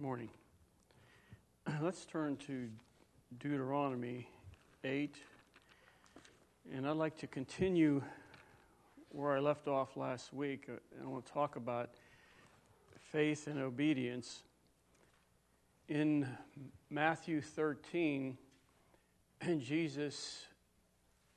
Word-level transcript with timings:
Good 0.00 0.06
morning. 0.06 0.30
Let's 1.82 2.06
turn 2.06 2.38
to 2.46 2.70
Deuteronomy 3.38 4.30
8. 4.82 5.14
And 6.74 6.88
I'd 6.88 6.96
like 6.96 7.18
to 7.18 7.26
continue 7.26 8.02
where 9.10 9.36
I 9.36 9.40
left 9.40 9.68
off 9.68 9.98
last 9.98 10.32
week. 10.32 10.70
I 10.70 11.06
want 11.06 11.26
to 11.26 11.32
talk 11.32 11.56
about 11.56 11.90
faith 13.12 13.46
and 13.46 13.60
obedience. 13.60 14.42
In 15.90 16.26
Matthew 16.88 17.42
13, 17.42 18.38
Jesus 19.58 20.46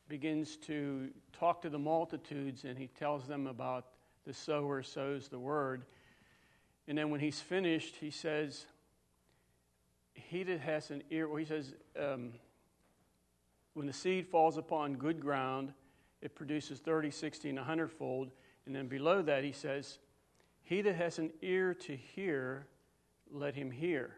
begins 0.08 0.56
to 0.68 1.10
talk 1.38 1.62
to 1.64 1.70
the 1.70 1.80
multitudes 1.80 2.64
and 2.64 2.78
he 2.78 2.88
tells 2.88 3.28
them 3.28 3.46
about 3.46 3.88
the 4.26 4.34
sower 4.34 4.82
sows 4.82 5.28
the 5.28 5.38
word. 5.38 5.84
And 6.88 6.98
then 6.98 7.10
when 7.10 7.20
he's 7.20 7.40
finished, 7.40 7.96
he 8.00 8.12
says, 8.12 8.66
He 10.14 10.44
that 10.44 10.60
has 10.60 10.92
an 10.92 11.04
ear, 11.10 11.28
well, 11.28 11.38
he 11.38 11.46
says, 11.46 11.74
um, 12.00 12.34
when 13.74 13.88
the 13.88 13.94
seed 13.94 14.28
falls 14.28 14.58
upon 14.58 14.96
good 14.96 15.20
ground, 15.20 15.74
it 16.22 16.36
produces 16.36 16.80
30, 16.80 17.12
60, 17.12 17.50
and 17.50 17.58
100 17.58 17.92
fold. 17.92 18.32
And 18.66 18.76
then 18.76 18.88
below 18.88 19.22
that, 19.24 19.44
he 19.44 19.52
says, 19.52 20.00
He 20.62 20.82
that 20.82 20.96
has 20.96 21.20
an 21.20 21.32
ear 21.42 21.74
to 21.74 21.96
hear, 21.96 22.68
let 23.32 23.56
him 23.56 23.72
hear. 23.72 24.16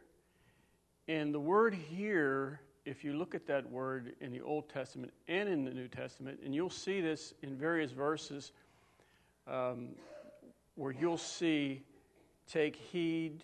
And 1.08 1.34
the 1.34 1.40
word 1.40 1.74
hear, 1.74 2.60
if 2.84 3.04
you 3.04 3.14
look 3.14 3.36
at 3.36 3.46
that 3.48 3.70
word 3.70 4.14
in 4.22 4.32
the 4.32 4.42
Old 4.42 4.70
Testament 4.70 5.14
and 5.28 5.48
in 5.48 5.64
the 5.64 5.72
New 5.72 5.88
Testament, 5.88 6.40
and 6.44 6.54
you'll 6.54 6.70
see 6.70 7.00
this 7.00 7.34
in 7.42 7.56
various 7.56 7.92
verses 7.92 8.52
um, 9.48 9.90
where 10.76 10.92
you'll 10.92 11.18
see 11.18 11.84
take 12.48 12.76
heed 12.76 13.44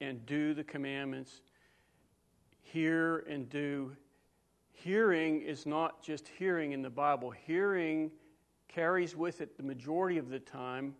and 0.00 0.24
do 0.26 0.54
the 0.54 0.64
commandments, 0.64 1.42
hear 2.62 3.18
and 3.28 3.48
do. 3.48 3.96
Hearing 4.72 5.42
is 5.42 5.66
not 5.66 6.02
just 6.02 6.28
hearing 6.38 6.72
in 6.72 6.82
the 6.82 6.90
Bible, 6.90 7.30
hearing 7.30 8.10
carries 8.68 9.16
with 9.16 9.40
it 9.40 9.56
the 9.56 9.62
majority 9.62 10.18
of 10.18 10.28
the 10.28 10.38
time 10.38 10.94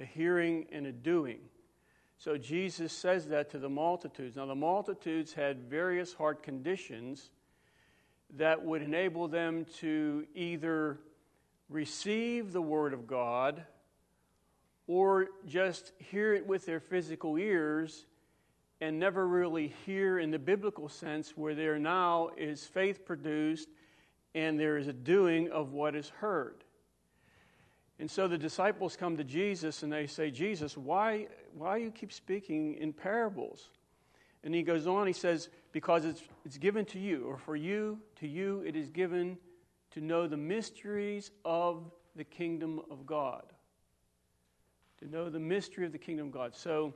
a 0.00 0.04
hearing 0.04 0.66
and 0.72 0.86
a 0.86 0.92
doing. 0.92 1.38
So 2.18 2.36
Jesus 2.36 2.92
says 2.92 3.28
that 3.28 3.50
to 3.50 3.58
the 3.58 3.68
multitudes. 3.68 4.36
Now, 4.36 4.46
the 4.46 4.54
multitudes 4.54 5.32
had 5.32 5.68
various 5.68 6.12
heart 6.12 6.42
conditions 6.42 7.30
that 8.36 8.64
would 8.64 8.82
enable 8.82 9.28
them 9.28 9.66
to 9.78 10.26
either 10.34 10.98
receive 11.68 12.52
the 12.52 12.62
Word 12.62 12.92
of 12.92 13.06
God 13.06 13.64
or 14.86 15.28
just 15.46 15.92
hear 15.98 16.34
it 16.34 16.46
with 16.46 16.66
their 16.66 16.80
physical 16.80 17.36
ears 17.36 18.06
and 18.80 18.98
never 18.98 19.26
really 19.26 19.72
hear 19.86 20.18
in 20.18 20.30
the 20.30 20.38
biblical 20.38 20.88
sense 20.88 21.36
where 21.36 21.54
there 21.54 21.78
now 21.78 22.30
is 22.36 22.64
faith 22.64 23.04
produced 23.06 23.68
and 24.34 24.58
there 24.58 24.76
is 24.76 24.88
a 24.88 24.92
doing 24.92 25.50
of 25.50 25.72
what 25.72 25.94
is 25.94 26.08
heard. 26.08 26.64
And 27.98 28.10
so 28.10 28.26
the 28.26 28.36
disciples 28.36 28.96
come 28.96 29.16
to 29.16 29.24
Jesus 29.24 29.84
and 29.84 29.92
they 29.92 30.06
say, 30.06 30.30
Jesus, 30.30 30.76
why, 30.76 31.28
why 31.56 31.76
you 31.76 31.90
keep 31.90 32.12
speaking 32.12 32.74
in 32.74 32.92
parables? 32.92 33.70
And 34.42 34.54
he 34.54 34.62
goes 34.62 34.86
on, 34.86 35.06
he 35.06 35.12
says, 35.12 35.48
Because 35.72 36.04
it's, 36.04 36.22
it's 36.44 36.58
given 36.58 36.84
to 36.86 36.98
you, 36.98 37.24
or 37.24 37.38
for 37.38 37.56
you, 37.56 37.98
to 38.16 38.26
you 38.26 38.62
it 38.66 38.76
is 38.76 38.90
given 38.90 39.38
to 39.92 40.00
know 40.00 40.26
the 40.26 40.36
mysteries 40.36 41.30
of 41.44 41.90
the 42.16 42.24
kingdom 42.24 42.80
of 42.90 43.06
God 43.06 43.53
to 44.98 45.10
know 45.10 45.28
the 45.28 45.40
mystery 45.40 45.86
of 45.86 45.92
the 45.92 45.98
kingdom 45.98 46.28
of 46.28 46.32
God. 46.32 46.54
So, 46.54 46.94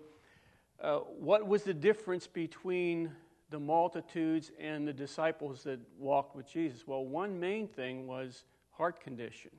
uh, 0.80 0.98
what 0.98 1.46
was 1.46 1.64
the 1.64 1.74
difference 1.74 2.26
between 2.26 3.10
the 3.50 3.58
multitudes 3.58 4.52
and 4.60 4.86
the 4.86 4.92
disciples 4.92 5.62
that 5.64 5.80
walked 5.98 6.36
with 6.36 6.48
Jesus? 6.48 6.86
Well, 6.86 7.04
one 7.04 7.40
main 7.40 7.66
thing 7.66 8.06
was 8.06 8.44
heart 8.70 9.00
condition. 9.00 9.50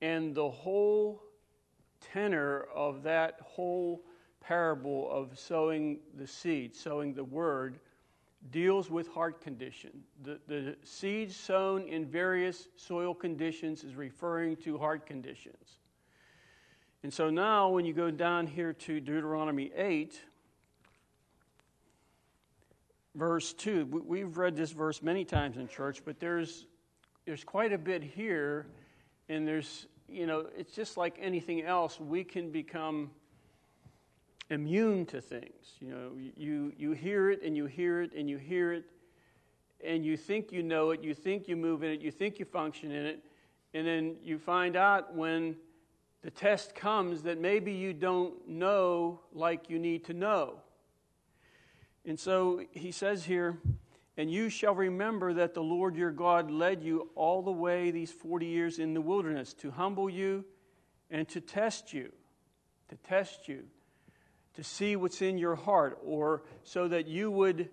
And 0.00 0.34
the 0.34 0.48
whole 0.48 1.22
tenor 2.12 2.66
of 2.74 3.02
that 3.02 3.40
whole 3.42 4.04
parable 4.40 5.10
of 5.10 5.38
sowing 5.38 6.00
the 6.16 6.26
seed, 6.26 6.74
sowing 6.74 7.14
the 7.14 7.24
word, 7.24 7.78
deals 8.50 8.90
with 8.90 9.08
heart 9.08 9.40
condition. 9.40 10.02
The, 10.22 10.40
the 10.48 10.76
seed 10.82 11.30
sown 11.32 11.88
in 11.88 12.06
various 12.06 12.68
soil 12.76 13.14
conditions 13.14 13.84
is 13.84 13.94
referring 13.94 14.56
to 14.58 14.78
heart 14.78 15.06
conditions. 15.06 15.78
And 17.02 17.12
so 17.12 17.30
now, 17.30 17.68
when 17.68 17.84
you 17.84 17.92
go 17.92 18.12
down 18.12 18.46
here 18.46 18.72
to 18.72 19.00
Deuteronomy 19.00 19.72
8, 19.76 20.20
verse 23.16 23.52
2, 23.54 23.86
we've 24.06 24.36
read 24.36 24.54
this 24.54 24.70
verse 24.70 25.02
many 25.02 25.24
times 25.24 25.56
in 25.56 25.66
church, 25.66 26.02
but 26.04 26.20
there's, 26.20 26.66
there's 27.26 27.42
quite 27.42 27.72
a 27.72 27.78
bit 27.78 28.04
here, 28.04 28.66
and 29.28 29.48
there's, 29.48 29.88
you 30.08 30.26
know, 30.26 30.46
it's 30.56 30.72
just 30.72 30.96
like 30.96 31.18
anything 31.20 31.62
else, 31.62 31.98
we 31.98 32.22
can 32.22 32.52
become 32.52 33.10
immune 34.50 35.04
to 35.06 35.20
things. 35.20 35.74
You 35.80 35.88
know, 35.88 36.10
you, 36.36 36.72
you 36.76 36.92
hear 36.92 37.30
it 37.32 37.42
and 37.42 37.56
you 37.56 37.66
hear 37.66 38.02
it 38.02 38.12
and 38.16 38.30
you 38.30 38.38
hear 38.38 38.74
it, 38.74 38.84
and 39.84 40.04
you 40.04 40.16
think 40.16 40.52
you 40.52 40.62
know 40.62 40.90
it, 40.90 41.02
you 41.02 41.14
think 41.14 41.48
you 41.48 41.56
move 41.56 41.82
in 41.82 41.90
it, 41.90 42.00
you 42.00 42.12
think 42.12 42.38
you 42.38 42.44
function 42.44 42.92
in 42.92 43.06
it, 43.06 43.24
and 43.74 43.84
then 43.84 44.14
you 44.22 44.38
find 44.38 44.76
out 44.76 45.16
when 45.16 45.56
the 46.22 46.30
test 46.30 46.74
comes 46.74 47.22
that 47.22 47.40
maybe 47.40 47.72
you 47.72 47.92
don't 47.92 48.48
know 48.48 49.20
like 49.32 49.68
you 49.68 49.78
need 49.78 50.04
to 50.04 50.14
know. 50.14 50.60
And 52.04 52.18
so 52.18 52.62
he 52.70 52.92
says 52.92 53.24
here, 53.24 53.58
and 54.16 54.30
you 54.30 54.48
shall 54.48 54.74
remember 54.74 55.32
that 55.34 55.54
the 55.54 55.62
Lord 55.62 55.96
your 55.96 56.10
God 56.10 56.50
led 56.50 56.82
you 56.82 57.10
all 57.14 57.42
the 57.42 57.52
way 57.52 57.90
these 57.90 58.12
40 58.12 58.46
years 58.46 58.78
in 58.78 58.94
the 58.94 59.00
wilderness 59.00 59.52
to 59.54 59.70
humble 59.70 60.10
you 60.10 60.44
and 61.10 61.28
to 61.28 61.40
test 61.40 61.92
you, 61.92 62.12
to 62.88 62.96
test 62.96 63.48
you, 63.48 63.64
to 64.54 64.62
see 64.62 64.96
what's 64.96 65.22
in 65.22 65.38
your 65.38 65.54
heart, 65.54 65.98
or 66.04 66.42
so 66.62 66.88
that 66.88 67.06
you 67.06 67.30
would 67.30 67.70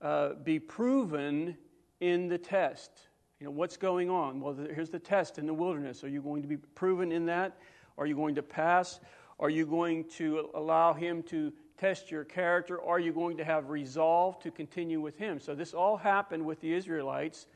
uh, 0.00 0.30
be 0.42 0.58
proven 0.58 1.56
in 2.00 2.28
the 2.28 2.38
test. 2.38 2.90
You 3.38 3.46
know, 3.46 3.52
what's 3.52 3.76
going 3.76 4.08
on? 4.08 4.40
Well, 4.40 4.54
here's 4.54 4.90
the 4.90 4.98
test 4.98 5.38
in 5.38 5.46
the 5.46 5.54
wilderness. 5.54 6.02
Are 6.04 6.08
you 6.08 6.22
going 6.22 6.42
to 6.42 6.48
be 6.48 6.56
proven 6.56 7.12
in 7.12 7.26
that? 7.26 7.58
Are 7.98 8.06
you 8.06 8.14
going 8.14 8.36
to 8.36 8.42
pass? 8.42 9.00
Are 9.38 9.50
you 9.50 9.66
going 9.66 10.04
to 10.18 10.50
allow 10.54 10.92
Him 10.92 11.22
to 11.24 11.52
test 11.78 12.10
your 12.10 12.24
character? 12.24 12.80
Are 12.80 13.00
you 13.00 13.12
going 13.12 13.36
to 13.38 13.44
have 13.44 13.70
resolve 13.70 14.38
to 14.40 14.50
continue 14.50 15.00
with 15.00 15.18
Him? 15.18 15.40
So, 15.40 15.54
this 15.54 15.74
all 15.74 15.96
happened 15.96 16.44
with 16.44 16.60
the 16.60 16.72
Israelites, 16.72 17.46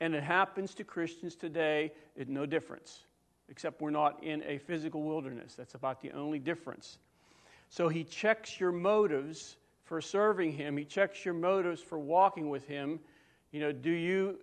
and 0.00 0.14
it 0.14 0.22
happens 0.22 0.74
to 0.76 0.84
Christians 0.84 1.36
today. 1.36 1.92
It's 2.16 2.30
no 2.30 2.46
difference, 2.46 3.04
except 3.48 3.82
we're 3.82 3.90
not 3.90 4.24
in 4.24 4.42
a 4.44 4.58
physical 4.58 5.02
wilderness. 5.02 5.54
That's 5.54 5.74
about 5.74 6.00
the 6.00 6.12
only 6.12 6.38
difference. 6.38 6.98
So, 7.68 7.88
He 7.88 8.04
checks 8.04 8.58
your 8.58 8.72
motives 8.72 9.56
for 9.84 10.00
serving 10.00 10.52
Him, 10.52 10.76
He 10.76 10.84
checks 10.84 11.24
your 11.24 11.34
motives 11.34 11.82
for 11.82 11.98
walking 11.98 12.48
with 12.48 12.66
Him. 12.66 12.98
You 13.52 13.60
know, 13.60 13.72
do 13.72 13.90
you 13.90 14.38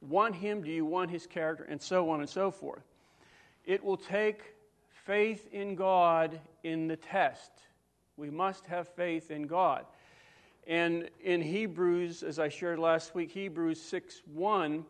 want 0.00 0.34
Him? 0.34 0.62
Do 0.62 0.70
you 0.70 0.84
want 0.84 1.10
His 1.10 1.26
character? 1.26 1.64
And 1.64 1.80
so 1.80 2.10
on 2.10 2.20
and 2.20 2.28
so 2.28 2.50
forth. 2.50 2.82
It 3.64 3.82
will 3.82 3.96
take 3.96 4.42
faith 5.08 5.48
in 5.52 5.74
God 5.74 6.38
in 6.64 6.86
the 6.86 6.96
test. 6.96 7.50
We 8.18 8.28
must 8.28 8.66
have 8.66 8.88
faith 8.88 9.30
in 9.30 9.46
God. 9.46 9.86
And 10.66 11.08
in 11.24 11.40
Hebrews, 11.40 12.22
as 12.22 12.38
I 12.38 12.50
shared 12.50 12.78
last 12.78 13.14
week, 13.14 13.30
Hebrews 13.30 13.80
6 13.80 14.20
1, 14.26 14.84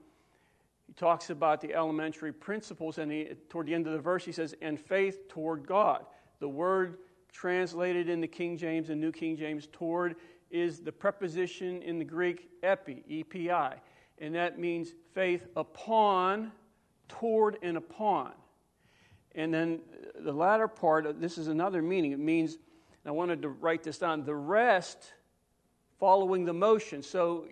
he 0.88 0.92
talks 0.94 1.30
about 1.30 1.60
the 1.60 1.72
elementary 1.72 2.32
principles, 2.32 2.98
and 2.98 3.12
he, 3.12 3.28
toward 3.48 3.66
the 3.66 3.74
end 3.74 3.86
of 3.86 3.92
the 3.92 4.00
verse, 4.00 4.24
he 4.24 4.32
says, 4.32 4.56
and 4.60 4.80
faith 4.80 5.28
toward 5.28 5.64
God. 5.68 6.04
The 6.40 6.48
word 6.48 6.98
translated 7.30 8.08
in 8.08 8.20
the 8.20 8.26
King 8.26 8.56
James 8.56 8.90
and 8.90 9.00
New 9.00 9.12
King 9.12 9.36
James, 9.36 9.68
toward, 9.70 10.16
is 10.50 10.80
the 10.80 10.90
preposition 10.90 11.80
in 11.82 11.96
the 11.96 12.04
Greek 12.04 12.48
epi, 12.64 13.04
E-P-I. 13.06 13.76
And 14.18 14.34
that 14.34 14.58
means 14.58 14.94
faith 15.14 15.46
upon, 15.54 16.50
toward, 17.06 17.58
and 17.62 17.76
upon. 17.76 18.32
And 19.34 19.52
then 19.52 19.80
the 20.18 20.32
latter 20.32 20.68
part, 20.68 21.20
this 21.20 21.38
is 21.38 21.48
another 21.48 21.82
meaning. 21.82 22.12
It 22.12 22.18
means, 22.18 22.58
I 23.06 23.10
wanted 23.10 23.42
to 23.42 23.48
write 23.48 23.82
this 23.82 23.98
down, 23.98 24.24
the 24.24 24.34
rest 24.34 25.12
following 25.98 26.44
the 26.44 26.52
motion. 26.52 27.02
So 27.02 27.46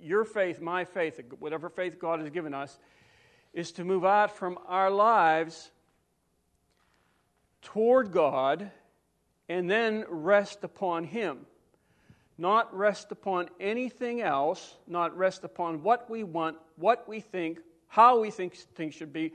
your 0.00 0.24
faith, 0.24 0.60
my 0.60 0.84
faith, 0.84 1.20
whatever 1.38 1.68
faith 1.68 1.98
God 1.98 2.20
has 2.20 2.30
given 2.30 2.54
us, 2.54 2.78
is 3.52 3.72
to 3.72 3.84
move 3.84 4.04
out 4.04 4.36
from 4.36 4.58
our 4.66 4.90
lives 4.90 5.70
toward 7.62 8.12
God 8.12 8.70
and 9.48 9.70
then 9.70 10.04
rest 10.08 10.64
upon 10.64 11.04
Him. 11.04 11.46
Not 12.38 12.74
rest 12.76 13.12
upon 13.12 13.50
anything 13.60 14.20
else, 14.22 14.76
not 14.86 15.16
rest 15.16 15.44
upon 15.44 15.82
what 15.82 16.08
we 16.08 16.24
want, 16.24 16.56
what 16.76 17.06
we 17.06 17.20
think, 17.20 17.60
how 17.88 18.20
we 18.20 18.30
think 18.30 18.56
things 18.56 18.94
should 18.94 19.12
be, 19.12 19.32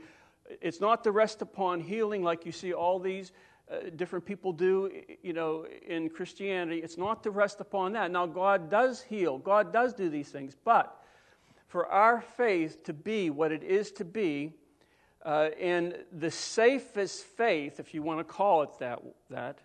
it's 0.60 0.80
not 0.80 1.04
the 1.04 1.12
rest 1.12 1.42
upon 1.42 1.80
healing 1.80 2.22
like 2.22 2.46
you 2.46 2.52
see 2.52 2.72
all 2.72 2.98
these 2.98 3.32
uh, 3.70 3.90
different 3.96 4.24
people 4.24 4.52
do, 4.52 4.90
you 5.22 5.32
know, 5.32 5.66
in 5.86 6.08
Christianity. 6.08 6.80
It's 6.82 6.96
not 6.96 7.22
to 7.24 7.30
rest 7.30 7.60
upon 7.60 7.92
that. 7.92 8.10
Now, 8.10 8.26
God 8.26 8.70
does 8.70 9.02
heal, 9.02 9.38
God 9.38 9.72
does 9.72 9.92
do 9.92 10.08
these 10.08 10.28
things, 10.28 10.54
but 10.64 11.02
for 11.66 11.86
our 11.86 12.22
faith 12.22 12.82
to 12.84 12.94
be 12.94 13.28
what 13.28 13.52
it 13.52 13.62
is 13.62 13.92
to 13.92 14.04
be, 14.04 14.52
uh, 15.24 15.50
and 15.60 15.96
the 16.12 16.30
safest 16.30 17.24
faith, 17.24 17.78
if 17.78 17.92
you 17.92 18.02
want 18.02 18.20
to 18.20 18.24
call 18.24 18.62
it 18.62 18.70
that, 18.78 19.02
that, 19.28 19.58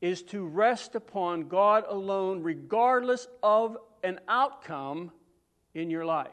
is 0.00 0.22
to 0.22 0.46
rest 0.46 0.94
upon 0.94 1.48
God 1.48 1.84
alone, 1.88 2.42
regardless 2.42 3.26
of 3.42 3.76
an 4.02 4.20
outcome 4.28 5.10
in 5.74 5.90
your 5.90 6.06
life. 6.06 6.30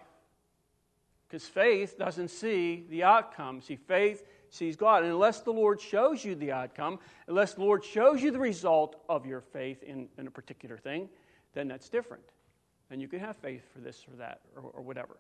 Because 1.28 1.48
faith 1.48 1.98
doesn't 1.98 2.30
see 2.30 2.86
the 2.90 3.04
outcome. 3.04 3.62
See, 3.62 3.76
faith 3.76 4.24
sees 4.50 4.76
God. 4.76 5.04
And 5.04 5.12
unless 5.12 5.42
the 5.42 5.52
Lord 5.52 5.82
shows 5.82 6.24
you 6.24 6.36
the 6.36 6.52
outcome, 6.52 7.00
unless 7.28 7.56
the 7.56 7.62
Lord 7.62 7.84
shows 7.84 8.22
you 8.22 8.32
the 8.32 8.40
result 8.40 9.04
of 9.10 9.26
your 9.26 9.42
faith 9.42 9.84
in, 9.84 10.08
in 10.18 10.28
a 10.28 10.32
particular 10.32 10.78
thing, 10.78 11.10
then 11.54 11.68
that's 11.68 11.90
different. 11.90 12.24
And 12.92 13.02
you 13.02 13.08
can 13.08 13.20
have 13.20 13.36
faith 13.38 13.64
for 13.74 13.80
this 13.80 14.06
or 14.12 14.18
that 14.18 14.42
or, 14.56 14.70
or 14.74 14.82
whatever. 14.82 15.18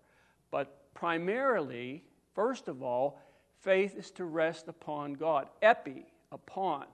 But 0.52 0.94
primarily, 0.94 2.04
first 2.34 2.68
of 2.68 2.84
all, 2.84 3.20
faith 3.62 3.96
is 3.98 4.12
to 4.12 4.26
rest 4.26 4.68
upon 4.68 5.14
God. 5.14 5.48
Epi, 5.62 6.06
upon, 6.32 6.86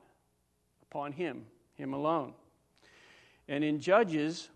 upon 0.90 1.12
Him, 1.12 1.46
Him 1.76 1.94
alone. 1.94 2.34
And 3.48 3.64
in 3.64 3.80
Judges, 3.80 4.50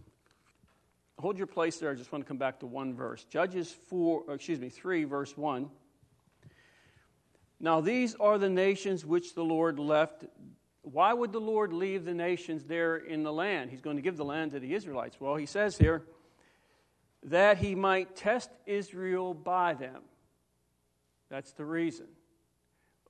hold 1.19 1.37
your 1.37 1.47
place 1.47 1.77
there. 1.77 1.91
I 1.91 1.95
just 1.95 2.11
want 2.11 2.23
to 2.23 2.27
come 2.27 2.37
back 2.37 2.59
to 2.59 2.65
one 2.65 2.93
verse. 2.93 3.23
Judges 3.25 3.75
4, 3.89 4.33
excuse 4.33 4.59
me, 4.59 4.69
3, 4.69 5.03
verse 5.05 5.35
1. 5.37 5.69
Now, 7.59 7.81
these 7.81 8.15
are 8.15 8.37
the 8.37 8.49
nations 8.49 9.05
which 9.05 9.33
the 9.33 9.43
Lord 9.43 9.79
left. 9.79 10.25
Why 10.81 11.13
would 11.13 11.31
the 11.31 11.39
Lord 11.39 11.73
leave 11.73 12.05
the 12.05 12.13
nations 12.13 12.65
there 12.65 12.97
in 12.97 13.23
the 13.23 13.33
land? 13.33 13.71
He's 13.71 13.81
going 13.81 13.95
to 13.95 14.01
give 14.01 14.17
the 14.17 14.25
land 14.25 14.51
to 14.51 14.59
the 14.59 14.73
Israelites. 14.73 15.17
Well, 15.19 15.35
he 15.35 15.45
says 15.45 15.77
here, 15.77 16.03
that 17.23 17.57
he 17.57 17.73
might 17.73 18.15
test 18.15 18.51
Israel 18.65 19.33
by 19.33 19.73
them. 19.73 20.03
That's 21.29 21.53
the 21.53 21.65
reason. 21.65 22.05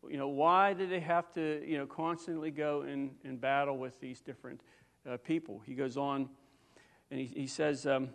You 0.10 0.18
know, 0.18 0.30
why 0.30 0.74
did 0.74 0.90
they 0.90 1.00
have 1.00 1.34
to, 1.34 1.62
you 1.68 1.78
know, 1.78 1.86
constantly 1.86 2.52
go 2.52 2.84
in, 2.84 3.12
in 3.24 3.38
battle 3.38 3.78
with 3.78 4.00
these 4.00 4.22
different 4.22 4.62
uh, 5.10 5.18
people? 5.18 5.62
He 5.66 5.74
goes 5.74 5.98
on 5.98 6.30
and 7.12 7.20
he, 7.20 7.26
he 7.26 7.48
says, 7.48 7.86
um, 7.86 8.10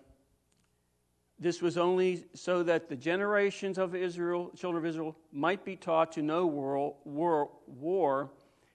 this 1.39 1.63
was 1.63 1.79
only 1.79 2.25
so 2.35 2.63
that 2.63 2.89
the 2.89 2.97
generations 2.97 3.79
of 3.79 3.95
Israel, 3.95 4.51
children 4.57 4.85
of 4.85 4.89
Israel, 4.89 5.17
might 5.33 5.65
be 5.65 5.75
taught 5.75 6.13
to 6.13 6.23
know 6.23 6.47
war, 6.47 6.95
war, 7.05 7.51
war, 7.67 8.31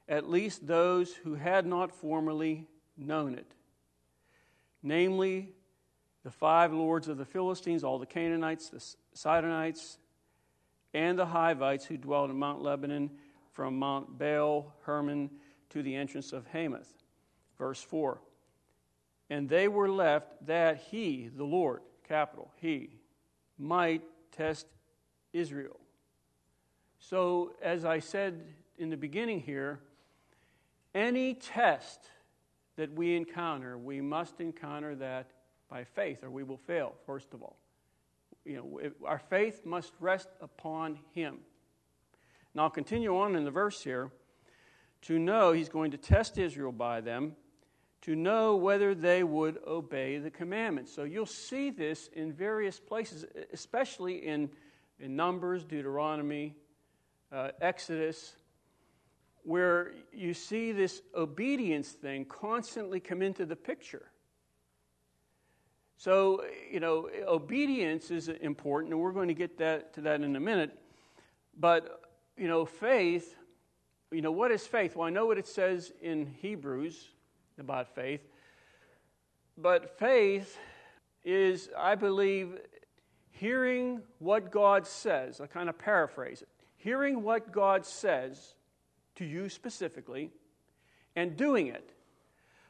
at 0.10 0.30
least 0.30 0.66
those 0.66 1.14
who 1.14 1.36
had 1.36 1.66
not 1.66 1.92
formerly 1.92 2.68
known 2.98 3.36
it. 3.36 3.52
Namely, 4.82 5.54
the 6.24 6.32
five 6.32 6.74
lords 6.74 7.08
of 7.08 7.18
the 7.18 7.26
Philistines, 7.26 7.84
all 7.84 8.00
the 8.00 8.06
Canaanites, 8.08 8.70
the 8.70 8.84
Sidonites, 9.14 10.00
and 10.94 11.20
the 11.20 11.26
Hivites 11.26 11.86
who 11.86 11.98
dwelled 11.98 12.32
in 12.32 12.40
Mount 12.40 12.64
Lebanon, 12.64 13.12
from 13.52 13.78
Mount 13.78 14.18
Baal 14.18 14.74
Hermon 14.84 15.30
to 15.70 15.82
the 15.82 15.96
entrance 15.96 16.34
of 16.34 16.46
Hamath. 16.48 16.94
Verse 17.58 17.82
4 17.82 18.20
And 19.30 19.50
they 19.50 19.68
were 19.68 19.90
left 19.90 20.46
that 20.46 20.78
he, 20.78 21.30
the 21.36 21.44
Lord, 21.44 21.82
capital 22.08 22.52
He, 22.58 22.90
might 23.58 24.04
test 24.32 24.68
Israel. 25.34 25.80
So, 27.00 27.54
as 27.62 27.86
I 27.86 28.00
said 28.00 28.42
in 28.78 28.90
the 28.90 28.98
beginning 28.98 29.42
here, 29.42 29.80
any 30.94 31.34
test 31.34 32.10
that 32.78 32.94
we 32.94 33.16
encounter, 33.16 33.78
we 33.78 34.02
must 34.02 34.40
encounter 34.40 34.96
that 34.96 35.32
by 35.70 35.84
faith, 35.84 36.24
or 36.24 36.30
we 36.30 36.44
will 36.44 36.58
fail, 36.58 36.94
first 37.06 37.34
of 37.34 37.42
all. 37.42 37.58
You 38.44 38.58
know, 38.58 38.92
our 39.06 39.20
faith 39.20 39.66
must 39.66 39.94
rest 40.00 40.30
upon 40.42 41.00
Him. 41.14 41.40
Now, 42.54 42.64
I'll 42.64 42.70
continue 42.70 43.18
on 43.18 43.36
in 43.36 43.44
the 43.44 43.52
verse 43.52 43.84
here. 43.84 44.12
To 45.04 45.20
know 45.20 45.52
He's 45.52 45.70
going 45.70 45.92
to 45.92 45.98
test 45.98 46.38
Israel 46.38 46.72
by 46.72 47.02
them 47.02 47.36
to 48.06 48.16
know 48.16 48.56
whether 48.56 48.94
they 48.94 49.24
would 49.24 49.58
obey 49.66 50.20
the 50.20 50.30
commandments. 50.30 50.94
So 50.94 51.06
you'll 51.06 51.26
see 51.26 51.72
this 51.72 52.08
in 52.14 52.32
various 52.32 52.80
places, 52.80 53.26
especially 53.52 54.28
in, 54.28 54.48
in 55.00 55.16
Numbers, 55.16 55.64
Deuteronomy, 55.64 56.56
uh, 57.32 57.50
Exodus, 57.62 58.36
where 59.42 59.94
you 60.14 60.36
see 60.36 60.72
this 60.72 61.02
obedience 61.16 61.94
thing 61.94 62.26
constantly 62.26 63.00
come 63.00 63.24
into 63.24 63.44
the 63.44 63.56
picture. 63.56 64.12
So, 65.98 66.46
you 66.72 66.80
know, 66.80 67.10
obedience 67.28 68.12
is 68.12 68.28
important, 68.28 68.94
and 68.94 69.02
we're 69.02 69.14
going 69.14 69.30
to 69.30 69.34
get 69.34 69.58
that, 69.58 69.96
to 69.96 70.02
that 70.02 70.22
in 70.22 70.36
a 70.36 70.40
minute. 70.40 70.78
But, 71.58 72.02
you 72.38 72.48
know, 72.48 72.66
faith, 72.66 73.36
you 74.12 74.22
know, 74.22 74.32
what 74.32 74.52
is 74.52 74.68
faith? 74.68 74.96
Well, 74.96 75.08
I 75.08 75.10
know 75.10 75.26
what 75.26 75.40
it 75.40 75.48
says 75.48 75.92
in 76.04 76.28
Hebrews 76.28 77.15
about 77.60 77.94
faith. 77.96 78.22
But 79.58 79.98
faith 79.98 80.58
is, 81.24 81.70
I 81.78 81.96
believe, 81.96 82.60
hearing 83.32 84.02
what 84.20 84.52
God 84.52 84.86
says. 84.86 85.42
I 85.42 85.48
kind 85.48 85.70
of 85.70 85.78
paraphrase 85.78 86.42
it. 86.42 86.50
Hearing 86.78 87.24
what 87.24 87.52
God 87.52 87.86
says 87.86 88.56
to 89.16 89.26
you 89.26 89.50
specifically 89.50 90.32
and 91.16 91.36
doing 91.36 91.68
it. 91.68 91.92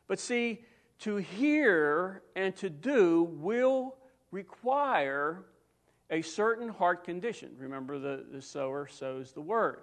But 0.08 0.20
see, 0.20 0.64
to 1.00 1.18
hear 1.18 2.22
and 2.36 2.56
to 2.58 2.70
do 2.70 3.24
will 3.24 3.96
require 4.32 5.44
a 6.10 6.22
certain 6.22 6.70
heart 6.70 7.04
condition. 7.04 7.52
Remember, 7.58 7.98
the, 7.98 8.26
the 8.32 8.42
sower 8.42 8.88
sows 8.88 9.32
the 9.32 9.42
word. 9.42 9.82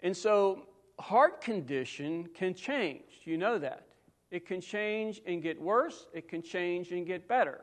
And 0.00 0.16
so 0.16 0.66
heart 1.00 1.40
condition 1.40 2.28
can 2.34 2.54
change. 2.54 3.20
You 3.24 3.38
know 3.38 3.58
that. 3.58 3.86
It 4.30 4.46
can 4.46 4.60
change 4.60 5.20
and 5.26 5.42
get 5.42 5.60
worse, 5.60 6.06
it 6.14 6.28
can 6.28 6.42
change 6.42 6.90
and 6.90 7.06
get 7.06 7.28
better. 7.28 7.60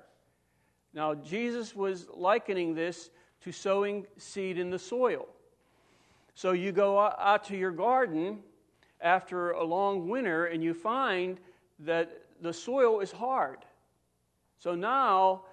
Now, 0.93 1.15
Jesus 1.15 1.75
was 1.75 2.07
likening 2.13 2.75
this 2.75 3.09
to 3.41 3.51
sowing 3.51 4.05
seed 4.17 4.57
in 4.57 4.69
the 4.69 4.79
soil. 4.79 5.27
So 6.35 6.51
you 6.51 6.71
go 6.71 6.99
out 6.99 7.43
to 7.45 7.57
your 7.57 7.71
garden 7.71 8.39
after 9.01 9.51
a 9.51 9.63
long 9.63 10.09
winter 10.09 10.45
and 10.45 10.63
you 10.63 10.73
find 10.73 11.39
that 11.79 12.21
the 12.41 12.53
soil 12.53 13.00
is 13.00 13.12
hard. 13.12 13.59
So 14.57 14.75
now, 14.75 15.43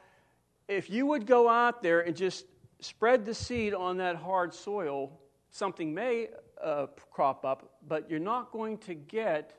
if 0.68 0.90
you 0.90 1.06
would 1.06 1.26
go 1.26 1.48
out 1.48 1.82
there 1.82 2.00
and 2.00 2.16
just 2.16 2.46
spread 2.80 3.24
the 3.24 3.34
seed 3.34 3.72
on 3.72 3.96
that 3.98 4.16
hard 4.16 4.52
soil, 4.52 5.12
something 5.50 5.94
may 5.94 6.28
uh, 6.62 6.86
crop 7.10 7.44
up, 7.44 7.76
but 7.86 8.10
you're 8.10 8.18
not 8.18 8.52
going 8.52 8.78
to 8.78 8.94
get 8.94 9.54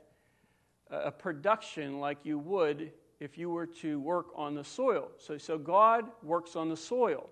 a 0.90 1.10
production 1.10 2.00
like 2.00 2.18
you 2.24 2.38
would 2.38 2.92
if 3.20 3.36
you 3.36 3.50
were 3.50 3.66
to 3.66 4.00
work 4.00 4.26
on 4.34 4.54
the 4.54 4.64
soil. 4.64 5.08
So, 5.18 5.36
so 5.38 5.58
God 5.58 6.06
works 6.22 6.56
on 6.56 6.68
the 6.68 6.76
soil. 6.76 7.28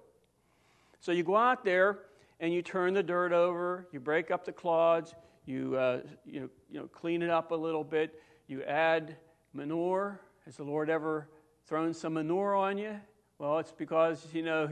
So 1.01 1.13
you 1.13 1.23
go 1.23 1.37
out 1.37 1.65
there 1.65 2.01
and 2.41 2.53
you 2.53 2.63
turn 2.63 2.95
the 2.95 3.03
dirt 3.03 3.33
over, 3.33 3.87
you 3.93 4.01
break 4.01 4.31
up 4.31 4.45
the 4.45 4.53
clods, 4.53 5.15
you, 5.47 5.77
uh, 5.77 6.01
you, 6.25 6.41
know, 6.41 6.49
you 6.71 6.81
know, 6.81 6.87
clean 6.89 7.23
it 7.23 7.31
up 7.31 7.53
a 7.53 7.55
little 7.55 7.85
bit, 7.85 8.21
you 8.47 8.63
add 8.65 9.17
manure. 9.53 10.21
Has 10.45 10.57
the 10.57 10.65
Lord 10.65 10.91
ever 10.91 11.29
thrown 11.67 11.95
some 11.95 12.15
manure 12.15 12.55
on 12.55 12.79
you? 12.79 13.01
Well, 13.39 13.59
it's 13.59 13.73
because, 13.73 14.27
you 14.33 14.43
know, 14.43 14.69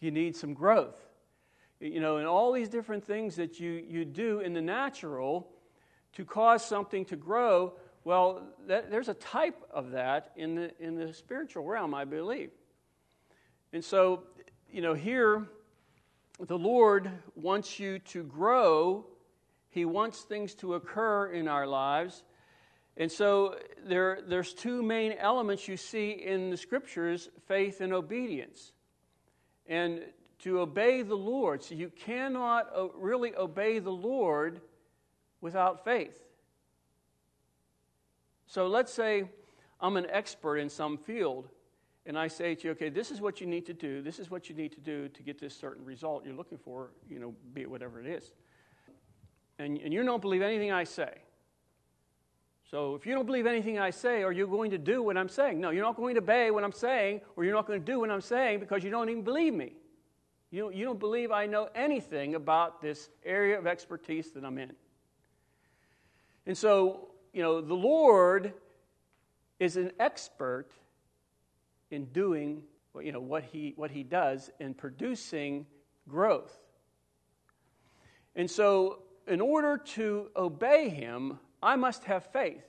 you 0.00 0.10
need 0.10 0.36
some 0.36 0.54
growth 0.54 1.07
you 1.80 2.00
know, 2.00 2.16
and 2.16 2.26
all 2.26 2.52
these 2.52 2.68
different 2.68 3.04
things 3.04 3.36
that 3.36 3.60
you, 3.60 3.70
you 3.70 4.04
do 4.04 4.40
in 4.40 4.52
the 4.52 4.62
natural 4.62 5.48
to 6.14 6.24
cause 6.24 6.64
something 6.64 7.04
to 7.06 7.16
grow, 7.16 7.74
well, 8.04 8.42
that, 8.66 8.90
there's 8.90 9.08
a 9.08 9.14
type 9.14 9.62
of 9.70 9.92
that 9.92 10.32
in 10.36 10.54
the, 10.54 10.72
in 10.80 10.96
the 10.96 11.12
spiritual 11.12 11.64
realm, 11.64 11.94
I 11.94 12.04
believe. 12.04 12.50
And 13.72 13.84
so, 13.84 14.24
you 14.70 14.80
know, 14.80 14.94
here, 14.94 15.46
the 16.40 16.58
Lord 16.58 17.10
wants 17.34 17.78
you 17.78 17.98
to 18.00 18.22
grow, 18.22 19.06
He 19.70 19.84
wants 19.84 20.22
things 20.22 20.54
to 20.56 20.74
occur 20.74 21.32
in 21.32 21.48
our 21.48 21.66
lives. 21.66 22.24
And 22.96 23.12
so 23.12 23.56
there, 23.86 24.20
there's 24.26 24.52
two 24.52 24.82
main 24.82 25.12
elements 25.12 25.68
you 25.68 25.76
see 25.76 26.10
in 26.10 26.50
the 26.50 26.56
scriptures 26.56 27.28
faith 27.46 27.80
and 27.80 27.92
obedience. 27.92 28.72
And 29.66 30.00
to 30.40 30.60
obey 30.60 31.02
the 31.02 31.16
Lord. 31.16 31.62
So 31.62 31.74
you 31.74 31.90
cannot 31.90 32.68
uh, 32.74 32.88
really 32.94 33.34
obey 33.36 33.78
the 33.78 33.90
Lord 33.90 34.60
without 35.40 35.84
faith. 35.84 36.18
So 38.46 38.66
let's 38.66 38.92
say 38.92 39.24
I'm 39.80 39.96
an 39.96 40.06
expert 40.10 40.56
in 40.56 40.68
some 40.68 40.96
field, 40.96 41.48
and 42.06 42.18
I 42.18 42.28
say 42.28 42.54
to 42.54 42.64
you, 42.64 42.70
okay, 42.72 42.88
this 42.88 43.10
is 43.10 43.20
what 43.20 43.40
you 43.40 43.46
need 43.46 43.66
to 43.66 43.74
do, 43.74 44.00
this 44.00 44.18
is 44.18 44.30
what 44.30 44.48
you 44.48 44.54
need 44.54 44.72
to 44.72 44.80
do 44.80 45.08
to 45.08 45.22
get 45.22 45.38
this 45.38 45.54
certain 45.54 45.84
result 45.84 46.24
you're 46.24 46.34
looking 46.34 46.58
for, 46.58 46.90
you 47.08 47.18
know, 47.18 47.34
be 47.52 47.62
it 47.62 47.70
whatever 47.70 48.00
it 48.00 48.06
is. 48.06 48.32
and, 49.58 49.78
and 49.78 49.92
you 49.92 50.02
don't 50.02 50.22
believe 50.22 50.42
anything 50.42 50.72
I 50.72 50.84
say. 50.84 51.18
So 52.70 52.94
if 52.94 53.06
you 53.06 53.14
don't 53.14 53.24
believe 53.26 53.46
anything 53.46 53.78
I 53.78 53.90
say, 53.90 54.22
are 54.22 54.32
you 54.32 54.46
going 54.46 54.70
to 54.72 54.78
do 54.78 55.02
what 55.02 55.16
I'm 55.16 55.28
saying? 55.28 55.60
No, 55.60 55.70
you're 55.70 55.84
not 55.84 55.96
going 55.96 56.14
to 56.14 56.20
obey 56.20 56.50
what 56.50 56.64
I'm 56.64 56.72
saying, 56.72 57.22
or 57.34 57.44
you're 57.44 57.54
not 57.54 57.66
going 57.66 57.80
to 57.80 57.84
do 57.84 58.00
what 58.00 58.10
I'm 58.10 58.20
saying 58.20 58.60
because 58.60 58.84
you 58.84 58.90
don't 58.90 59.08
even 59.08 59.22
believe 59.22 59.54
me. 59.54 59.72
You 60.50 60.62
don't, 60.62 60.74
you 60.74 60.84
don't 60.84 60.98
believe 60.98 61.30
I 61.30 61.46
know 61.46 61.68
anything 61.74 62.34
about 62.34 62.80
this 62.80 63.10
area 63.24 63.58
of 63.58 63.66
expertise 63.66 64.30
that 64.32 64.44
I'm 64.44 64.58
in. 64.58 64.72
And 66.46 66.56
so, 66.56 67.08
you 67.32 67.42
know, 67.42 67.60
the 67.60 67.74
Lord 67.74 68.54
is 69.58 69.76
an 69.76 69.92
expert 70.00 70.68
in 71.90 72.06
doing 72.06 72.62
you 73.00 73.12
know, 73.12 73.20
what, 73.20 73.44
he, 73.44 73.74
what 73.76 73.90
he 73.90 74.02
does 74.02 74.50
in 74.58 74.74
producing 74.74 75.66
growth. 76.08 76.56
And 78.34 78.50
so, 78.50 79.02
in 79.26 79.40
order 79.40 79.76
to 79.76 80.30
obey 80.36 80.88
him, 80.88 81.38
I 81.62 81.76
must 81.76 82.04
have 82.04 82.24
faith. 82.32 82.64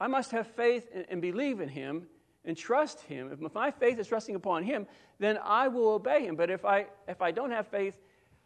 I 0.00 0.08
must 0.08 0.32
have 0.32 0.48
faith 0.48 0.88
and, 0.92 1.06
and 1.08 1.22
believe 1.22 1.60
in 1.60 1.68
him 1.68 2.08
and 2.46 2.56
trust 2.56 3.00
him. 3.02 3.30
If 3.32 3.54
my 3.54 3.70
faith 3.70 3.98
is 3.98 4.10
resting 4.10 4.36
upon 4.36 4.62
him, 4.62 4.86
then 5.18 5.38
I 5.42 5.68
will 5.68 5.88
obey 5.88 6.24
him. 6.24 6.36
But 6.36 6.50
if 6.50 6.64
I, 6.64 6.86
if 7.08 7.20
I 7.20 7.32
don't 7.32 7.50
have 7.50 7.66
faith 7.66 7.98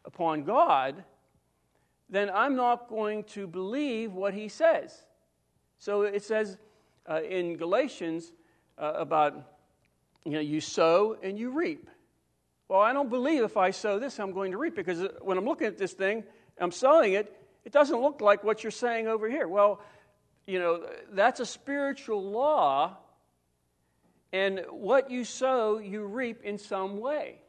upon 0.04 0.44
God, 0.44 1.04
then 2.08 2.30
I'm 2.30 2.56
not 2.56 2.88
going 2.88 3.24
to 3.24 3.46
believe 3.46 4.12
what 4.12 4.34
he 4.34 4.48
says. 4.48 5.04
So 5.78 6.02
it 6.02 6.24
says 6.24 6.58
uh, 7.08 7.22
in 7.22 7.56
Galatians 7.56 8.32
uh, 8.78 8.94
about, 8.96 9.34
you 10.24 10.32
know, 10.32 10.40
you 10.40 10.60
sow 10.60 11.16
and 11.22 11.38
you 11.38 11.50
reap. 11.50 11.88
Well, 12.68 12.80
I 12.80 12.92
don't 12.92 13.10
believe 13.10 13.42
if 13.42 13.56
I 13.56 13.70
sow 13.70 13.98
this, 13.98 14.18
I'm 14.18 14.32
going 14.32 14.52
to 14.52 14.58
reap 14.58 14.76
because 14.76 15.06
when 15.20 15.36
I'm 15.36 15.44
looking 15.44 15.66
at 15.66 15.76
this 15.76 15.92
thing, 15.92 16.24
I'm 16.58 16.72
sowing 16.72 17.14
it, 17.14 17.36
it 17.64 17.72
doesn't 17.72 18.00
look 18.00 18.20
like 18.20 18.44
what 18.44 18.62
you're 18.62 18.70
saying 18.70 19.08
over 19.08 19.28
here. 19.28 19.46
Well, 19.46 19.80
you 20.46 20.58
know, 20.58 20.86
that's 21.12 21.40
a 21.40 21.46
spiritual 21.46 22.22
law, 22.22 22.96
and 24.32 24.64
what 24.70 25.10
you 25.10 25.24
sow, 25.24 25.78
you 25.78 26.04
reap 26.04 26.42
in 26.42 26.58
some 26.58 27.00
way. 27.00 27.40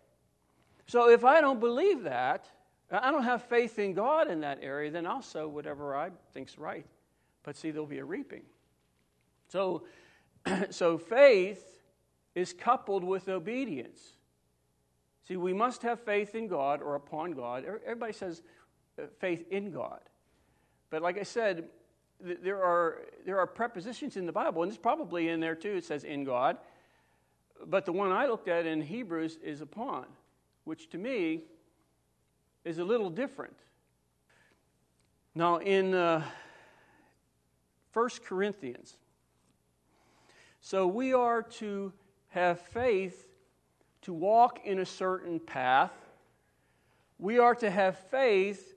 So 0.87 1.09
if 1.09 1.23
I 1.23 1.41
don't 1.41 1.59
believe 1.59 2.03
that, 2.03 2.45
I 2.91 3.11
don't 3.11 3.23
have 3.23 3.43
faith 3.43 3.79
in 3.79 3.93
God 3.93 4.29
in 4.29 4.41
that 4.41 4.59
area, 4.61 4.91
then 4.91 5.05
I'll 5.05 5.21
sow 5.21 5.47
whatever 5.47 5.95
I 5.95 6.09
think's 6.33 6.57
right. 6.57 6.85
But 7.43 7.55
see, 7.55 7.71
there'll 7.71 7.87
be 7.87 7.99
a 7.99 8.05
reaping. 8.05 8.43
So, 9.47 9.83
so 10.69 10.97
faith 10.97 11.63
is 12.35 12.53
coupled 12.53 13.03
with 13.03 13.29
obedience. 13.29 14.01
See, 15.27 15.37
we 15.37 15.53
must 15.53 15.83
have 15.83 15.99
faith 16.01 16.35
in 16.35 16.47
God 16.47 16.81
or 16.81 16.95
upon 16.95 17.31
God. 17.31 17.63
Everybody 17.63 18.13
says 18.13 18.41
uh, 18.99 19.03
faith 19.19 19.45
in 19.51 19.71
God. 19.71 20.01
But 20.89 21.01
like 21.01 21.17
I 21.17 21.23
said, 21.23 21.69
there 22.19 22.61
are, 22.61 22.99
there 23.25 23.39
are 23.39 23.47
prepositions 23.47 24.17
in 24.17 24.25
the 24.25 24.31
Bible, 24.31 24.63
and 24.63 24.71
it's 24.71 24.81
probably 24.81 25.29
in 25.29 25.39
there 25.39 25.55
too. 25.55 25.75
It 25.75 25.85
says 25.85 26.03
in 26.03 26.23
God. 26.23 26.57
But 27.65 27.85
the 27.85 27.91
one 27.91 28.11
I 28.11 28.25
looked 28.25 28.47
at 28.47 28.65
in 28.65 28.81
Hebrews 28.81 29.37
is 29.43 29.61
upon, 29.61 30.05
which 30.63 30.89
to 30.91 30.97
me 30.97 31.41
is 32.63 32.79
a 32.79 32.83
little 32.83 33.09
different. 33.09 33.57
Now, 35.33 35.57
in 35.57 35.93
uh, 35.93 36.23
1 37.93 38.09
Corinthians, 38.25 38.97
so 40.59 40.87
we 40.87 41.13
are 41.13 41.41
to 41.43 41.93
have 42.29 42.59
faith 42.59 43.27
to 44.03 44.13
walk 44.13 44.65
in 44.65 44.79
a 44.79 44.85
certain 44.85 45.39
path. 45.39 45.91
We 47.17 47.39
are 47.39 47.55
to 47.55 47.69
have 47.69 47.97
faith 48.09 48.75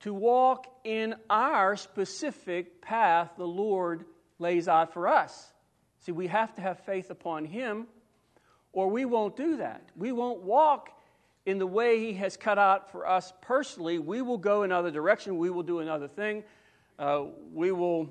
to 0.00 0.12
walk 0.12 0.66
in 0.84 1.14
our 1.30 1.76
specific 1.76 2.80
path 2.82 3.32
the 3.36 3.46
Lord 3.46 4.04
lays 4.38 4.68
out 4.68 4.92
for 4.92 5.08
us. 5.08 5.52
See, 6.00 6.12
we 6.12 6.26
have 6.28 6.54
to 6.54 6.62
have 6.62 6.80
faith 6.80 7.10
upon 7.10 7.44
Him, 7.44 7.86
or 8.76 8.88
we 8.88 9.06
won't 9.06 9.34
do 9.36 9.56
that. 9.56 9.82
We 9.96 10.12
won't 10.12 10.42
walk 10.42 10.90
in 11.46 11.58
the 11.58 11.66
way 11.66 11.98
He 11.98 12.12
has 12.14 12.36
cut 12.36 12.58
out 12.58 12.92
for 12.92 13.08
us 13.08 13.32
personally. 13.40 13.98
We 13.98 14.20
will 14.20 14.36
go 14.36 14.64
another 14.64 14.90
direction. 14.90 15.38
We 15.38 15.48
will 15.48 15.62
do 15.62 15.78
another 15.78 16.08
thing. 16.08 16.44
Uh, 16.98 17.24
we 17.54 17.72
will 17.72 18.10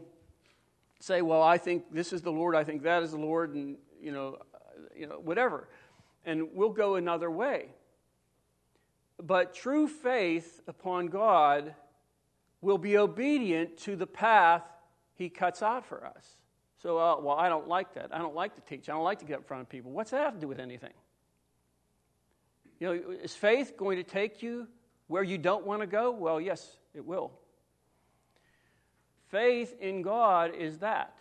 say, 1.00 1.22
"Well, 1.22 1.44
I 1.44 1.60
think 1.60 1.94
this 1.94 2.12
is 2.12 2.24
the 2.24 2.32
Lord. 2.32 2.56
I 2.56 2.64
think 2.64 2.82
that 2.82 3.04
is 3.04 3.12
the 3.12 3.20
Lord," 3.20 3.54
and 3.54 3.78
you 4.02 4.12
know, 4.12 4.40
uh, 4.56 4.58
you 4.98 5.06
know, 5.06 5.20
whatever. 5.20 5.70
And 6.26 6.50
we'll 6.56 6.72
go 6.72 6.96
another 6.96 7.30
way. 7.30 7.70
But 9.22 9.54
true 9.54 9.88
faith 9.88 10.62
upon 10.68 11.08
God 11.08 11.76
will 12.62 12.80
be 12.80 12.98
obedient 12.98 13.78
to 13.82 13.96
the 13.96 14.08
path 14.08 14.64
He 15.14 15.30
cuts 15.30 15.62
out 15.62 15.86
for 15.86 16.08
us. 16.08 16.38
So, 16.86 17.00
uh, 17.00 17.20
well, 17.20 17.36
I 17.36 17.50
don't 17.50 17.68
like 17.68 17.96
that. 17.96 18.14
I 18.14 18.20
don't 18.20 18.36
like 18.36 18.54
to 18.54 18.62
teach. 18.62 18.90
I 18.90 18.92
don't 18.92 19.04
like 19.04 19.18
to 19.18 19.26
get 19.26 19.38
in 19.38 19.44
front 19.44 19.62
of 19.62 19.70
people. 19.70 19.90
What's 19.90 20.12
that 20.12 20.24
have 20.24 20.36
to 20.36 20.40
do 20.40 20.48
with 20.48 20.60
anything? 20.60 20.94
You 22.80 22.88
know, 22.88 23.16
is 23.24 23.36
faith 23.36 23.74
going 23.76 23.98
to 23.98 24.04
take 24.04 24.44
you 24.44 24.68
where 25.08 25.24
you 25.24 25.40
don't 25.40 25.66
want 25.66 25.82
to 25.82 25.88
go? 25.88 26.12
Well, 26.12 26.40
yes, 26.40 26.78
it 26.94 27.04
will. 27.04 27.32
Faith 29.30 29.74
in 29.82 30.04
God 30.04 30.54
is 30.54 30.78
that. 30.78 31.16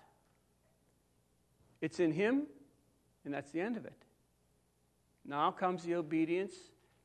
It's 1.80 1.98
in 1.98 2.12
Him, 2.12 2.42
and 3.24 3.32
that's 3.32 3.50
the 3.50 3.62
end 3.62 3.78
of 3.78 3.86
it. 3.86 4.04
Now 5.24 5.50
comes 5.50 5.82
the 5.82 5.94
obedience. 5.94 6.52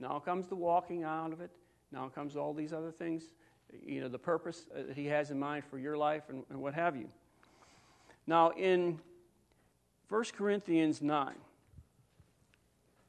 Now 0.01 0.19
comes 0.19 0.47
the 0.47 0.55
walking 0.55 1.05
out 1.05 1.31
of 1.31 1.39
it. 1.39 1.51
Now 1.93 2.09
comes 2.09 2.35
all 2.35 2.53
these 2.53 2.73
other 2.73 2.91
things, 2.91 3.23
you 3.85 4.01
know, 4.01 4.09
the 4.09 4.19
purpose 4.19 4.65
that 4.75 4.97
He 4.97 5.05
has 5.05 5.31
in 5.31 5.39
mind 5.39 5.63
for 5.63 5.79
your 5.79 5.95
life 5.95 6.23
and, 6.27 6.43
and 6.49 6.59
what 6.59 6.73
have 6.73 6.97
you. 6.97 7.07
Now, 8.29 8.51
in 8.51 8.99
1 10.07 10.23
Corinthians 10.37 11.01
9, 11.01 11.33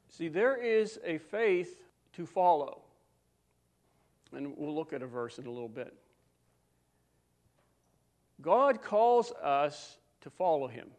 see, 0.09 0.29
there 0.29 0.55
is 0.55 0.99
a 1.05 1.19
faith 1.19 1.79
to 2.13 2.25
follow. 2.25 2.81
And 4.35 4.57
we'll 4.57 4.73
look 4.73 4.93
at 4.93 5.03
a 5.03 5.05
verse 5.05 5.37
in 5.37 5.45
a 5.45 5.51
little 5.51 5.69
bit. 5.69 5.93
God 8.41 8.81
calls 8.81 9.31
us 9.33 9.99
to 10.21 10.31
follow 10.31 10.65
Him. 10.67 10.89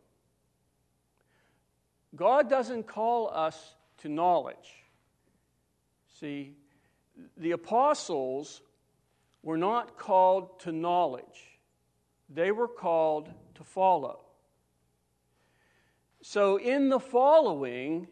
God 2.14 2.48
doesn't 2.48 2.86
call 2.86 3.28
us 3.28 3.74
to 4.02 4.08
knowledge. 4.08 4.84
See, 6.20 6.54
the 7.36 7.50
apostles 7.50 8.62
were 9.42 9.58
not 9.58 9.98
called 9.98 10.60
to 10.60 10.70
knowledge, 10.70 11.58
they 12.32 12.52
were 12.52 12.68
called 12.68 13.28
to 13.62 13.68
follow. 13.68 14.20
So, 16.20 16.56
in 16.56 16.88
the 16.88 17.00
following, 17.00 18.06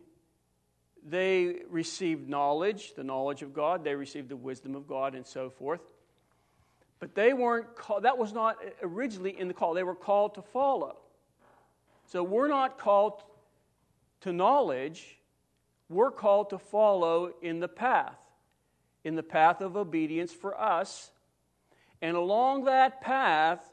they 1.06 1.62
received 1.68 2.28
knowledge, 2.28 2.94
the 2.94 3.04
knowledge 3.04 3.42
of 3.42 3.54
God, 3.54 3.84
they 3.84 3.94
received 3.94 4.28
the 4.28 4.36
wisdom 4.36 4.74
of 4.74 4.86
God, 4.86 5.14
and 5.14 5.26
so 5.26 5.48
forth. 5.48 5.80
But 6.98 7.14
they 7.14 7.32
weren't 7.32 7.76
called, 7.76 8.02
that 8.02 8.18
was 8.18 8.32
not 8.32 8.58
originally 8.82 9.38
in 9.38 9.48
the 9.48 9.54
call. 9.54 9.74
They 9.74 9.82
were 9.82 9.94
called 9.94 10.34
to 10.34 10.42
follow. 10.42 10.98
So, 12.06 12.22
we're 12.22 12.48
not 12.48 12.78
called 12.78 13.22
to 14.22 14.32
knowledge, 14.32 15.18
we're 15.88 16.10
called 16.10 16.50
to 16.50 16.58
follow 16.58 17.32
in 17.42 17.60
the 17.60 17.68
path, 17.68 18.18
in 19.04 19.14
the 19.14 19.22
path 19.22 19.60
of 19.60 19.76
obedience 19.76 20.32
for 20.32 20.60
us. 20.60 21.10
And 22.02 22.16
along 22.16 22.64
that 22.64 23.00
path, 23.00 23.69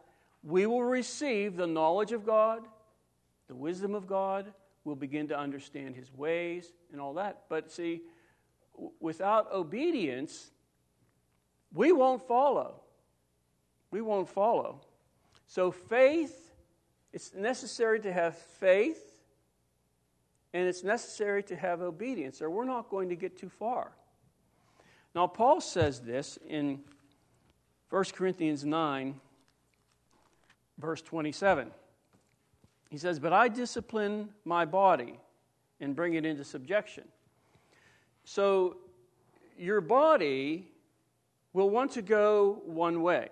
we 0.48 0.66
will 0.66 0.84
receive 0.84 1.58
the 1.58 1.68
knowledge 1.68 2.13
of 2.13 2.25
God, 2.25 2.63
the 3.50 3.56
wisdom 3.56 3.94
of 3.94 4.08
God. 4.08 4.54
We'll 4.86 4.96
begin 4.96 5.27
to 5.27 5.38
understand 5.38 5.94
His 5.94 6.13
ways 6.13 6.72
and 6.94 7.01
all 7.01 7.16
that. 7.16 7.44
But 7.50 7.70
see, 7.70 8.04
without 9.01 9.51
obedience, 9.51 10.51
we 11.74 11.92
won't 11.92 12.25
follow. 12.25 12.80
We 13.92 14.00
won't 14.00 14.30
follow. 14.30 14.80
So, 15.48 15.70
faith, 15.70 16.54
it's 17.12 17.34
necessary 17.34 18.00
to 18.00 18.13
have 18.13 18.38
faith 18.38 19.04
and 20.54 20.66
it's 20.66 20.84
necessary 20.84 21.44
to 21.44 21.58
have 21.58 21.82
obedience, 21.82 22.42
or 22.42 22.50
we're 22.50 22.63
not 22.63 22.89
going 22.89 23.10
to 23.10 23.18
get 23.18 23.38
too 23.38 23.50
far. 23.50 23.92
Now, 25.13 25.27
Paul 25.27 25.60
says 25.60 26.00
this 26.00 26.39
in 26.48 26.80
1 27.89 28.04
Corinthians 28.13 28.63
9, 28.63 29.20
verse 30.79 31.01
27. 31.01 31.72
He 32.89 32.98
says, 32.98 33.19
But 33.19 33.34
I 33.34 33.48
discipline 33.48 34.29
my 34.46 34.65
body 34.65 35.19
and 35.79 35.96
bring 35.96 36.13
it 36.13 36.25
into 36.25 36.43
subjection. 36.43 37.03
So, 38.24 38.77
your 39.57 39.81
body 39.81 40.67
will 41.53 41.69
want 41.69 41.91
to 41.93 42.01
go 42.01 42.62
one 42.65 43.01
way. 43.01 43.29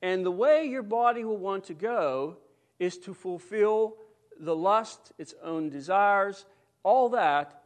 And 0.00 0.24
the 0.24 0.30
way 0.30 0.66
your 0.66 0.82
body 0.82 1.24
will 1.24 1.36
want 1.36 1.64
to 1.64 1.74
go 1.74 2.38
is 2.78 2.98
to 2.98 3.14
fulfill 3.14 3.96
the 4.40 4.56
lust, 4.56 5.12
its 5.18 5.34
own 5.42 5.68
desires, 5.68 6.44
all 6.82 7.10
that 7.10 7.62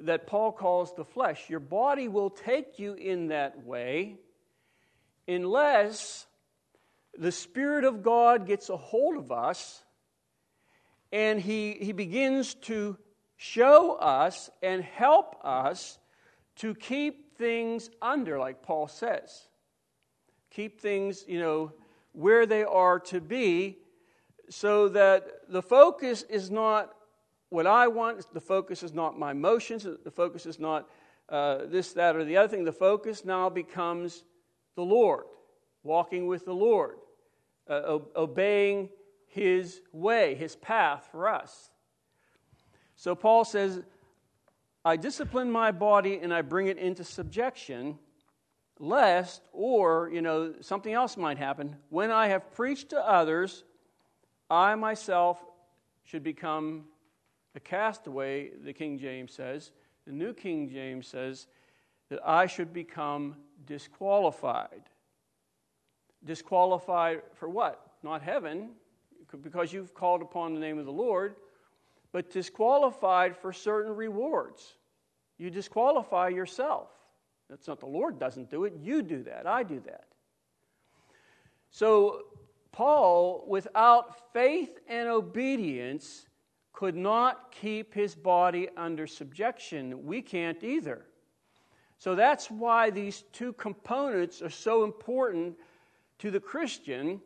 that 0.00 0.26
Paul 0.26 0.52
calls 0.52 0.94
the 0.94 1.04
flesh. 1.04 1.48
Your 1.48 1.60
body 1.60 2.08
will 2.08 2.30
take 2.30 2.78
you 2.78 2.94
in 2.94 3.28
that 3.28 3.64
way, 3.64 4.16
unless 5.26 6.26
the 7.18 7.32
Spirit 7.32 7.84
of 7.84 8.02
God 8.02 8.46
gets 8.46 8.68
a 8.68 8.76
hold 8.76 9.16
of 9.16 9.32
us 9.32 9.82
and 11.12 11.40
He, 11.40 11.72
he 11.80 11.92
begins 11.92 12.54
to 12.54 12.96
show 13.36 13.94
us 13.94 14.50
and 14.62 14.82
help 14.82 15.36
us 15.44 15.98
to 16.56 16.74
keep 16.74 17.36
things 17.36 17.90
under, 18.00 18.38
like 18.38 18.62
Paul 18.62 18.88
says. 18.88 19.48
Keep 20.50 20.80
things, 20.80 21.24
you 21.28 21.38
know, 21.38 21.72
where 22.12 22.46
they 22.46 22.64
are 22.64 22.98
to 23.00 23.20
be 23.20 23.78
so 24.48 24.88
that 24.88 25.26
the 25.48 25.62
focus 25.62 26.22
is 26.22 26.50
not 26.50 26.94
what 27.50 27.66
I 27.66 27.88
want, 27.88 28.24
the 28.32 28.40
focus 28.40 28.82
is 28.82 28.92
not 28.92 29.18
my 29.18 29.32
emotions, 29.32 29.84
the 29.84 30.10
focus 30.10 30.46
is 30.46 30.58
not 30.58 30.88
uh, 31.28 31.66
this, 31.66 31.92
that, 31.92 32.16
or 32.16 32.24
the 32.24 32.36
other 32.36 32.48
thing. 32.48 32.64
The 32.64 32.72
focus 32.72 33.24
now 33.24 33.50
becomes 33.50 34.24
the 34.76 34.82
Lord, 34.82 35.24
walking 35.82 36.26
with 36.26 36.44
the 36.44 36.54
Lord, 36.54 36.96
uh, 37.68 37.98
obeying 38.14 38.88
His 39.26 39.80
way, 39.92 40.34
His 40.34 40.56
path 40.56 41.08
for 41.10 41.28
us. 41.28 41.70
So 42.96 43.14
Paul 43.14 43.44
says, 43.44 43.82
I 44.84 44.96
discipline 44.96 45.50
my 45.50 45.72
body 45.72 46.20
and 46.22 46.32
I 46.32 46.42
bring 46.42 46.68
it 46.68 46.78
into 46.78 47.04
subjection, 47.04 47.98
lest, 48.78 49.42
or, 49.52 50.10
you 50.12 50.22
know, 50.22 50.54
something 50.60 50.92
else 50.92 51.16
might 51.16 51.38
happen. 51.38 51.76
When 51.90 52.10
I 52.10 52.28
have 52.28 52.54
preached 52.54 52.90
to 52.90 53.00
others, 53.00 53.64
I 54.48 54.74
myself 54.76 55.44
should 56.04 56.22
become 56.22 56.84
a 57.56 57.60
castaway, 57.60 58.50
the 58.64 58.72
King 58.72 58.98
James 58.98 59.32
says. 59.32 59.72
The 60.06 60.12
New 60.12 60.32
King 60.32 60.68
James 60.68 61.08
says 61.08 61.48
that 62.10 62.20
I 62.24 62.46
should 62.46 62.72
become 62.72 63.36
disqualified. 63.66 64.82
Disqualified 66.26 67.22
for 67.34 67.48
what? 67.48 67.92
Not 68.02 68.20
heaven, 68.20 68.70
because 69.42 69.72
you've 69.72 69.94
called 69.94 70.20
upon 70.20 70.54
the 70.54 70.60
name 70.60 70.78
of 70.78 70.84
the 70.84 70.92
Lord, 70.92 71.36
but 72.12 72.30
disqualified 72.30 73.36
for 73.36 73.52
certain 73.52 73.94
rewards. 73.94 74.74
You 75.38 75.50
disqualify 75.50 76.28
yourself. 76.28 76.90
That's 77.48 77.68
not 77.68 77.80
the 77.80 77.86
Lord 77.86 78.18
doesn't 78.18 78.50
do 78.50 78.64
it, 78.64 78.74
you 78.80 79.02
do 79.02 79.22
that. 79.22 79.46
I 79.46 79.62
do 79.62 79.80
that. 79.86 80.04
So, 81.70 82.22
Paul, 82.72 83.44
without 83.46 84.32
faith 84.32 84.80
and 84.88 85.08
obedience, 85.08 86.26
could 86.72 86.96
not 86.96 87.52
keep 87.52 87.94
his 87.94 88.14
body 88.14 88.68
under 88.76 89.06
subjection. 89.06 90.04
We 90.04 90.20
can't 90.20 90.62
either. 90.62 91.06
So 91.98 92.14
that's 92.14 92.50
why 92.50 92.90
these 92.90 93.24
two 93.32 93.54
components 93.54 94.42
are 94.42 94.50
so 94.50 94.84
important 94.84 95.56
to 96.18 96.30
the 96.30 96.40
Christian, 96.40 97.20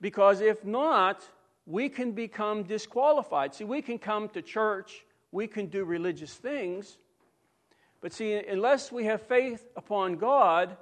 because 0.00 0.40
if 0.40 0.64
not, 0.64 1.22
we 1.66 1.88
can 1.88 2.12
become 2.12 2.62
disqualified. 2.62 3.54
See, 3.54 3.64
we 3.64 3.82
can 3.82 3.98
come 3.98 4.28
to 4.30 4.42
church, 4.42 5.04
we 5.32 5.46
can 5.46 5.66
do 5.66 5.84
religious 5.84 6.34
things, 6.34 6.98
but 8.00 8.12
see, 8.12 8.34
unless 8.34 8.92
we 8.92 9.04
have 9.04 9.22
faith 9.22 9.66
upon 9.76 10.16
God 10.16 10.76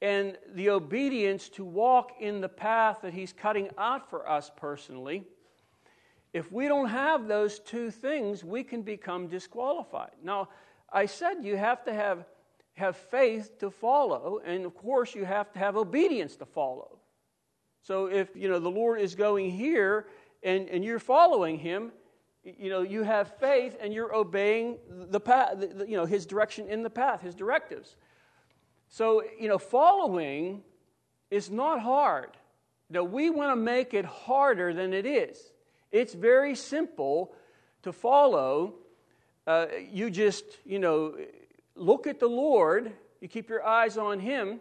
and 0.00 0.38
the 0.54 0.70
obedience 0.70 1.48
to 1.50 1.64
walk 1.64 2.12
in 2.20 2.40
the 2.40 2.48
path 2.48 2.98
that 3.02 3.12
He's 3.12 3.32
cutting 3.32 3.70
out 3.76 4.08
for 4.08 4.28
us 4.28 4.52
personally, 4.56 5.24
if 6.32 6.50
we 6.52 6.68
don't 6.68 6.88
have 6.88 7.26
those 7.26 7.58
two 7.60 7.90
things, 7.90 8.44
we 8.44 8.62
can 8.62 8.82
become 8.82 9.28
disqualified. 9.28 10.12
Now, 10.22 10.48
I 10.92 11.06
said 11.06 11.38
you 11.42 11.56
have 11.56 11.84
to 11.84 11.92
have, 11.92 12.24
have 12.74 12.96
faith 12.96 13.58
to 13.60 13.70
follow, 13.70 14.40
and 14.44 14.66
of 14.66 14.74
course, 14.74 15.14
you 15.14 15.24
have 15.24 15.52
to 15.52 15.58
have 15.58 15.76
obedience 15.76 16.36
to 16.36 16.44
follow. 16.44 16.98
So, 17.82 18.06
if 18.06 18.34
you 18.34 18.48
know 18.48 18.58
the 18.58 18.70
Lord 18.70 19.00
is 19.00 19.14
going 19.14 19.50
here 19.50 20.06
and, 20.42 20.68
and 20.68 20.84
you're 20.84 20.98
following 20.98 21.58
Him, 21.58 21.92
you 22.42 22.70
know 22.70 22.82
you 22.82 23.02
have 23.02 23.36
faith 23.38 23.76
and 23.80 23.92
you're 23.92 24.14
obeying 24.14 24.78
the 24.88 25.20
path, 25.20 25.60
the, 25.60 25.86
you 25.88 25.96
know 25.96 26.04
His 26.04 26.26
direction 26.26 26.68
in 26.68 26.82
the 26.82 26.90
path, 26.90 27.22
His 27.22 27.34
directives. 27.34 27.96
So, 28.88 29.24
you 29.40 29.48
know, 29.48 29.58
following 29.58 30.62
is 31.30 31.50
not 31.50 31.80
hard. 31.80 32.30
Now, 32.90 33.02
we 33.02 33.30
want 33.30 33.50
to 33.50 33.56
make 33.56 33.94
it 33.94 34.04
harder 34.04 34.72
than 34.72 34.92
it 34.92 35.06
is. 35.06 35.38
It's 35.90 36.14
very 36.14 36.54
simple 36.54 37.34
to 37.82 37.92
follow. 37.92 38.74
Uh, 39.46 39.66
you 39.90 40.10
just, 40.10 40.44
you 40.64 40.78
know, 40.78 41.16
look 41.74 42.06
at 42.06 42.20
the 42.20 42.28
Lord, 42.28 42.92
you 43.20 43.28
keep 43.28 43.48
your 43.48 43.64
eyes 43.64 43.96
on 43.96 44.20
Him, 44.20 44.60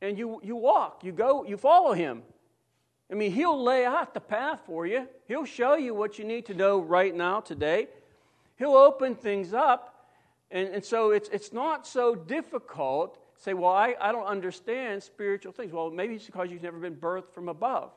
and 0.00 0.18
you, 0.18 0.40
you 0.42 0.56
walk, 0.56 1.04
you 1.04 1.12
go, 1.12 1.44
you 1.44 1.56
follow 1.56 1.92
Him. 1.92 2.22
I 3.10 3.14
mean, 3.14 3.32
He'll 3.32 3.62
lay 3.62 3.84
out 3.84 4.14
the 4.14 4.20
path 4.20 4.60
for 4.66 4.86
you, 4.86 5.08
He'll 5.26 5.44
show 5.44 5.74
you 5.74 5.94
what 5.94 6.18
you 6.18 6.24
need 6.24 6.46
to 6.46 6.54
know 6.54 6.80
right 6.80 7.14
now, 7.14 7.40
today. 7.40 7.88
He'll 8.56 8.76
open 8.76 9.14
things 9.14 9.54
up. 9.54 9.94
And, 10.50 10.68
and 10.68 10.84
so 10.84 11.10
it's, 11.10 11.28
it's 11.28 11.52
not 11.52 11.86
so 11.86 12.14
difficult. 12.14 13.18
Say, 13.36 13.54
well, 13.54 13.72
I, 13.72 13.94
I 14.00 14.10
don't 14.10 14.26
understand 14.26 15.02
spiritual 15.02 15.52
things. 15.52 15.72
Well, 15.72 15.90
maybe 15.90 16.14
it's 16.14 16.26
because 16.26 16.50
you've 16.50 16.62
never 16.62 16.78
been 16.78 16.96
birthed 16.96 17.30
from 17.32 17.48
above. 17.48 17.92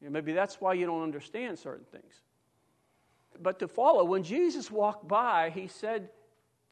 You 0.00 0.08
know, 0.08 0.12
maybe 0.12 0.32
that's 0.32 0.60
why 0.60 0.74
you 0.74 0.86
don't 0.86 1.02
understand 1.02 1.58
certain 1.58 1.84
things. 1.92 2.22
But 3.40 3.60
to 3.60 3.68
follow, 3.68 4.04
when 4.04 4.24
Jesus 4.24 4.70
walked 4.70 5.06
by, 5.06 5.50
he 5.50 5.68
said 5.68 6.08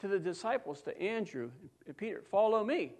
to 0.00 0.08
the 0.08 0.18
disciples, 0.18 0.82
to 0.82 1.00
Andrew 1.00 1.50
and 1.86 1.96
Peter, 1.96 2.22
Follow 2.30 2.64
me. 2.64 2.92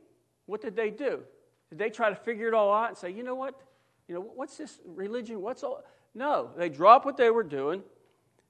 What 0.46 0.60
did 0.60 0.76
they 0.76 0.90
do? 0.90 1.20
Did 1.68 1.78
they 1.78 1.90
try 1.90 2.08
to 2.08 2.16
figure 2.16 2.48
it 2.48 2.54
all 2.54 2.72
out 2.72 2.88
and 2.88 2.96
say, 2.96 3.10
You 3.10 3.22
know 3.22 3.34
what? 3.34 3.60
You 4.08 4.16
know, 4.16 4.20
what's 4.34 4.56
this 4.56 4.80
religion? 4.84 5.40
What's 5.40 5.62
all? 5.62 5.82
No, 6.14 6.50
they 6.56 6.68
dropped 6.68 7.06
what 7.06 7.16
they 7.16 7.30
were 7.30 7.44
doing 7.44 7.82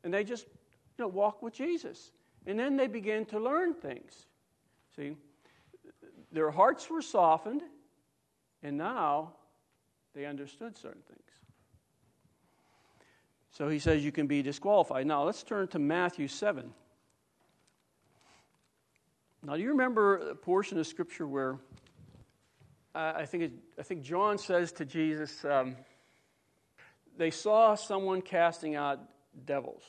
and 0.02 0.12
they 0.12 0.24
just 0.24 0.46
you 0.98 1.04
know, 1.04 1.08
walk 1.08 1.42
with 1.42 1.54
Jesus. 1.54 2.12
And 2.46 2.58
then 2.58 2.76
they 2.76 2.86
began 2.86 3.26
to 3.26 3.38
learn 3.38 3.74
things. 3.74 4.26
See, 4.96 5.16
their 6.32 6.50
hearts 6.50 6.88
were 6.88 7.02
softened, 7.02 7.62
and 8.62 8.78
now 8.78 9.34
they 10.14 10.24
understood 10.24 10.76
certain 10.78 11.02
things. 11.06 11.20
So 13.50 13.68
he 13.68 13.78
says 13.78 14.04
you 14.04 14.12
can 14.12 14.26
be 14.26 14.42
disqualified. 14.42 15.06
Now 15.06 15.24
let's 15.24 15.42
turn 15.42 15.68
to 15.68 15.78
Matthew 15.78 16.28
7. 16.28 16.72
Now, 19.42 19.56
do 19.56 19.62
you 19.62 19.70
remember 19.70 20.16
a 20.16 20.34
portion 20.34 20.78
of 20.78 20.86
Scripture 20.86 21.26
where 21.26 21.56
uh, 22.94 23.12
I, 23.16 23.24
think 23.24 23.44
it, 23.44 23.52
I 23.78 23.82
think 23.82 24.02
John 24.02 24.36
says 24.36 24.72
to 24.72 24.84
Jesus, 24.84 25.44
um, 25.44 25.76
they 27.16 27.30
saw 27.30 27.74
someone 27.74 28.20
casting 28.20 28.74
out 28.74 29.00
devils. 29.46 29.82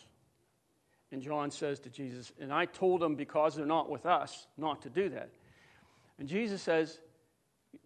And 1.12 1.22
John 1.22 1.52
says 1.52 1.80
to 1.82 1.90
Jesus, 1.90 2.32
and 2.40 2.54
I 2.54 2.66
told 2.66 3.02
them 3.02 3.16
because 3.16 3.56
they're 3.56 3.66
not 3.66 3.90
with 3.90 4.06
us 4.06 4.48
not 4.58 4.84
to 4.84 4.90
do 4.90 5.10
that. 5.10 5.30
And 6.18 6.30
Jesus 6.30 6.62
says, 6.62 7.02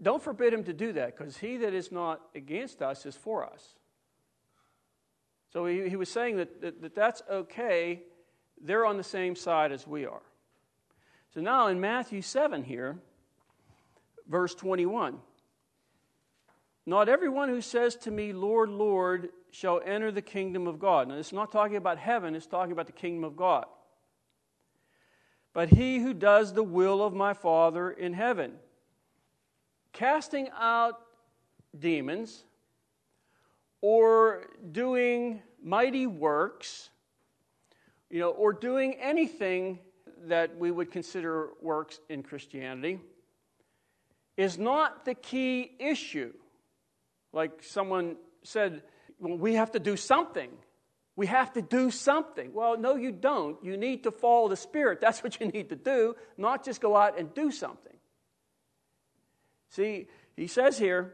don't 0.02 0.22
forbid 0.22 0.54
him 0.54 0.64
to 0.66 0.74
do 0.74 0.94
that 0.94 1.18
because 1.18 1.38
he 1.38 1.58
that 1.58 1.74
is 1.74 1.92
not 1.92 2.22
against 2.36 2.84
us 2.84 3.06
is 3.08 3.16
for 3.16 3.44
us. 3.44 3.74
So 5.52 5.66
he, 5.66 5.90
he 5.90 5.96
was 5.96 6.10
saying 6.10 6.38
that, 6.38 6.62
that, 6.62 6.82
that 6.82 6.94
that's 6.94 7.24
okay. 7.32 8.04
They're 8.62 8.86
on 8.86 8.98
the 8.98 9.04
same 9.04 9.36
side 9.36 9.72
as 9.72 9.88
we 9.88 10.06
are. 10.06 10.22
So 11.36 11.42
now 11.42 11.68
in 11.68 11.82
Matthew 11.82 12.22
7 12.22 12.64
here, 12.64 12.98
verse 14.26 14.56
21 14.56 15.18
Not 16.86 17.10
everyone 17.10 17.50
who 17.50 17.60
says 17.60 17.98
to 17.98 18.12
me, 18.12 18.32
Lord, 18.32 18.70
Lord, 18.70 19.30
shall 19.52 19.82
enter 19.84 20.14
the 20.14 20.22
kingdom 20.22 20.66
of 20.66 20.80
God. 20.80 21.10
Now, 21.10 21.16
it's 21.16 21.34
not 21.34 21.52
talking 21.52 21.76
about 21.76 21.98
heaven, 21.98 22.36
it's 22.36 22.48
talking 22.48 22.72
about 22.72 22.86
the 22.86 22.94
kingdom 22.94 23.26
of 23.26 23.36
God. 23.36 23.66
But 25.52 25.70
he 25.70 26.00
who 26.00 26.14
does 26.14 26.54
the 26.54 26.64
will 26.64 27.04
of 27.04 27.14
my 27.14 27.34
Father 27.34 27.92
in 27.92 28.14
heaven. 28.14 28.54
Casting 29.92 30.48
out 30.58 31.02
demons 31.78 32.46
or 33.82 34.48
doing 34.72 35.42
mighty 35.62 36.08
works, 36.08 36.90
you 38.10 38.20
know, 38.20 38.30
or 38.30 38.54
doing 38.54 38.94
anything 39.02 39.80
that 40.30 40.58
we 40.58 40.72
would 40.72 40.92
consider 40.92 41.50
works 41.62 42.00
in 42.10 42.24
Christianity 42.24 43.00
is 44.38 44.58
not 44.58 45.06
the 45.06 45.14
key 45.14 45.72
issue. 45.80 46.34
Like 47.32 47.64
someone 47.64 48.18
said, 48.44 48.84
well, 49.20 49.38
we 49.38 49.56
have 49.56 49.72
to 49.72 49.80
do 49.80 49.98
something. 49.98 50.50
We 51.16 51.28
have 51.28 51.54
to 51.54 51.62
do 51.62 51.92
something. 51.92 52.54
Well, 52.54 52.78
no, 52.78 52.96
you 52.96 53.12
don't. 53.12 53.64
You 53.64 53.78
need 53.78 54.04
to 54.04 54.12
follow 54.12 54.50
the 54.50 54.58
Spirit. 54.58 55.00
That's 55.00 55.24
what 55.24 55.40
you 55.40 55.48
need 55.48 55.70
to 55.70 55.76
do, 55.76 56.16
not 56.38 56.66
just 56.66 56.82
go 56.82 56.96
out 56.96 57.18
and 57.18 57.34
do 57.34 57.52
something. 57.52 57.94
See, 59.70 60.08
he 60.36 60.48
says 60.48 60.78
here, 60.78 61.14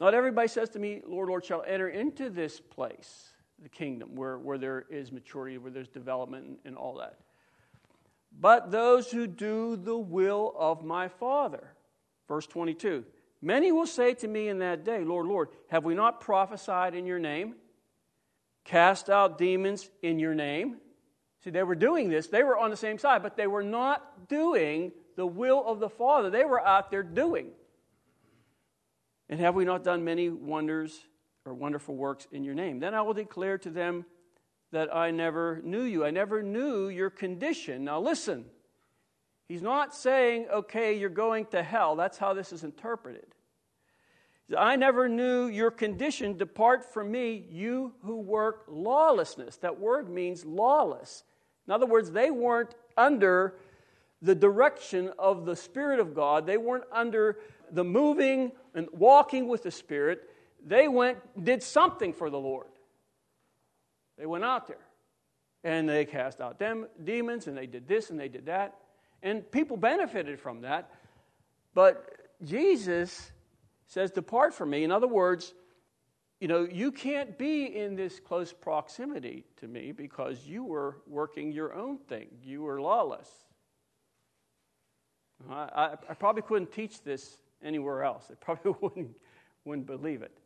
not 0.00 0.14
everybody 0.14 0.48
says 0.48 0.70
to 0.70 0.78
me, 0.78 1.00
Lord, 1.06 1.28
Lord, 1.28 1.44
shall 1.44 1.62
enter 1.66 1.88
into 1.88 2.30
this 2.30 2.60
place, 2.60 3.30
the 3.60 3.68
kingdom, 3.68 4.16
where, 4.16 4.38
where 4.38 4.58
there 4.58 4.84
is 4.90 5.12
maturity, 5.12 5.58
where 5.58 5.70
there's 5.70 5.88
development 5.88 6.46
and, 6.46 6.56
and 6.64 6.76
all 6.76 6.98
that. 6.98 7.18
But 8.38 8.70
those 8.70 9.10
who 9.10 9.26
do 9.26 9.76
the 9.76 9.96
will 9.96 10.54
of 10.58 10.84
my 10.84 11.08
Father. 11.08 11.74
Verse 12.28 12.46
22 12.46 13.04
Many 13.40 13.72
will 13.72 13.86
say 13.86 14.14
to 14.14 14.28
me 14.28 14.48
in 14.48 14.60
that 14.60 14.84
day, 14.84 15.04
Lord, 15.04 15.26
Lord, 15.26 15.48
have 15.68 15.84
we 15.84 15.94
not 15.94 16.20
prophesied 16.20 16.94
in 16.94 17.06
your 17.06 17.18
name? 17.18 17.56
Cast 18.64 19.10
out 19.10 19.36
demons 19.36 19.90
in 20.02 20.20
your 20.20 20.34
name? 20.34 20.76
See, 21.42 21.50
they 21.50 21.64
were 21.64 21.74
doing 21.74 22.08
this. 22.08 22.28
They 22.28 22.44
were 22.44 22.56
on 22.56 22.70
the 22.70 22.76
same 22.76 22.98
side, 22.98 23.22
but 23.22 23.36
they 23.36 23.48
were 23.48 23.64
not 23.64 24.28
doing 24.28 24.92
the 25.16 25.26
will 25.26 25.64
of 25.66 25.80
the 25.80 25.88
Father. 25.88 26.30
They 26.30 26.44
were 26.44 26.64
out 26.64 26.90
there 26.90 27.02
doing. 27.02 27.48
And 29.28 29.40
have 29.40 29.56
we 29.56 29.64
not 29.64 29.82
done 29.82 30.04
many 30.04 30.28
wonders 30.28 31.00
or 31.44 31.52
wonderful 31.52 31.96
works 31.96 32.28
in 32.30 32.44
your 32.44 32.54
name? 32.54 32.78
Then 32.78 32.94
I 32.94 33.02
will 33.02 33.14
declare 33.14 33.58
to 33.58 33.70
them 33.70 34.04
that 34.72 34.94
I 34.94 35.10
never 35.10 35.60
knew 35.62 35.82
you. 35.82 36.04
I 36.04 36.10
never 36.10 36.42
knew 36.42 36.88
your 36.88 37.10
condition. 37.10 37.84
Now 37.84 38.00
listen, 38.00 38.46
he's 39.46 39.62
not 39.62 39.94
saying, 39.94 40.46
okay, 40.52 40.98
you're 40.98 41.10
going 41.10 41.46
to 41.46 41.62
hell. 41.62 41.94
That's 41.94 42.18
how 42.18 42.34
this 42.34 42.52
is 42.52 42.64
interpreted. 42.64 43.26
I 44.56 44.76
never 44.76 45.08
knew 45.08 45.46
your 45.46 45.70
condition. 45.70 46.36
Depart 46.36 46.92
from 46.92 47.10
me, 47.10 47.46
you 47.50 47.92
who 48.02 48.16
work 48.16 48.64
lawlessness. 48.68 49.56
That 49.58 49.78
word 49.78 50.10
means 50.10 50.44
lawless. 50.44 51.22
In 51.66 51.72
other 51.72 51.86
words, 51.86 52.10
they 52.10 52.30
weren't 52.30 52.74
under 52.96 53.54
the 54.20 54.34
direction 54.34 55.10
of 55.18 55.46
the 55.46 55.56
Spirit 55.56 55.98
of 56.00 56.14
God, 56.14 56.46
they 56.46 56.56
weren't 56.56 56.84
under 56.92 57.38
the 57.72 57.82
moving 57.82 58.52
and 58.74 58.86
walking 58.92 59.48
with 59.48 59.64
the 59.64 59.70
Spirit. 59.70 60.30
They 60.64 60.86
went, 60.86 61.18
did 61.44 61.62
something 61.62 62.12
for 62.12 62.30
the 62.30 62.38
Lord. 62.38 62.68
They 64.22 64.26
went 64.26 64.44
out 64.44 64.68
there 64.68 64.86
and 65.64 65.88
they 65.88 66.04
cast 66.04 66.40
out 66.40 66.60
dem- 66.60 66.86
demons 67.02 67.48
and 67.48 67.58
they 67.58 67.66
did 67.66 67.88
this 67.88 68.08
and 68.10 68.20
they 68.20 68.28
did 68.28 68.46
that. 68.46 68.76
And 69.20 69.50
people 69.50 69.76
benefited 69.76 70.38
from 70.38 70.60
that. 70.60 70.92
But 71.74 72.06
Jesus 72.44 73.32
says, 73.88 74.12
Depart 74.12 74.54
from 74.54 74.70
me. 74.70 74.84
In 74.84 74.92
other 74.92 75.08
words, 75.08 75.54
you 76.38 76.46
know, 76.46 76.68
you 76.70 76.92
can't 76.92 77.36
be 77.36 77.64
in 77.64 77.96
this 77.96 78.20
close 78.20 78.52
proximity 78.52 79.44
to 79.56 79.66
me 79.66 79.90
because 79.90 80.46
you 80.46 80.62
were 80.62 80.98
working 81.08 81.50
your 81.50 81.74
own 81.74 81.98
thing. 81.98 82.28
You 82.44 82.62
were 82.62 82.80
lawless. 82.80 83.28
I, 85.50 85.54
I, 85.74 85.92
I 86.10 86.14
probably 86.14 86.42
couldn't 86.42 86.70
teach 86.70 87.02
this 87.02 87.38
anywhere 87.60 88.04
else. 88.04 88.26
They 88.28 88.36
probably 88.36 88.76
wouldn't, 88.80 89.16
wouldn't 89.64 89.88
believe 89.88 90.22
it. 90.22 90.38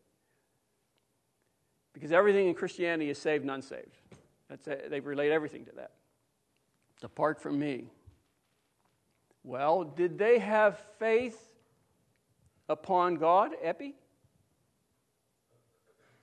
Because 1.97 2.13
everything 2.13 2.47
in 2.47 2.55
Christianity 2.55 3.09
is 3.09 3.17
saved 3.17 3.43
and 3.43 3.51
unsaved. 3.51 3.97
That's 4.51 4.67
a, 4.67 4.77
they 4.91 5.01
relate 5.01 5.33
everything 5.33 5.65
to 5.65 5.73
that. 5.77 5.93
Depart 7.01 7.41
from 7.41 7.59
me. 7.59 7.87
Well, 9.45 9.83
did 9.83 10.19
they 10.19 10.39
have 10.39 10.79
faith 10.99 11.41
upon 12.69 13.15
God, 13.15 13.53
Epi? 13.63 13.95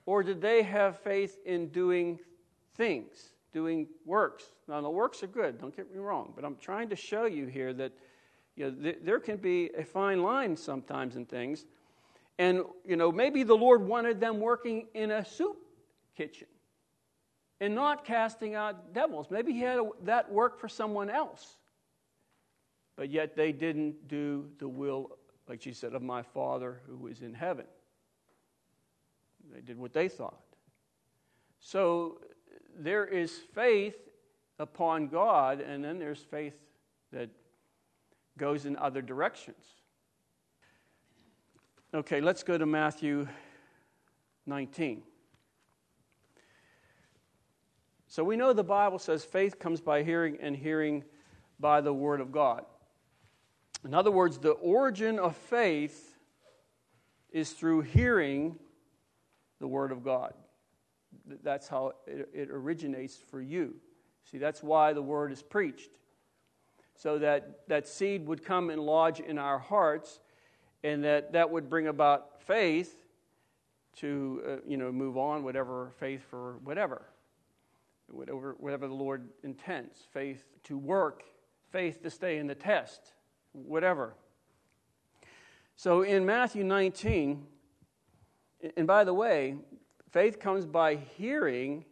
Or 0.06 0.22
did 0.22 0.40
they 0.40 0.62
have 0.62 1.00
faith 1.00 1.38
in 1.44 1.70
doing 1.70 2.20
things, 2.76 3.30
doing 3.52 3.88
works? 4.06 4.44
Now, 4.68 4.80
the 4.80 4.88
works 4.88 5.24
are 5.24 5.26
good, 5.26 5.60
don't 5.60 5.74
get 5.74 5.92
me 5.92 5.98
wrong, 5.98 6.34
but 6.36 6.44
I'm 6.44 6.56
trying 6.60 6.88
to 6.90 6.96
show 6.96 7.24
you 7.24 7.46
here 7.46 7.72
that 7.72 7.90
you 8.54 8.70
know, 8.70 8.76
th- 8.80 8.98
there 9.02 9.18
can 9.18 9.38
be 9.38 9.70
a 9.76 9.84
fine 9.84 10.22
line 10.22 10.56
sometimes 10.56 11.16
in 11.16 11.26
things. 11.26 11.66
And, 12.38 12.62
you 12.86 12.94
know, 12.94 13.10
maybe 13.10 13.42
the 13.42 13.56
Lord 13.56 13.82
wanted 13.82 14.20
them 14.20 14.38
working 14.38 14.86
in 14.94 15.10
a 15.10 15.24
soup 15.24 15.63
kitchen 16.16 16.48
and 17.60 17.74
not 17.74 18.04
casting 18.04 18.54
out 18.54 18.92
devils. 18.92 19.28
Maybe 19.30 19.52
he 19.52 19.60
had 19.60 19.80
that 20.02 20.30
work 20.30 20.58
for 20.58 20.68
someone 20.68 21.10
else. 21.10 21.56
But 22.96 23.10
yet 23.10 23.36
they 23.36 23.52
didn't 23.52 24.08
do 24.08 24.48
the 24.58 24.68
will, 24.68 25.18
like 25.48 25.62
she 25.62 25.72
said, 25.72 25.94
of 25.94 26.02
my 26.02 26.22
Father 26.22 26.80
who 26.86 27.06
is 27.08 27.22
in 27.22 27.34
heaven. 27.34 27.66
They 29.52 29.60
did 29.60 29.78
what 29.78 29.92
they 29.92 30.08
thought. 30.08 30.40
So 31.58 32.20
there 32.76 33.06
is 33.06 33.32
faith 33.54 33.96
upon 34.58 35.08
God, 35.08 35.60
and 35.60 35.84
then 35.84 35.98
there's 35.98 36.20
faith 36.20 36.54
that 37.12 37.30
goes 38.38 38.66
in 38.66 38.76
other 38.76 39.02
directions. 39.02 39.64
Okay, 41.92 42.20
let's 42.20 42.42
go 42.42 42.58
to 42.58 42.66
Matthew 42.66 43.28
19. 44.46 45.02
So 48.14 48.22
we 48.22 48.36
know 48.36 48.52
the 48.52 48.62
Bible 48.62 49.00
says 49.00 49.24
faith 49.24 49.58
comes 49.58 49.80
by 49.80 50.04
hearing, 50.04 50.38
and 50.40 50.54
hearing 50.54 51.02
by 51.58 51.80
the 51.80 51.92
Word 51.92 52.20
of 52.20 52.30
God. 52.30 52.64
In 53.84 53.92
other 53.92 54.12
words, 54.12 54.38
the 54.38 54.52
origin 54.52 55.18
of 55.18 55.34
faith 55.34 56.16
is 57.32 57.50
through 57.50 57.80
hearing 57.80 58.56
the 59.58 59.66
Word 59.66 59.90
of 59.90 60.04
God. 60.04 60.32
That's 61.42 61.66
how 61.66 61.94
it, 62.06 62.28
it 62.32 62.50
originates 62.52 63.16
for 63.16 63.40
you. 63.40 63.74
See, 64.30 64.38
that's 64.38 64.62
why 64.62 64.92
the 64.92 65.02
Word 65.02 65.32
is 65.32 65.42
preached. 65.42 65.90
So 66.94 67.18
that 67.18 67.66
that 67.66 67.88
seed 67.88 68.28
would 68.28 68.44
come 68.44 68.70
and 68.70 68.80
lodge 68.80 69.18
in 69.18 69.38
our 69.38 69.58
hearts, 69.58 70.20
and 70.84 71.02
that 71.02 71.32
that 71.32 71.50
would 71.50 71.68
bring 71.68 71.88
about 71.88 72.40
faith 72.42 72.94
to, 73.96 74.42
uh, 74.46 74.56
you 74.68 74.76
know, 74.76 74.92
move 74.92 75.16
on, 75.16 75.42
whatever 75.42 75.90
faith 75.98 76.22
for 76.30 76.58
whatever 76.62 77.06
whatever, 78.08 78.54
whatever 78.58 78.86
the 78.86 78.94
Lord 78.94 79.28
intends 79.42 79.98
faith 80.12 80.44
to 80.64 80.78
work, 80.78 81.24
faith 81.70 82.02
to 82.02 82.10
stay 82.10 82.38
in 82.38 82.46
the 82.46 82.54
test, 82.54 83.12
whatever. 83.52 84.14
So 85.76 86.02
in 86.02 86.24
Matthew 86.24 86.64
19, 86.64 87.46
and 88.76 88.86
by 88.86 89.04
the 89.04 89.14
way, 89.14 89.56
faith 90.10 90.38
comes 90.38 90.64
by 90.64 90.94
hearing, 90.94 91.84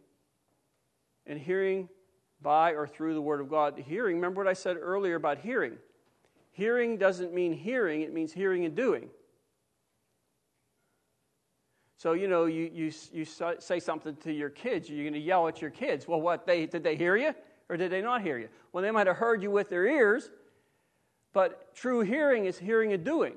and 1.27 1.39
hearing 1.39 1.89
by 2.41 2.73
or 2.73 2.87
through 2.87 3.13
the 3.13 3.21
Word 3.21 3.41
of 3.41 3.49
God. 3.49 3.77
Hearing, 3.77 4.15
remember 4.15 4.41
what 4.41 4.49
I 4.49 4.53
said 4.53 4.77
earlier 4.79 5.15
about 5.15 5.39
hearing. 5.39 5.77
Hearing 6.51 6.97
doesn't 6.97 7.33
mean 7.33 7.53
hearing, 7.53 8.01
it 8.01 8.13
means 8.13 8.31
hearing 8.33 8.65
and 8.65 8.75
doing. 8.75 9.09
So, 12.03 12.11
you 12.11 12.27
know, 12.27 12.47
you, 12.47 12.69
you, 12.73 12.91
you 13.13 13.23
say 13.23 13.79
something 13.79 14.17
to 14.17 14.33
your 14.33 14.49
kids, 14.49 14.89
you're 14.89 15.05
going 15.05 15.13
to 15.13 15.19
yell 15.19 15.47
at 15.47 15.61
your 15.61 15.71
kids. 15.71 16.05
Well, 16.05 16.19
what, 16.19 16.45
they, 16.45 16.65
did 16.65 16.83
they 16.83 16.97
hear 16.97 17.15
you 17.15 17.33
or 17.69 17.77
did 17.77 17.93
they 17.93 18.01
not 18.01 18.21
hear 18.21 18.37
you? 18.37 18.49
Well, 18.73 18.83
they 18.83 18.91
might 18.91 19.07
have 19.07 19.15
heard 19.15 19.41
you 19.41 19.49
with 19.49 19.69
their 19.69 19.85
ears, 19.85 20.29
but 21.31 21.73
true 21.73 22.01
hearing 22.01 22.43
is 22.43 22.59
hearing 22.59 22.91
and 22.91 23.05
doing. 23.05 23.35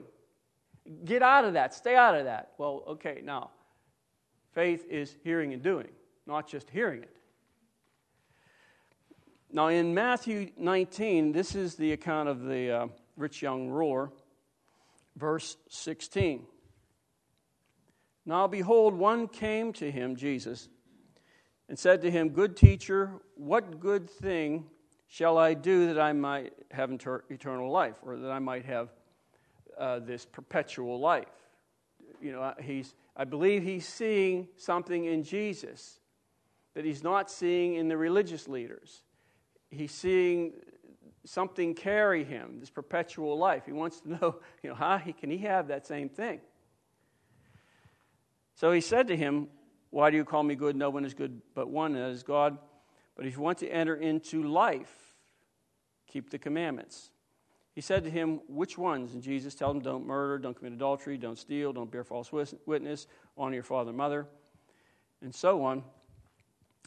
Get 1.04 1.22
out 1.22 1.44
of 1.44 1.52
that, 1.52 1.74
stay 1.74 1.94
out 1.94 2.16
of 2.16 2.24
that. 2.24 2.54
Well, 2.58 2.82
okay, 2.88 3.20
now, 3.22 3.50
faith 4.52 4.84
is 4.90 5.14
hearing 5.22 5.52
and 5.52 5.62
doing, 5.62 5.90
not 6.26 6.48
just 6.48 6.68
hearing 6.68 7.04
it. 7.04 7.16
Now, 9.52 9.68
in 9.68 9.94
Matthew 9.94 10.50
19, 10.56 11.30
this 11.30 11.54
is 11.54 11.76
the 11.76 11.92
account 11.92 12.28
of 12.28 12.42
the 12.42 12.70
uh, 12.72 12.86
rich 13.16 13.42
young 13.42 13.68
ruler, 13.68 14.10
verse 15.14 15.56
16. 15.68 16.46
Now, 18.28 18.48
behold, 18.48 18.94
one 18.94 19.28
came 19.28 19.72
to 19.74 19.88
him, 19.88 20.16
Jesus, 20.16 20.68
and 21.68 21.78
said 21.78 22.02
to 22.02 22.10
him, 22.10 22.30
Good 22.30 22.56
teacher, 22.56 23.12
what 23.36 23.78
good 23.78 24.10
thing 24.10 24.66
shall 25.06 25.38
I 25.38 25.54
do 25.54 25.86
that 25.86 26.00
I 26.00 26.12
might 26.12 26.52
have 26.72 26.90
eternal 26.90 27.70
life, 27.70 27.94
or 28.02 28.16
that 28.16 28.30
I 28.30 28.40
might 28.40 28.64
have 28.64 28.88
uh, 29.78 30.00
this 30.00 30.26
perpetual 30.26 30.98
life? 30.98 31.28
You 32.20 32.32
know, 32.32 32.52
he's, 32.60 32.94
I 33.16 33.24
believe 33.24 33.62
he's 33.62 33.86
seeing 33.86 34.48
something 34.56 35.04
in 35.04 35.22
Jesus 35.22 36.00
that 36.74 36.84
he's 36.84 37.04
not 37.04 37.30
seeing 37.30 37.74
in 37.74 37.88
the 37.88 37.96
religious 37.96 38.48
leaders. 38.48 39.02
He's 39.70 39.92
seeing 39.92 40.52
something 41.24 41.74
carry 41.74 42.24
him, 42.24 42.58
this 42.60 42.70
perpetual 42.70 43.38
life. 43.38 43.64
He 43.66 43.72
wants 43.72 44.00
to 44.00 44.10
know, 44.20 44.36
you 44.62 44.70
know, 44.70 44.74
how 44.74 44.98
he, 44.98 45.12
can 45.12 45.30
he 45.30 45.38
have 45.38 45.68
that 45.68 45.86
same 45.86 46.08
thing? 46.08 46.40
So 48.56 48.72
he 48.72 48.80
said 48.80 49.06
to 49.08 49.16
him, 49.16 49.48
Why 49.90 50.10
do 50.10 50.16
you 50.16 50.24
call 50.24 50.42
me 50.42 50.56
good? 50.56 50.74
No 50.74 50.90
one 50.90 51.04
is 51.04 51.14
good 51.14 51.40
but 51.54 51.68
one, 51.68 51.94
and 51.94 52.04
that 52.04 52.10
is 52.10 52.22
God. 52.22 52.58
But 53.14 53.26
if 53.26 53.36
you 53.36 53.42
want 53.42 53.58
to 53.58 53.68
enter 53.68 53.94
into 53.94 54.42
life, 54.42 55.14
keep 56.06 56.30
the 56.30 56.38
commandments. 56.38 57.10
He 57.74 57.82
said 57.82 58.04
to 58.04 58.10
him, 58.10 58.40
Which 58.48 58.78
ones? 58.78 59.12
And 59.12 59.22
Jesus 59.22 59.54
told 59.54 59.76
him, 59.76 59.82
Don't 59.82 60.06
murder, 60.06 60.38
don't 60.38 60.56
commit 60.56 60.72
adultery, 60.72 61.18
don't 61.18 61.38
steal, 61.38 61.74
don't 61.74 61.90
bear 61.90 62.02
false 62.02 62.32
witness, 62.32 63.06
honor 63.36 63.54
your 63.54 63.62
father 63.62 63.90
and 63.90 63.98
mother, 63.98 64.26
and 65.20 65.34
so 65.34 65.62
on. 65.62 65.84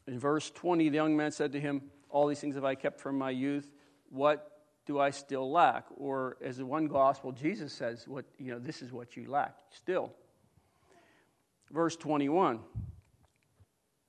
In 0.08 0.18
verse 0.18 0.50
20, 0.50 0.90
the 0.90 0.96
young 0.96 1.16
man 1.16 1.32
said 1.32 1.52
to 1.52 1.60
him, 1.60 1.84
All 2.10 2.26
these 2.26 2.40
things 2.40 2.56
have 2.56 2.66
I 2.66 2.74
kept 2.74 3.00
from 3.00 3.16
my 3.16 3.30
youth. 3.30 3.72
What 4.10 4.52
do 4.88 5.00
I 5.00 5.12
still 5.12 5.52
lack? 5.52 5.86
Or 5.98 6.38
as 6.44 6.58
the 6.58 6.66
one 6.66 6.88
gospel, 6.88 7.32
Jesus 7.32 7.72
says, 7.72 8.08
what, 8.08 8.26
you 8.40 8.52
know, 8.52 8.58
this 8.58 8.82
is 8.82 8.92
what 8.92 9.16
you 9.16 9.30
lack 9.30 9.54
still 9.70 10.16
verse 11.72 11.96
21. 11.96 12.60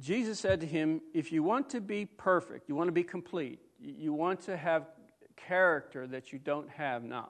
Jesus 0.00 0.38
said 0.38 0.60
to 0.60 0.66
him, 0.66 1.02
If 1.12 1.30
you 1.30 1.42
want 1.42 1.70
to 1.70 1.80
be 1.80 2.06
perfect, 2.06 2.68
you 2.68 2.74
want 2.74 2.88
to 2.88 2.92
be 2.92 3.04
complete, 3.04 3.60
you 3.78 4.12
want 4.12 4.40
to 4.42 4.56
have 4.56 4.86
character 5.36 6.06
that 6.06 6.32
you 6.32 6.38
don't 6.38 6.68
have 6.70 7.02
now, 7.02 7.28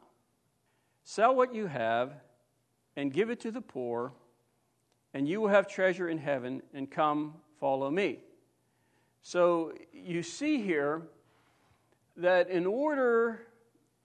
sell 1.05 1.35
what 1.35 1.55
you 1.55 1.67
have 1.67 2.13
and 2.97 3.13
give 3.13 3.31
it 3.31 3.41
to 3.41 3.51
the 3.51 3.61
poor, 3.61 4.13
and 5.15 5.29
you 5.29 5.41
will 5.41 5.49
have 5.49 5.67
treasure 5.67 6.09
in 6.09 6.19
heaven, 6.19 6.63
and 6.75 6.91
come 6.91 7.35
follow 7.59 7.91
me. 7.91 8.21
So 9.23 9.73
you 9.93 10.23
see 10.23 10.63
here 10.63 11.03
that 12.17 12.49
in 12.51 12.67
order 12.67 13.47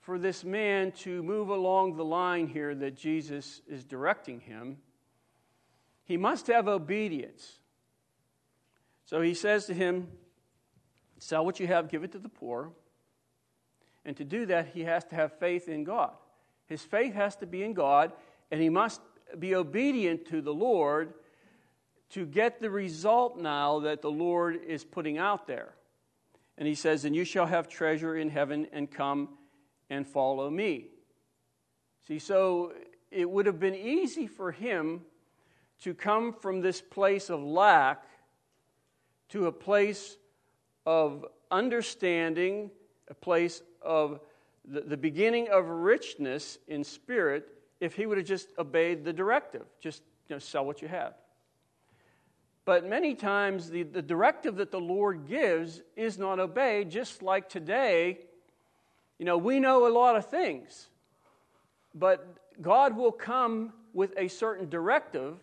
for 0.02 0.20
this 0.20 0.44
man 0.44 0.92
to 0.92 1.24
move 1.24 1.50
along 1.50 1.96
the 1.96 2.06
line 2.06 2.48
here 2.48 2.76
that 2.76 2.96
Jesus 2.96 3.62
is 3.68 3.84
directing 3.84 4.40
him, 4.40 4.78
he 6.06 6.18
must 6.18 6.48
have 6.48 6.68
obedience. 6.68 7.60
So 9.06 9.22
he 9.22 9.34
says 9.34 9.66
to 9.66 9.74
him, 9.74 10.08
Sell 11.18 11.46
what 11.46 11.60
you 11.60 11.68
have, 11.68 11.90
give 11.90 12.04
it 12.04 12.12
to 12.12 12.20
the 12.20 12.30
poor. 12.30 12.72
And 14.06 14.16
to 14.18 14.24
do 14.24 14.46
that, 14.48 14.70
he 14.74 14.84
has 14.84 15.04
to 15.06 15.16
have 15.16 15.40
faith 15.40 15.68
in 15.68 15.84
God. 15.84 16.12
His 16.68 16.82
faith 16.82 17.14
has 17.14 17.36
to 17.38 17.48
be 17.48 17.64
in 17.64 17.74
God, 17.74 18.12
and 18.52 18.62
he 18.62 18.70
must 18.70 19.02
be 19.40 19.56
obedient 19.56 20.28
to 20.28 20.42
the 20.42 20.54
Lord 20.54 21.14
to 22.12 22.26
get 22.26 22.62
the 22.62 22.70
result 22.70 23.38
now 23.38 23.80
that 23.80 24.02
the 24.02 24.12
Lord 24.12 24.60
is 24.68 24.84
putting 24.84 25.18
out 25.18 25.48
there. 25.48 25.74
And 26.58 26.68
he 26.68 26.76
says, 26.76 27.06
And 27.06 27.16
you 27.16 27.24
shall 27.24 27.48
have 27.48 27.68
treasure 27.68 28.16
in 28.16 28.30
heaven, 28.30 28.68
and 28.72 28.90
come 28.90 29.30
and 29.90 30.08
follow 30.08 30.50
me. 30.50 30.88
See, 32.08 32.20
so 32.20 32.74
it 33.10 33.30
would 33.30 33.48
have 33.48 33.60
been 33.60 33.76
easy 33.76 34.28
for 34.28 34.52
him 34.52 35.02
to 35.82 35.94
come 35.94 36.34
from 36.34 36.62
this 36.62 36.82
place 36.82 37.30
of 37.30 37.42
lack 37.44 38.04
to 39.30 39.48
a 39.48 39.52
place 39.52 40.18
of 40.86 41.26
understanding, 41.52 42.72
a 43.10 43.14
place 43.14 43.62
of 43.82 44.20
the, 44.66 44.82
the 44.82 44.98
beginning 44.98 45.50
of 45.50 45.68
richness 45.68 46.58
in 46.68 46.84
spirit 46.84 47.48
if 47.80 47.96
he 47.96 48.06
would 48.06 48.18
have 48.18 48.28
just 48.28 48.50
obeyed 48.58 49.04
the 49.04 49.14
directive 49.14 49.66
just 49.80 50.02
you 50.28 50.36
know, 50.36 50.40
sell 50.40 50.66
what 50.66 50.82
you 50.82 50.88
have. 50.88 51.14
But 52.66 52.88
many 52.88 53.14
times, 53.14 53.70
the, 53.70 53.84
the 53.84 54.02
directive 54.02 54.56
that 54.56 54.72
the 54.72 54.80
Lord 54.80 55.28
gives 55.28 55.82
is 55.96 56.18
not 56.18 56.40
obeyed, 56.40 56.90
just 56.90 57.22
like 57.22 57.48
today. 57.48 58.20
You 59.20 59.26
know, 59.26 59.38
we 59.38 59.60
know 59.60 59.88
a 59.88 59.94
lot 59.94 60.16
of 60.16 60.30
things, 60.30 60.88
but 61.94 62.26
God 62.60 62.98
will 62.98 63.12
come 63.12 63.72
with 63.94 64.14
a 64.18 64.28
certain 64.28 64.68
directive, 64.68 65.38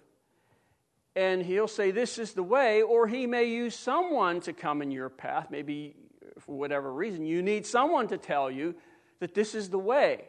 and 1.14 1.42
He'll 1.42 1.68
say, 1.68 1.90
This 1.90 2.18
is 2.18 2.32
the 2.32 2.42
way, 2.42 2.82
or 2.82 3.06
He 3.06 3.26
may 3.26 3.44
use 3.44 3.74
someone 3.74 4.40
to 4.40 4.52
come 4.52 4.82
in 4.82 4.90
your 4.90 5.08
path. 5.08 5.48
Maybe 5.50 5.94
for 6.38 6.56
whatever 6.56 6.92
reason, 6.92 7.24
you 7.24 7.42
need 7.42 7.66
someone 7.66 8.08
to 8.08 8.18
tell 8.18 8.50
you 8.50 8.74
that 9.20 9.34
this 9.34 9.54
is 9.54 9.70
the 9.70 9.78
way. 9.78 10.24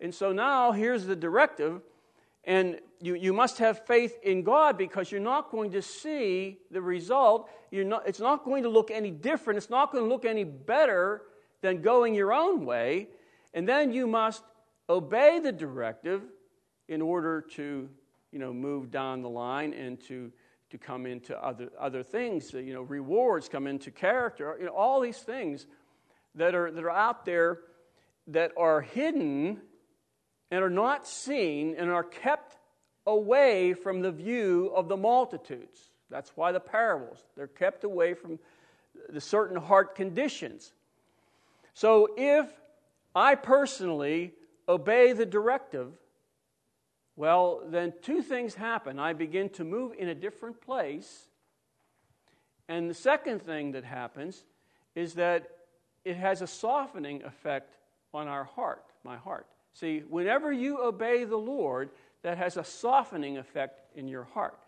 And 0.00 0.14
so 0.14 0.32
now 0.32 0.72
here's 0.72 1.06
the 1.06 1.16
directive 1.16 1.80
and 2.44 2.80
you, 3.00 3.14
you 3.14 3.32
must 3.32 3.58
have 3.58 3.86
faith 3.86 4.18
in 4.22 4.42
God 4.42 4.76
because 4.76 5.12
you're 5.12 5.20
not 5.20 5.50
going 5.50 5.72
to 5.72 5.82
see 5.82 6.58
the 6.70 6.82
result. 6.82 7.48
You're 7.70 7.84
not, 7.84 8.06
it's 8.06 8.20
not 8.20 8.44
going 8.44 8.64
to 8.64 8.68
look 8.68 8.90
any 8.90 9.10
different. 9.10 9.58
It's 9.58 9.70
not 9.70 9.92
going 9.92 10.04
to 10.04 10.10
look 10.10 10.24
any 10.24 10.44
better 10.44 11.22
than 11.60 11.82
going 11.82 12.14
your 12.14 12.32
own 12.32 12.64
way. 12.64 13.08
And 13.54 13.68
then 13.68 13.92
you 13.92 14.06
must 14.06 14.42
obey 14.88 15.38
the 15.38 15.52
directive 15.52 16.22
in 16.88 17.00
order 17.00 17.40
to 17.52 17.88
you 18.32 18.38
know, 18.38 18.52
move 18.52 18.90
down 18.90 19.22
the 19.22 19.28
line 19.28 19.72
and 19.74 20.00
to, 20.08 20.32
to 20.70 20.78
come 20.78 21.06
into 21.06 21.36
other, 21.42 21.70
other 21.78 22.02
things. 22.02 22.52
You 22.52 22.72
know, 22.74 22.82
rewards 22.82 23.48
come 23.48 23.66
into 23.66 23.90
character. 23.90 24.56
You 24.58 24.66
know, 24.66 24.72
all 24.72 25.00
these 25.00 25.18
things 25.18 25.66
that 26.34 26.54
are, 26.54 26.70
that 26.70 26.82
are 26.82 26.90
out 26.90 27.24
there 27.24 27.60
that 28.28 28.52
are 28.56 28.80
hidden 28.80 29.60
and 30.50 30.64
are 30.64 30.70
not 30.70 31.06
seen 31.06 31.74
and 31.76 31.90
are 31.90 32.04
kept 32.04 32.56
away 33.06 33.74
from 33.74 34.00
the 34.00 34.12
view 34.12 34.72
of 34.74 34.88
the 34.88 34.96
multitudes. 34.96 35.90
That's 36.10 36.30
why 36.36 36.52
the 36.52 36.60
parables, 36.60 37.24
they're 37.36 37.46
kept 37.46 37.84
away 37.84 38.14
from 38.14 38.38
the 39.08 39.20
certain 39.20 39.56
heart 39.56 39.94
conditions. 39.94 40.72
So 41.74 42.08
if 42.16 42.46
I 43.14 43.34
personally 43.34 44.32
obey 44.68 45.12
the 45.12 45.26
directive, 45.26 45.92
well, 47.16 47.62
then 47.66 47.92
two 48.02 48.22
things 48.22 48.54
happen. 48.54 48.98
I 48.98 49.12
begin 49.12 49.50
to 49.50 49.64
move 49.64 49.92
in 49.98 50.08
a 50.08 50.14
different 50.14 50.60
place. 50.60 51.28
And 52.68 52.88
the 52.88 52.94
second 52.94 53.42
thing 53.42 53.72
that 53.72 53.84
happens 53.84 54.44
is 54.94 55.14
that 55.14 55.48
it 56.04 56.16
has 56.16 56.42
a 56.42 56.46
softening 56.46 57.22
effect 57.24 57.76
on 58.14 58.28
our 58.28 58.44
heart, 58.44 58.84
my 59.04 59.16
heart. 59.16 59.46
See, 59.74 60.00
whenever 60.00 60.52
you 60.52 60.82
obey 60.82 61.24
the 61.24 61.36
Lord, 61.36 61.90
that 62.22 62.38
has 62.38 62.56
a 62.56 62.64
softening 62.64 63.38
effect 63.38 63.80
in 63.96 64.08
your 64.08 64.24
heart. 64.24 64.58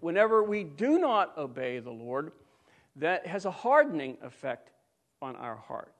Whenever 0.00 0.42
we 0.42 0.64
do 0.64 0.98
not 0.98 1.36
obey 1.36 1.78
the 1.78 1.90
Lord, 1.90 2.32
that 2.96 3.26
has 3.26 3.44
a 3.44 3.50
hardening 3.50 4.18
effect 4.22 4.70
on 5.20 5.36
our 5.36 5.56
heart. 5.56 5.94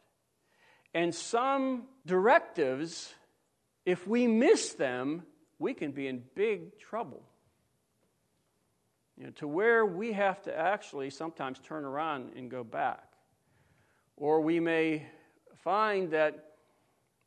And 0.95 1.15
some 1.15 1.85
directives, 2.07 3.15
if 3.87 4.07
we 4.07 4.27
miss 4.27 4.73
them, 4.75 5.23
we 5.63 5.73
can 5.73 5.93
be 5.93 6.09
in 6.09 6.23
big 6.35 6.77
trouble. 6.79 7.23
You 9.17 9.25
know, 9.25 9.31
to 9.37 9.47
where 9.47 9.87
we 9.87 10.13
have 10.13 10.43
to 10.43 10.59
actually 10.59 11.09
sometimes 11.11 11.61
turn 11.61 11.85
around 11.85 12.33
and 12.37 12.51
go 12.51 12.65
back. 12.65 13.05
Or 14.17 14.41
we 14.41 14.59
may 14.59 15.07
find 15.63 16.11
that 16.11 16.57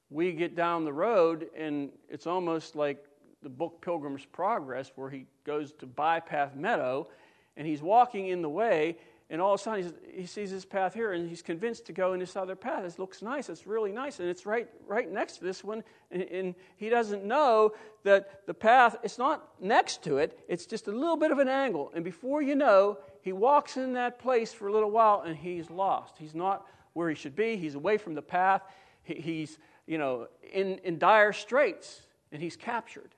we 0.10 0.34
get 0.34 0.56
down 0.56 0.84
the 0.84 0.94
road 0.94 1.48
and 1.58 1.90
it's 2.10 2.28
almost 2.28 2.76
like 2.76 3.06
the 3.42 3.50
book 3.50 3.82
Pilgrim's 3.82 4.26
Progress, 4.26 4.92
where 4.96 5.10
he 5.10 5.26
goes 5.46 5.72
to 5.74 5.88
Bypath 5.88 6.56
Meadow 6.56 7.08
and 7.56 7.66
he's 7.66 7.82
walking 7.82 8.28
in 8.28 8.42
the 8.42 8.50
way, 8.50 8.98
and 9.30 9.42
all 9.42 9.54
of 9.56 9.60
a 9.60 9.64
sudden 9.64 9.94
he 10.14 10.26
sees 10.28 10.52
this 10.52 10.66
path 10.66 10.94
here 10.94 11.14
and 11.14 11.28
he's 11.28 11.42
convinced 11.42 11.86
to 11.86 11.94
go 11.94 12.14
in 12.14 12.20
this 12.20 12.36
other 12.36 12.56
path. 12.56 12.84
It 12.84 13.00
looks 13.00 13.22
nice, 13.22 13.50
it's 13.50 13.66
really 13.66 13.92
nice, 13.92 14.20
and 14.20 14.30
it's 14.30 14.46
right, 14.46 14.68
right 14.88 15.12
next 15.12 15.38
to 15.38 15.44
this 15.44 15.64
one. 15.64 15.84
And, 16.12 16.22
and 16.24 16.56
he 16.78 16.90
doesn't 16.90 17.26
know 17.26 17.74
that 18.04 18.46
the 18.46 18.54
path, 18.54 18.98
it's 19.04 19.18
not 19.18 19.50
next 19.60 20.04
to 20.04 20.18
it, 20.18 20.40
it's 20.48 20.68
just 20.68 20.88
a 20.88 20.92
little 20.92 21.18
bit 21.18 21.32
of 21.32 21.40
an 21.40 21.48
angle. 21.48 21.92
And 21.96 22.04
before 22.04 22.44
you 22.44 22.56
know, 22.56 23.00
he 23.22 23.34
walks 23.34 23.78
in 23.78 23.94
that 23.94 24.20
place 24.20 24.54
for 24.54 24.68
a 24.68 24.72
little 24.72 24.92
while 24.92 25.24
and 25.26 25.36
he's 25.36 25.72
lost. 25.72 26.18
He's 26.20 26.36
not 26.36 26.66
where 26.94 27.10
he 27.10 27.16
should 27.16 27.36
be, 27.36 27.58
he's 27.58 27.76
away 27.76 27.98
from 27.98 28.14
the 28.14 28.22
path, 28.22 28.62
he, 29.04 29.16
he's 29.16 29.58
you 29.88 29.98
know, 29.98 30.28
in, 30.54 30.80
in 30.80 30.98
dire 30.98 31.34
straits, 31.34 32.02
and 32.32 32.42
he's 32.42 32.56
captured, 32.56 33.14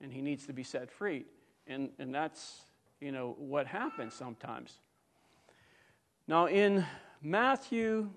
and 0.00 0.12
he 0.12 0.20
needs 0.20 0.46
to 0.46 0.52
be 0.52 0.62
set 0.62 0.90
free. 0.90 1.24
And, 1.66 1.90
and 1.98 2.14
that's, 2.14 2.62
you 3.00 3.12
know, 3.12 3.36
what 3.38 3.66
happens 3.66 4.14
sometimes. 4.14 4.78
Now, 6.28 6.46
in 6.46 6.84
Matthew 7.20 8.10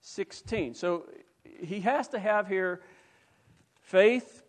16, 0.00 0.74
so 0.74 1.08
he 1.60 1.80
has 1.80 2.08
to 2.08 2.18
have 2.18 2.48
here 2.48 2.82
faith, 3.80 4.42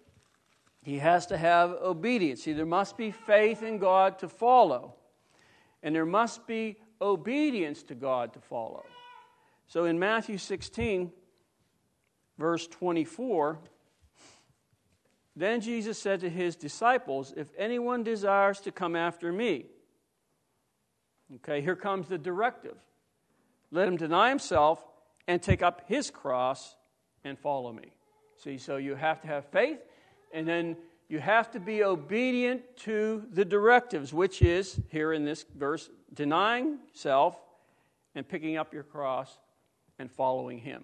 he 0.84 0.98
has 1.00 1.28
to 1.28 1.38
have 1.38 1.72
obedience. 1.72 2.44
See, 2.44 2.54
there 2.54 2.66
must 2.66 2.98
be 2.98 3.12
faith 3.12 3.62
in 3.62 3.78
God 3.78 4.20
to 4.20 4.28
follow, 4.28 4.96
and 5.84 5.96
there 5.96 6.06
must 6.06 6.48
be 6.48 6.78
obedience 7.02 7.84
to 7.84 7.96
God 7.96 8.34
to 8.34 8.40
follow. 8.40 8.84
So 9.68 9.86
in 9.86 10.00
Matthew 10.00 10.38
16, 10.38 11.12
verse 12.38 12.68
24, 12.68 13.60
then 15.36 15.62
Jesus 15.62 16.00
said 16.00 16.22
to 16.22 16.30
his 16.30 16.56
disciples, 16.56 17.34
If 17.38 17.50
anyone 17.58 18.04
desires 18.04 18.60
to 18.62 18.72
come 18.72 18.96
after 18.96 19.32
me, 19.32 19.68
okay, 21.36 21.62
here 21.62 21.76
comes 21.76 22.08
the 22.08 22.18
directive. 22.18 22.76
Let 23.72 23.88
him 23.88 23.98
deny 23.98 24.30
himself 24.30 24.84
and 25.28 25.42
take 25.42 25.62
up 25.62 25.84
his 25.88 26.10
cross 26.10 26.76
and 27.24 27.38
follow 27.38 27.72
me. 27.74 27.94
See, 28.38 28.58
so 28.58 28.78
you 28.78 28.96
have 28.96 29.22
to 29.22 29.28
have 29.28 29.46
faith, 29.46 29.80
and 30.34 30.48
then 30.48 30.78
you 31.10 31.20
have 31.20 31.52
to 31.52 31.60
be 31.60 31.84
obedient 31.84 32.62
to 32.78 33.24
the 33.32 33.46
directives, 33.46 34.14
which 34.14 34.42
is, 34.42 34.80
here 34.90 35.14
in 35.14 35.26
this 35.26 35.46
verse, 35.56 35.90
denying 36.14 36.80
self 36.94 37.38
and 38.16 38.28
picking 38.28 38.58
up 38.58 38.74
your 38.74 38.84
cross 38.84 39.40
and 40.00 40.12
following 40.12 40.60
him. 40.60 40.84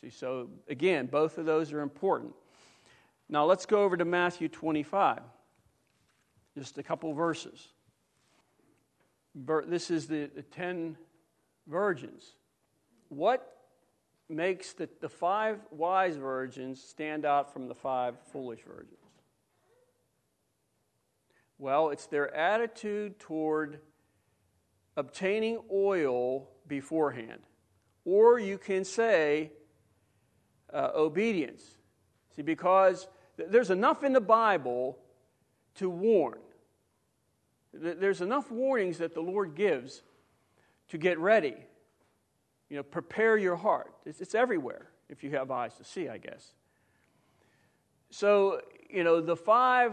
See, 0.00 0.10
so 0.10 0.48
again, 0.68 1.06
both 1.06 1.38
of 1.38 1.46
those 1.46 1.72
are 1.72 1.80
important. 1.80 2.34
Now 3.28 3.44
let's 3.44 3.66
go 3.66 3.82
over 3.82 3.96
to 3.96 4.04
Matthew 4.04 4.48
25. 4.48 5.20
Just 6.56 6.78
a 6.78 6.82
couple 6.82 7.12
verses. 7.12 7.68
This 9.34 9.90
is 9.90 10.06
the, 10.06 10.30
the 10.34 10.42
ten 10.42 10.96
virgins. 11.66 12.34
What 13.08 13.54
makes 14.28 14.72
the, 14.72 14.88
the 15.00 15.08
five 15.08 15.60
wise 15.70 16.16
virgins 16.16 16.82
stand 16.82 17.24
out 17.24 17.52
from 17.52 17.68
the 17.68 17.74
five 17.74 18.14
foolish 18.32 18.60
virgins? 18.66 18.94
Well, 21.58 21.90
it's 21.90 22.06
their 22.06 22.34
attitude 22.34 23.18
toward 23.18 23.80
obtaining 24.96 25.60
oil 25.72 26.48
beforehand. 26.66 27.40
Or 28.04 28.38
you 28.38 28.58
can 28.58 28.84
say 28.84 29.52
uh, 30.72 30.90
obedience. 30.94 31.62
See, 32.36 32.42
because 32.42 33.08
there's 33.36 33.70
enough 33.70 34.04
in 34.04 34.12
the 34.12 34.20
Bible 34.20 34.98
to 35.76 35.90
warn. 35.90 36.38
There's 37.80 38.20
enough 38.20 38.50
warnings 38.50 38.98
that 38.98 39.14
the 39.14 39.20
Lord 39.20 39.54
gives 39.54 40.02
to 40.88 40.98
get 40.98 41.18
ready. 41.18 41.54
You 42.68 42.76
know, 42.76 42.82
prepare 42.82 43.36
your 43.36 43.56
heart. 43.56 43.94
It's, 44.04 44.20
it's 44.20 44.34
everywhere 44.34 44.90
if 45.08 45.22
you 45.22 45.30
have 45.30 45.50
eyes 45.50 45.74
to 45.76 45.84
see, 45.84 46.08
I 46.08 46.18
guess. 46.18 46.52
So, 48.10 48.60
you 48.90 49.04
know, 49.04 49.20
the 49.20 49.36
five 49.36 49.92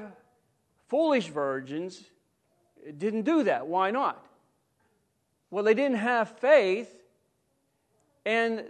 foolish 0.88 1.28
virgins 1.28 2.04
didn't 2.98 3.24
do 3.24 3.44
that. 3.44 3.68
Why 3.68 3.92
not? 3.92 4.26
Well, 5.52 5.64
they 5.64 5.74
didn't 5.74 5.98
have 5.98 6.38
faith 6.40 6.94
and 8.26 8.64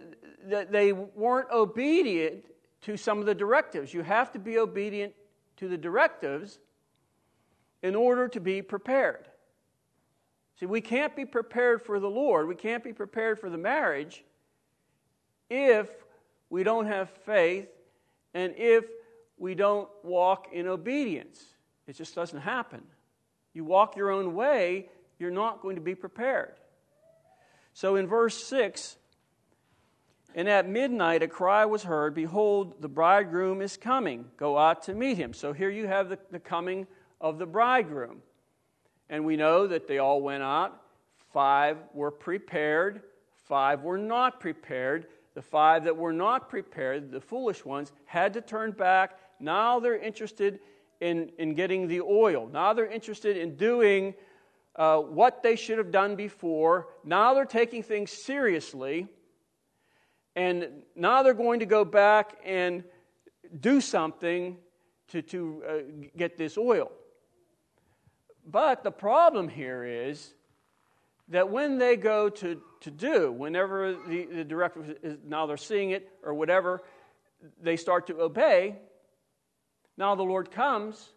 they 0.45 0.91
weren't 0.93 1.49
obedient 1.51 2.45
to 2.81 2.97
some 2.97 3.19
of 3.19 3.25
the 3.25 3.33
directives. 3.33 3.93
You 3.93 4.03
have 4.03 4.31
to 4.33 4.39
be 4.39 4.57
obedient 4.57 5.13
to 5.57 5.67
the 5.67 5.77
directives 5.77 6.59
in 7.85 7.93
order 7.93 8.27
to 8.27 8.39
be 8.39 8.63
prepared. 8.63 9.27
See, 10.59 10.65
we 10.65 10.81
can't 10.81 11.15
be 11.15 11.23
prepared 11.23 11.83
for 11.83 11.99
the 11.99 12.09
Lord, 12.09 12.47
we 12.47 12.55
can't 12.55 12.83
be 12.83 12.93
prepared 12.93 13.39
for 13.39 13.47
the 13.47 13.59
marriage 13.59 14.23
if 15.51 15.87
we 16.49 16.63
don't 16.63 16.87
have 16.87 17.11
faith 17.27 17.67
and 18.33 18.55
if 18.57 18.85
we 19.37 19.53
don't 19.53 19.87
walk 20.03 20.47
in 20.51 20.67
obedience. 20.67 21.43
It 21.85 21.95
just 21.95 22.15
doesn't 22.15 22.41
happen. 22.41 22.81
You 23.53 23.63
walk 23.63 23.95
your 23.95 24.09
own 24.09 24.33
way, 24.33 24.89
you're 25.19 25.29
not 25.29 25.61
going 25.61 25.75
to 25.75 25.81
be 25.81 25.93
prepared. 25.93 26.55
So 27.73 27.97
in 27.97 28.07
verse 28.07 28.43
6, 28.45 28.97
and 30.33 30.49
at 30.49 30.67
midnight 30.67 31.21
a 31.21 31.27
cry 31.27 31.65
was 31.65 31.83
heard 31.83 32.15
Behold, 32.15 32.81
the 32.81 32.89
bridegroom 32.89 33.61
is 33.61 33.77
coming. 33.77 34.25
Go 34.37 34.57
out 34.57 34.81
to 34.83 34.95
meet 34.95 35.17
him. 35.17 35.33
So 35.33 35.53
here 35.53 35.69
you 35.69 35.85
have 35.85 36.09
the, 36.09 36.17
the 36.31 36.39
coming 36.39 36.87
of 37.21 37.37
the 37.37 37.45
bridegroom. 37.45 38.21
And 39.09 39.25
we 39.25 39.35
know 39.35 39.67
that 39.67 39.87
they 39.87 39.97
all 39.97 40.21
went 40.21 40.43
out. 40.43 40.81
Five 41.31 41.77
were 41.93 42.11
prepared, 42.11 43.01
five 43.35 43.81
were 43.81 43.97
not 43.97 44.39
prepared. 44.39 45.07
The 45.35 45.41
five 45.41 45.83
that 45.83 45.97
were 45.97 46.13
not 46.13 46.47
prepared, 46.47 47.11
the 47.11 47.19
foolish 47.19 47.65
ones, 47.65 47.91
had 48.05 48.33
to 48.35 48.41
turn 48.41 48.71
back. 48.71 49.19
Now 49.41 49.81
they're 49.81 49.99
interested 49.99 50.59
in, 51.01 51.29
in 51.37 51.55
getting 51.55 51.89
the 51.89 51.99
oil. 51.99 52.49
Now 52.51 52.71
they're 52.71 52.89
interested 52.89 53.35
in 53.35 53.57
doing 53.57 54.13
uh, 54.77 54.99
what 54.99 55.43
they 55.43 55.57
should 55.57 55.77
have 55.77 55.91
done 55.91 56.15
before. 56.15 56.87
Now 57.03 57.33
they're 57.33 57.43
taking 57.43 57.83
things 57.83 58.11
seriously. 58.11 59.07
And 60.37 60.83
now 60.95 61.21
they're 61.21 61.33
going 61.33 61.59
to 61.59 61.65
go 61.65 61.83
back 61.83 62.37
and 62.45 62.85
do 63.59 63.81
something 63.81 64.57
to, 65.09 65.21
to 65.21 65.63
uh, 65.67 65.73
get 66.17 66.37
this 66.37 66.57
oil. 66.57 66.91
But 68.45 68.83
the 68.83 68.91
problem 68.91 69.49
here 69.49 69.83
is 69.83 70.33
that 71.29 71.49
when 71.49 71.79
they 71.79 71.95
go 71.95 72.29
to, 72.29 72.61
to 72.81 72.91
do, 72.91 73.31
whenever 73.31 73.93
the, 73.93 74.25
the 74.25 74.43
directive 74.43 74.97
is 75.01 75.17
now 75.25 75.47
they're 75.47 75.57
seeing 75.57 75.89
it 75.89 76.09
or 76.23 76.33
whatever, 76.33 76.83
they 77.61 77.75
start 77.75 78.07
to 78.07 78.21
obey. 78.21 78.75
Now 79.97 80.13
the 80.15 80.23
Lord 80.23 80.51
comes, 80.51 81.09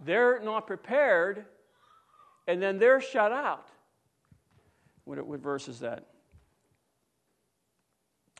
they're 0.00 0.40
not 0.40 0.66
prepared, 0.66 1.44
and 2.46 2.62
then 2.62 2.78
they're 2.78 3.00
shut 3.00 3.32
out. 3.32 3.68
What, 5.04 5.24
what 5.26 5.40
verse 5.40 5.68
is 5.68 5.80
that? 5.80 6.06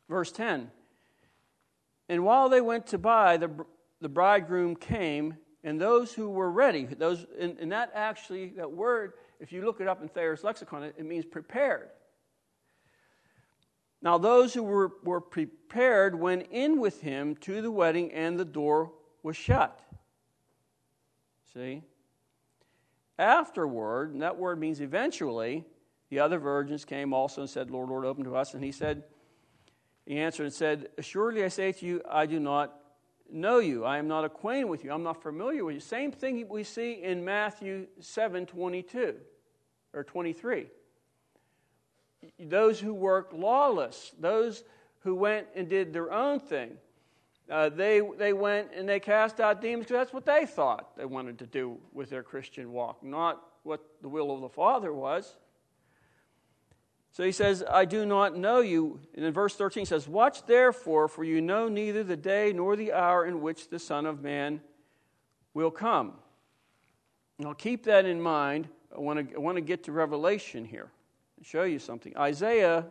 Verse 0.08 0.32
10. 0.32 0.70
And 2.08 2.24
while 2.24 2.48
they 2.48 2.60
went 2.60 2.86
to 2.88 2.98
buy, 2.98 3.36
the, 3.36 3.50
the 4.00 4.08
bridegroom 4.08 4.76
came, 4.76 5.36
and 5.64 5.80
those 5.80 6.12
who 6.12 6.28
were 6.28 6.50
ready, 6.50 6.84
those, 6.84 7.26
and, 7.40 7.58
and 7.58 7.72
that 7.72 7.90
actually, 7.94 8.48
that 8.50 8.70
word, 8.70 9.14
if 9.40 9.50
you 9.50 9.64
look 9.64 9.80
it 9.80 9.88
up 9.88 10.02
in 10.02 10.08
Thayer's 10.08 10.44
lexicon, 10.44 10.82
it, 10.82 10.94
it 10.98 11.06
means 11.06 11.24
prepared. 11.24 11.88
Now, 14.02 14.18
those 14.18 14.52
who 14.52 14.62
were, 14.62 14.92
were 15.02 15.22
prepared 15.22 16.14
went 16.14 16.48
in 16.50 16.78
with 16.78 17.00
him 17.00 17.34
to 17.36 17.62
the 17.62 17.70
wedding, 17.70 18.12
and 18.12 18.38
the 18.38 18.44
door 18.44 18.92
was 19.22 19.34
shut. 19.34 19.80
See? 21.54 21.82
Afterward, 23.18 24.12
and 24.12 24.20
that 24.20 24.36
word 24.36 24.60
means 24.60 24.82
eventually, 24.82 25.64
the 26.10 26.20
other 26.20 26.38
virgins 26.38 26.84
came 26.84 27.14
also 27.14 27.40
and 27.40 27.50
said, 27.50 27.70
Lord, 27.70 27.88
Lord, 27.88 28.04
open 28.04 28.24
to 28.24 28.36
us. 28.36 28.52
And 28.52 28.62
he 28.62 28.72
said, 28.72 29.04
He 30.04 30.18
answered 30.18 30.44
and 30.44 30.52
said, 30.52 30.90
Assuredly 30.98 31.42
I 31.42 31.48
say 31.48 31.72
to 31.72 31.86
you, 31.86 32.02
I 32.10 32.26
do 32.26 32.38
not 32.38 32.83
know 33.30 33.58
you. 33.58 33.84
I 33.84 33.98
am 33.98 34.08
not 34.08 34.24
acquainted 34.24 34.64
with 34.64 34.84
you. 34.84 34.92
I'm 34.92 35.02
not 35.02 35.22
familiar 35.22 35.64
with 35.64 35.74
you. 35.74 35.80
Same 35.80 36.12
thing 36.12 36.46
we 36.48 36.64
see 36.64 37.02
in 37.02 37.24
Matthew 37.24 37.86
7 38.00 38.46
22 38.46 39.14
or 39.92 40.04
23. 40.04 40.66
Those 42.40 42.80
who 42.80 42.94
work 42.94 43.30
lawless, 43.32 44.12
those 44.18 44.64
who 45.00 45.14
went 45.14 45.46
and 45.54 45.68
did 45.68 45.92
their 45.92 46.12
own 46.12 46.40
thing, 46.40 46.76
uh, 47.50 47.68
they, 47.68 48.00
they 48.16 48.32
went 48.32 48.70
and 48.74 48.88
they 48.88 48.98
cast 48.98 49.40
out 49.40 49.60
demons 49.60 49.86
because 49.86 50.00
that's 50.00 50.14
what 50.14 50.24
they 50.24 50.46
thought 50.46 50.96
they 50.96 51.04
wanted 51.04 51.38
to 51.38 51.46
do 51.46 51.78
with 51.92 52.08
their 52.08 52.22
Christian 52.22 52.72
walk, 52.72 53.02
not 53.02 53.42
what 53.64 53.80
the 54.00 54.08
will 54.08 54.34
of 54.34 54.40
the 54.40 54.48
Father 54.48 54.92
was. 54.92 55.36
So 57.14 57.22
he 57.22 57.30
says, 57.30 57.62
I 57.70 57.84
do 57.84 58.04
not 58.04 58.36
know 58.36 58.58
you. 58.58 58.98
And 59.14 59.24
in 59.24 59.32
verse 59.32 59.54
13 59.54 59.82
he 59.82 59.84
says, 59.84 60.08
Watch 60.08 60.46
therefore, 60.46 61.06
for 61.06 61.22
you 61.22 61.40
know 61.40 61.68
neither 61.68 62.02
the 62.02 62.16
day 62.16 62.52
nor 62.52 62.74
the 62.74 62.92
hour 62.92 63.24
in 63.24 63.40
which 63.40 63.68
the 63.68 63.78
Son 63.78 64.04
of 64.04 64.20
Man 64.20 64.60
will 65.54 65.70
come. 65.70 66.14
Now 67.38 67.52
keep 67.52 67.84
that 67.84 68.04
in 68.04 68.20
mind. 68.20 68.68
I 68.94 68.98
want 68.98 69.30
to, 69.30 69.36
I 69.36 69.38
want 69.38 69.56
to 69.56 69.60
get 69.60 69.84
to 69.84 69.92
Revelation 69.92 70.64
here 70.64 70.90
and 71.36 71.46
show 71.46 71.62
you 71.62 71.78
something. 71.78 72.16
Isaiah, 72.16 72.84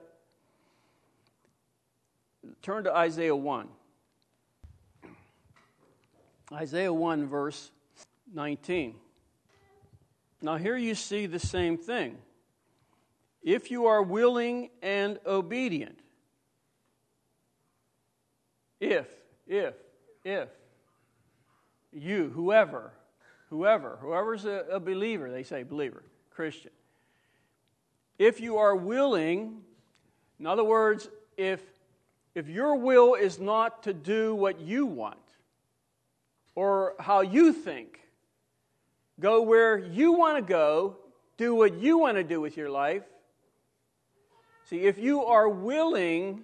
turn 2.62 2.86
to 2.86 2.96
Isaiah 2.96 3.36
1. 3.36 3.68
Isaiah 6.54 6.94
1, 6.94 7.28
verse 7.28 7.72
19. 8.34 8.96
Now, 10.42 10.56
here 10.56 10.78
you 10.78 10.96
see 10.96 11.26
the 11.26 11.40
same 11.40 11.78
thing 11.78 12.18
if 13.44 13.70
you 13.70 13.86
are 13.88 14.02
willing 14.02 14.70
and 14.82 15.20
obedient. 15.26 16.00
If, 18.80 19.08
if, 19.48 19.74
if 20.24 20.50
you, 21.92 22.32
whoever, 22.34 22.92
whoever, 23.50 23.98
whoever's 24.02 24.46
a, 24.46 24.66
a 24.72 24.80
believer, 24.80 25.30
they 25.30 25.44
say 25.44 25.64
believer, 25.64 26.04
Christian. 26.32 26.72
If 28.18 28.40
you 28.40 28.58
are 28.58 28.76
willing, 28.76 29.62
in 30.40 30.48
other 30.48 30.64
words, 30.64 31.10
if, 31.38 31.62
if 32.36 32.48
your 32.48 32.76
will 32.76 33.16
is 33.16 33.40
not 33.40 33.84
to 33.84 33.94
do 33.94 34.36
what 34.36 34.60
you 34.60 34.86
want 34.86 35.18
or 36.56 36.96
how 37.00 37.22
you 37.22 37.52
think, 37.52 38.00
go 39.20 39.42
where 39.42 39.78
you 39.78 40.14
want 40.14 40.38
to 40.38 40.44
go, 40.44 40.98
do 41.38 41.56
what 41.56 41.76
you 41.76 41.98
want 41.98 42.18
to 42.18 42.24
do 42.24 42.40
with 42.40 42.56
your 42.56 42.70
life, 42.70 43.04
See, 44.74 44.86
if 44.86 44.98
you 44.98 45.24
are 45.26 45.48
willing 45.48 46.42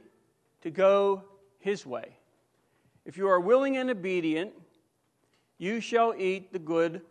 to 0.62 0.70
go 0.70 1.24
his 1.58 1.84
way, 1.84 2.16
if 3.04 3.18
you 3.18 3.28
are 3.28 3.40
willing 3.40 3.78
and 3.78 3.90
obedient, 3.90 4.52
you 5.58 5.82
shall 5.82 6.14
eat 6.16 6.54
the 6.54 6.60
good 6.60 7.02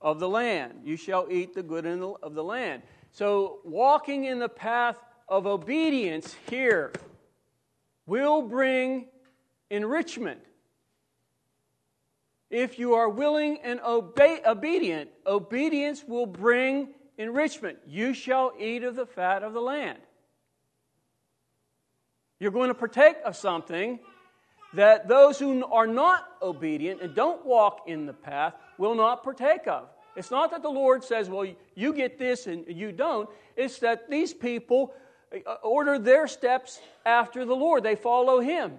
of 0.00 0.20
the 0.20 0.28
land. 0.28 0.82
You 0.84 0.96
shall 0.96 1.26
eat 1.32 1.52
the 1.52 1.64
good 1.64 1.84
of 1.84 2.34
the 2.34 2.44
land. 2.44 2.82
So, 3.10 3.58
walking 3.64 4.26
in 4.26 4.38
the 4.38 4.48
path 4.48 4.96
of 5.28 5.48
obedience 5.48 6.36
here 6.48 6.92
will 8.06 8.40
bring 8.40 9.06
enrichment. 9.68 10.38
If 12.50 12.78
you 12.78 12.94
are 12.94 13.08
willing 13.08 13.58
and 13.64 13.80
obe- 13.80 14.46
obedient, 14.46 15.10
obedience 15.26 16.04
will 16.06 16.26
bring 16.26 16.90
enrichment. 17.18 17.78
You 17.84 18.14
shall 18.14 18.52
eat 18.56 18.84
of 18.84 18.94
the 18.94 19.06
fat 19.06 19.42
of 19.42 19.52
the 19.52 19.60
land. 19.60 19.98
You're 22.38 22.50
going 22.50 22.68
to 22.68 22.74
partake 22.74 23.16
of 23.24 23.36
something 23.36 23.98
that 24.74 25.08
those 25.08 25.38
who 25.38 25.64
are 25.64 25.86
not 25.86 26.28
obedient 26.42 27.00
and 27.00 27.14
don't 27.14 27.44
walk 27.46 27.82
in 27.86 28.06
the 28.06 28.12
path 28.12 28.54
will 28.78 28.94
not 28.94 29.24
partake 29.24 29.66
of. 29.66 29.88
It's 30.16 30.30
not 30.30 30.50
that 30.50 30.62
the 30.62 30.70
Lord 30.70 31.04
says, 31.04 31.28
well, 31.28 31.46
you 31.74 31.92
get 31.92 32.18
this 32.18 32.46
and 32.46 32.64
you 32.68 32.92
don't. 32.92 33.28
It's 33.54 33.78
that 33.80 34.10
these 34.10 34.32
people 34.32 34.94
uh, 35.34 35.54
order 35.62 35.98
their 35.98 36.26
steps 36.26 36.80
after 37.04 37.44
the 37.44 37.54
Lord, 37.54 37.82
they 37.82 37.96
follow 37.96 38.40
Him. 38.40 38.72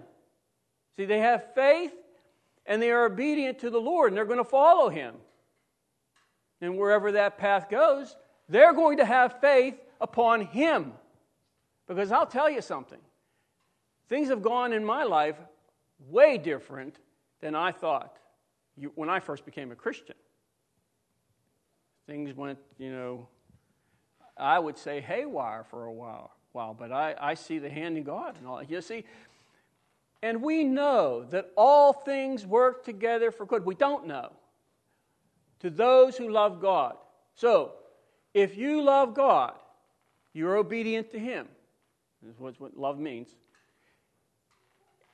See, 0.95 1.05
they 1.05 1.19
have 1.19 1.53
faith 1.53 1.93
and 2.65 2.81
they 2.81 2.91
are 2.91 3.05
obedient 3.05 3.59
to 3.59 3.69
the 3.69 3.79
Lord 3.79 4.11
and 4.11 4.17
they're 4.17 4.25
going 4.25 4.37
to 4.37 4.43
follow 4.43 4.89
Him. 4.89 5.15
And 6.59 6.77
wherever 6.77 7.11
that 7.13 7.37
path 7.37 7.69
goes, 7.69 8.15
they're 8.49 8.73
going 8.73 8.97
to 8.97 9.05
have 9.05 9.39
faith 9.39 9.75
upon 10.01 10.41
Him. 10.41 10.93
Because 11.87 12.11
I'll 12.11 12.25
tell 12.25 12.49
you 12.49 12.61
something 12.61 12.99
Things 14.09 14.29
have 14.29 14.41
gone 14.41 14.73
in 14.73 14.83
my 14.85 15.03
life 15.03 15.35
way 16.09 16.37
different 16.37 16.97
than 17.41 17.55
I 17.55 17.71
thought 17.71 18.17
when 18.95 19.09
I 19.09 19.19
first 19.19 19.45
became 19.45 19.71
a 19.71 19.75
Christian. 19.75 20.15
Things 22.05 22.33
went, 22.33 22.59
you 22.77 22.91
know, 22.91 23.27
I 24.37 24.59
would 24.59 24.77
say 24.77 25.01
haywire 25.01 25.65
for 25.69 25.85
a 25.85 25.91
while, 25.91 26.31
while 26.51 26.73
but 26.73 26.91
I, 26.91 27.15
I 27.19 27.33
see 27.33 27.59
the 27.59 27.69
hand 27.69 27.97
of 27.97 28.05
God 28.05 28.37
and 28.37 28.47
all. 28.47 28.57
That. 28.57 28.69
You 28.69 28.81
see, 28.81 29.03
and 30.21 30.41
we 30.41 30.63
know 30.63 31.25
that 31.31 31.51
all 31.55 31.91
things 31.91 32.45
work 32.45 32.85
together 32.85 33.31
for 33.31 33.45
good. 33.45 33.65
We 33.65 33.75
don't 33.75 34.07
know. 34.07 34.31
To 35.61 35.69
those 35.69 36.15
who 36.15 36.29
love 36.29 36.61
God. 36.61 36.95
So, 37.35 37.73
if 38.33 38.55
you 38.57 38.81
love 38.83 39.15
God, 39.15 39.53
you're 40.33 40.57
obedient 40.57 41.11
to 41.11 41.19
Him. 41.19 41.47
This 42.21 42.35
is 42.35 42.59
what 42.59 42.77
love 42.77 42.99
means. 42.99 43.35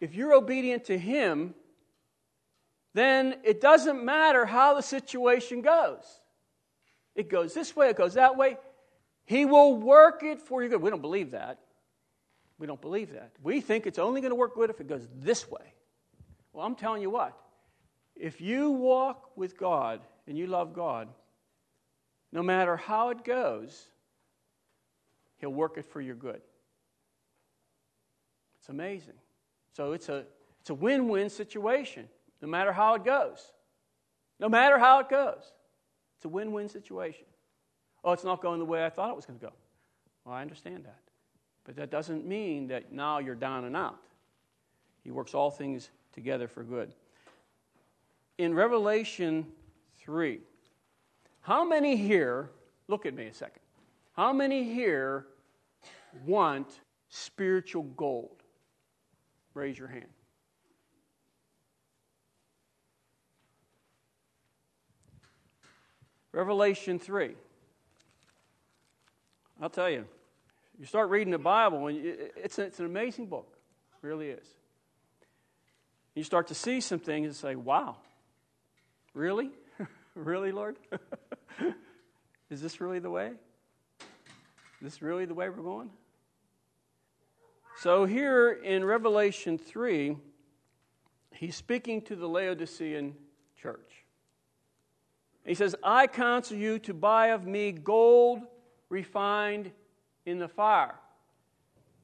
If 0.03 0.15
you're 0.15 0.33
obedient 0.33 0.83
to 0.85 0.97
Him, 0.97 1.53
then 2.93 3.37
it 3.45 3.61
doesn't 3.61 4.03
matter 4.03 4.45
how 4.45 4.73
the 4.73 4.81
situation 4.81 5.61
goes. 5.61 6.03
It 7.15 7.29
goes 7.29 7.53
this 7.53 7.73
way, 7.73 7.89
it 7.89 7.95
goes 7.95 8.15
that 8.15 8.35
way. 8.35 8.57
He 9.23 9.45
will 9.45 9.77
work 9.77 10.21
it 10.21 10.41
for 10.41 10.61
your 10.61 10.71
good. 10.71 10.81
We 10.81 10.89
don't 10.89 11.01
believe 11.01 11.31
that. 11.31 11.59
We 12.59 12.67
don't 12.67 12.81
believe 12.81 13.13
that. 13.13 13.31
We 13.41 13.61
think 13.61 13.87
it's 13.87 13.97
only 13.97 14.19
going 14.19 14.31
to 14.31 14.35
work 14.35 14.55
good 14.55 14.69
if 14.69 14.81
it 14.81 14.89
goes 14.89 15.07
this 15.19 15.49
way. 15.49 15.73
Well, 16.51 16.65
I'm 16.65 16.75
telling 16.75 17.01
you 17.01 17.09
what. 17.09 17.37
If 18.13 18.41
you 18.41 18.71
walk 18.71 19.37
with 19.37 19.57
God 19.57 20.01
and 20.27 20.37
you 20.37 20.47
love 20.47 20.73
God, 20.73 21.07
no 22.33 22.43
matter 22.43 22.75
how 22.75 23.07
it 23.11 23.23
goes, 23.23 23.87
He'll 25.37 25.53
work 25.53 25.77
it 25.77 25.85
for 25.85 26.01
your 26.01 26.15
good. 26.15 26.41
It's 28.59 28.67
amazing. 28.67 29.15
So 29.75 29.91
it's 29.91 30.09
a, 30.09 30.25
it's 30.61 30.69
a 30.69 30.73
win 30.73 31.09
win 31.09 31.29
situation, 31.29 32.07
no 32.41 32.47
matter 32.47 32.71
how 32.71 32.95
it 32.95 33.03
goes. 33.03 33.51
No 34.39 34.49
matter 34.49 34.77
how 34.77 34.99
it 34.99 35.09
goes, 35.09 35.53
it's 36.17 36.25
a 36.25 36.29
win 36.29 36.51
win 36.51 36.69
situation. 36.69 37.25
Oh, 38.03 38.11
it's 38.11 38.23
not 38.23 38.41
going 38.41 38.59
the 38.59 38.65
way 38.65 38.85
I 38.85 38.89
thought 38.89 39.09
it 39.09 39.15
was 39.15 39.25
going 39.25 39.39
to 39.39 39.45
go. 39.45 39.53
Well, 40.25 40.35
I 40.35 40.41
understand 40.41 40.85
that. 40.85 40.99
But 41.65 41.75
that 41.77 41.89
doesn't 41.89 42.25
mean 42.25 42.67
that 42.67 42.91
now 42.91 43.19
you're 43.19 43.35
down 43.35 43.63
and 43.65 43.75
out. 43.75 43.99
He 45.03 45.11
works 45.11 45.33
all 45.33 45.49
things 45.49 45.89
together 46.13 46.47
for 46.47 46.63
good. 46.63 46.93
In 48.37 48.53
Revelation 48.53 49.45
3, 49.99 50.39
how 51.41 51.63
many 51.63 51.95
here, 51.95 52.49
look 52.87 53.05
at 53.05 53.13
me 53.13 53.27
a 53.27 53.33
second, 53.33 53.61
how 54.13 54.33
many 54.33 54.63
here 54.63 55.25
want 56.25 56.67
spiritual 57.09 57.83
gold? 57.83 58.42
Raise 59.53 59.77
your 59.77 59.87
hand. 59.87 60.07
Revelation 66.31 66.97
3. 66.97 67.35
I'll 69.61 69.69
tell 69.69 69.89
you, 69.89 70.05
you 70.79 70.85
start 70.85 71.09
reading 71.09 71.31
the 71.31 71.37
Bible, 71.37 71.87
and 71.87 71.97
it's, 72.03 72.57
it's 72.57 72.79
an 72.79 72.85
amazing 72.85 73.27
book. 73.27 73.55
It 74.03 74.07
really 74.07 74.29
is. 74.29 74.45
You 76.15 76.23
start 76.23 76.47
to 76.47 76.55
see 76.55 76.81
some 76.81 76.99
things 76.99 77.27
and 77.27 77.35
say, 77.35 77.55
wow, 77.55 77.97
really? 79.13 79.51
really, 80.15 80.51
Lord? 80.51 80.75
is 82.49 82.61
this 82.61 82.81
really 82.81 82.99
the 82.99 83.11
way? 83.11 83.31
Is 84.81 84.81
this 84.81 85.01
really 85.01 85.25
the 85.25 85.33
way 85.33 85.49
we're 85.49 85.63
going? 85.63 85.91
So, 87.83 88.05
here 88.05 88.49
in 88.49 88.85
Revelation 88.85 89.57
3, 89.57 90.15
he's 91.33 91.57
speaking 91.57 92.01
to 92.03 92.15
the 92.15 92.25
Laodicean 92.25 93.13
church. 93.61 94.05
He 95.45 95.53
says, 95.53 95.75
I 95.83 96.07
counsel 96.07 96.55
you 96.55 96.79
to 96.79 96.93
buy 96.93 97.31
of 97.31 97.45
me 97.45 97.73
gold 97.73 98.39
refined 98.87 99.69
in 100.25 100.39
the 100.39 100.47
fire. 100.47 100.95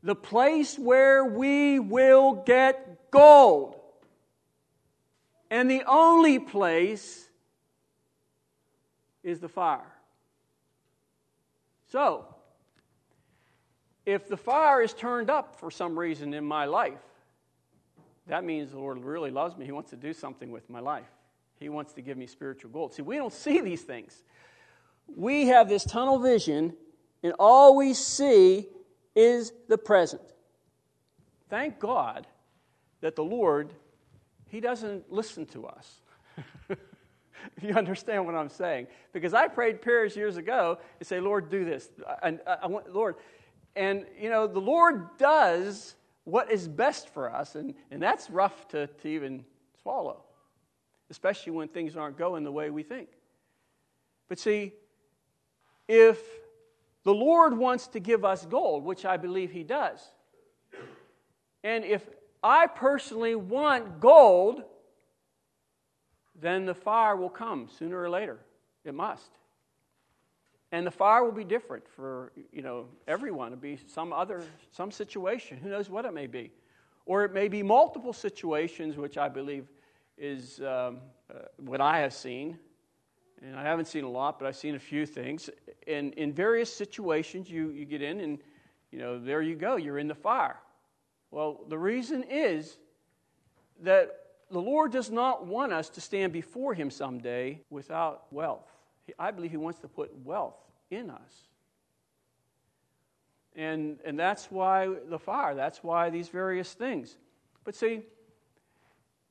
The 0.03 0.15
place 0.15 0.77
where 0.77 1.23
we 1.23 1.79
will 1.79 2.43
get 2.45 3.09
gold. 3.09 3.77
And 5.49 5.71
the 5.71 5.83
only 5.87 6.39
place 6.39 7.25
is 9.23 9.39
the 9.39 9.47
fire. 9.47 9.95
So, 11.89 12.25
if 14.05 14.27
the 14.27 14.37
fire 14.37 14.81
is 14.81 14.93
turned 14.93 15.29
up 15.29 15.59
for 15.59 15.69
some 15.69 15.97
reason 15.97 16.33
in 16.33 16.45
my 16.45 16.65
life, 16.65 16.99
that 18.27 18.43
means 18.43 18.71
the 18.71 18.79
Lord 18.79 19.03
really 19.03 19.31
loves 19.31 19.57
me. 19.57 19.65
He 19.65 19.71
wants 19.71 19.89
to 19.89 19.95
do 19.95 20.13
something 20.13 20.51
with 20.51 20.69
my 20.69 20.79
life. 20.79 21.09
He 21.59 21.69
wants 21.69 21.93
to 21.93 22.01
give 22.01 22.17
me 22.17 22.27
spiritual 22.27 22.71
gold. 22.71 22.93
See, 22.93 23.01
we 23.01 23.17
don't 23.17 23.33
see 23.33 23.59
these 23.59 23.81
things. 23.81 24.23
We 25.07 25.47
have 25.47 25.67
this 25.67 25.83
tunnel 25.83 26.19
vision 26.19 26.73
and 27.23 27.33
all 27.39 27.75
we 27.75 27.93
see 27.93 28.67
is 29.15 29.51
the 29.67 29.77
present. 29.77 30.21
Thank 31.49 31.79
God 31.79 32.27
that 33.01 33.15
the 33.15 33.23
Lord, 33.23 33.73
He 34.47 34.59
doesn't 34.59 35.11
listen 35.11 35.45
to 35.47 35.67
us. 35.67 36.01
if 36.69 36.77
you 37.61 37.73
understand 37.73 38.25
what 38.25 38.35
I'm 38.35 38.49
saying. 38.49 38.87
Because 39.11 39.33
I 39.33 39.47
prayed 39.47 39.81
prayers 39.81 40.15
years 40.15 40.37
ago 40.37 40.77
and 40.99 41.07
say, 41.07 41.19
Lord, 41.19 41.49
do 41.49 41.65
this. 41.65 41.89
And 42.21 42.39
I, 42.47 42.57
I 42.63 42.67
want, 42.67 42.93
Lord, 42.93 43.15
and 43.75 44.05
you 44.19 44.29
know, 44.29 44.47
the 44.47 44.59
Lord 44.59 45.17
does 45.17 45.95
what 46.23 46.51
is 46.51 46.67
best 46.67 47.09
for 47.09 47.33
us, 47.33 47.55
and, 47.55 47.73
and 47.91 48.01
that's 48.01 48.29
rough 48.29 48.67
to, 48.69 48.87
to 48.87 49.07
even 49.07 49.43
swallow, 49.81 50.23
especially 51.09 51.51
when 51.53 51.67
things 51.67 51.95
aren't 51.95 52.17
going 52.17 52.43
the 52.43 52.51
way 52.51 52.69
we 52.69 52.83
think. 52.83 53.09
But 54.27 54.37
see, 54.37 54.73
if 55.87 56.19
the 57.03 57.13
Lord 57.13 57.57
wants 57.57 57.87
to 57.87 57.99
give 57.99 58.23
us 58.23 58.45
gold, 58.45 58.83
which 58.83 59.05
I 59.05 59.17
believe 59.17 59.51
He 59.51 59.63
does. 59.63 59.99
And 61.63 61.83
if 61.83 62.07
I 62.43 62.67
personally 62.67 63.35
want 63.35 63.99
gold, 63.99 64.63
then 66.39 66.65
the 66.65 66.75
fire 66.75 67.15
will 67.15 67.29
come 67.29 67.67
sooner 67.77 67.99
or 67.99 68.09
later. 68.09 68.39
It 68.85 68.93
must. 68.93 69.38
And 70.71 70.85
the 70.85 70.91
fire 70.91 71.23
will 71.23 71.31
be 71.31 71.43
different 71.43 71.87
for, 71.87 72.31
you 72.51 72.61
know, 72.61 72.85
everyone. 73.07 73.53
It'll 73.53 73.61
be 73.61 73.79
some 73.87 74.13
other, 74.13 74.43
some 74.71 74.91
situation. 74.91 75.57
Who 75.57 75.69
knows 75.69 75.89
what 75.89 76.05
it 76.05 76.13
may 76.13 76.27
be. 76.27 76.51
Or 77.05 77.25
it 77.25 77.33
may 77.33 77.47
be 77.47 77.63
multiple 77.63 78.13
situations, 78.13 78.95
which 78.95 79.17
I 79.17 79.29
believe 79.29 79.67
is 80.17 80.59
um, 80.59 80.99
uh, 81.33 81.39
what 81.57 81.81
I 81.81 81.99
have 81.99 82.13
seen 82.13 82.59
and 83.41 83.55
I 83.55 83.63
haven't 83.63 83.85
seen 83.85 84.03
a 84.03 84.09
lot, 84.09 84.39
but 84.39 84.47
I've 84.47 84.55
seen 84.55 84.75
a 84.75 84.79
few 84.79 85.05
things. 85.05 85.49
And 85.87 86.13
in 86.15 86.33
various 86.33 86.73
situations, 86.73 87.49
you, 87.49 87.69
you 87.69 87.85
get 87.85 88.01
in, 88.01 88.19
and 88.19 88.39
you 88.91 88.99
know, 88.99 89.19
there 89.19 89.41
you 89.41 89.55
go, 89.55 89.75
you're 89.75 89.99
in 89.99 90.07
the 90.07 90.15
fire. 90.15 90.59
Well, 91.31 91.61
the 91.67 91.77
reason 91.77 92.23
is 92.23 92.77
that 93.81 94.09
the 94.51 94.59
Lord 94.59 94.91
does 94.91 95.11
not 95.11 95.45
want 95.45 95.71
us 95.71 95.89
to 95.89 96.01
stand 96.01 96.33
before 96.33 96.73
Him 96.73 96.89
someday 96.89 97.61
without 97.69 98.25
wealth. 98.31 98.68
I 99.17 99.31
believe 99.31 99.51
He 99.51 99.57
wants 99.57 99.79
to 99.79 99.87
put 99.87 100.11
wealth 100.23 100.57
in 100.91 101.09
us. 101.09 101.33
And, 103.55 103.99
and 104.05 104.17
that's 104.17 104.45
why 104.51 104.87
the 105.09 105.19
fire, 105.19 105.55
that's 105.55 105.83
why 105.83 106.09
these 106.09 106.29
various 106.29 106.73
things. 106.73 107.17
But 107.63 107.75
see, 107.75 108.01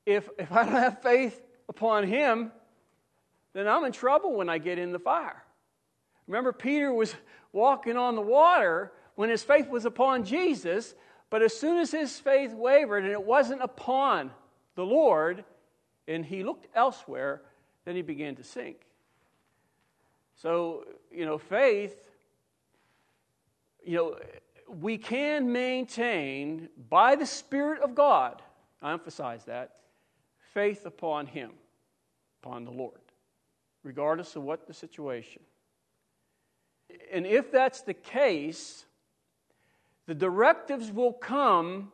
if, 0.05 0.29
if 0.37 0.51
I 0.51 0.63
don't 0.63 0.73
have 0.73 1.01
faith 1.01 1.41
upon 1.67 2.07
Him, 2.07 2.51
then 3.53 3.67
I'm 3.67 3.83
in 3.85 3.91
trouble 3.91 4.35
when 4.35 4.49
I 4.49 4.57
get 4.57 4.77
in 4.77 4.91
the 4.91 4.99
fire. 4.99 5.43
Remember, 6.27 6.53
Peter 6.53 6.93
was 6.93 7.15
walking 7.51 7.97
on 7.97 8.15
the 8.15 8.21
water 8.21 8.91
when 9.15 9.29
his 9.29 9.43
faith 9.43 9.67
was 9.67 9.85
upon 9.85 10.23
Jesus, 10.23 10.93
but 11.29 11.41
as 11.41 11.57
soon 11.57 11.77
as 11.77 11.91
his 11.91 12.19
faith 12.19 12.53
wavered 12.53 13.03
and 13.03 13.11
it 13.11 13.23
wasn't 13.23 13.61
upon 13.61 14.31
the 14.75 14.85
Lord, 14.85 15.43
and 16.07 16.23
he 16.23 16.43
looked 16.43 16.67
elsewhere, 16.75 17.41
then 17.85 17.95
he 17.95 18.01
began 18.01 18.35
to 18.35 18.43
sink. 18.43 18.77
So, 20.41 20.85
you 21.11 21.25
know, 21.25 21.37
faith, 21.37 21.95
you 23.85 23.97
know, 23.97 24.17
we 24.67 24.97
can 24.97 25.51
maintain 25.51 26.69
by 26.89 27.15
the 27.15 27.25
Spirit 27.25 27.81
of 27.81 27.95
God, 27.95 28.41
I 28.81 28.93
emphasize 28.93 29.45
that, 29.45 29.77
faith 30.53 30.85
upon 30.85 31.27
Him, 31.27 31.51
upon 32.41 32.65
the 32.65 32.71
Lord 32.71 32.99
regardless 33.83 34.35
of 34.35 34.43
what 34.43 34.67
the 34.67 34.73
situation. 34.73 35.41
And 37.11 37.25
if 37.25 37.51
that's 37.51 37.81
the 37.81 37.93
case, 37.93 38.85
the 40.07 40.15
directives 40.15 40.91
will 40.91 41.13
come 41.13 41.91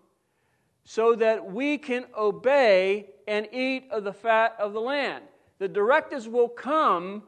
so 0.83 1.15
that 1.15 1.51
we 1.51 1.77
can 1.77 2.05
obey 2.17 3.07
and 3.27 3.47
eat 3.51 3.87
of 3.91 4.03
the 4.03 4.13
fat 4.13 4.55
of 4.59 4.73
the 4.73 4.81
land. 4.81 5.23
The 5.57 5.67
directives 5.67 6.27
will 6.27 6.47
come 6.47 7.23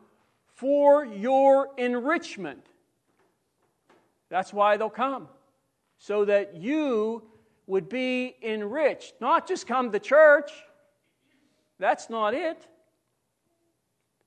for 0.58 1.06
your 1.06 1.70
enrichment. 1.78 2.66
That's 4.30 4.52
why 4.52 4.76
they'll 4.76 4.90
come. 4.90 5.28
So 6.00 6.26
that 6.26 6.56
you 6.56 7.24
would 7.68 7.90
be 7.90 8.36
enriched. 8.42 9.14
Not 9.22 9.48
just 9.48 9.68
come 9.68 9.92
to 9.92 10.00
church, 10.00 10.52
That's 11.80 12.10
not 12.10 12.34
it. 12.34 12.58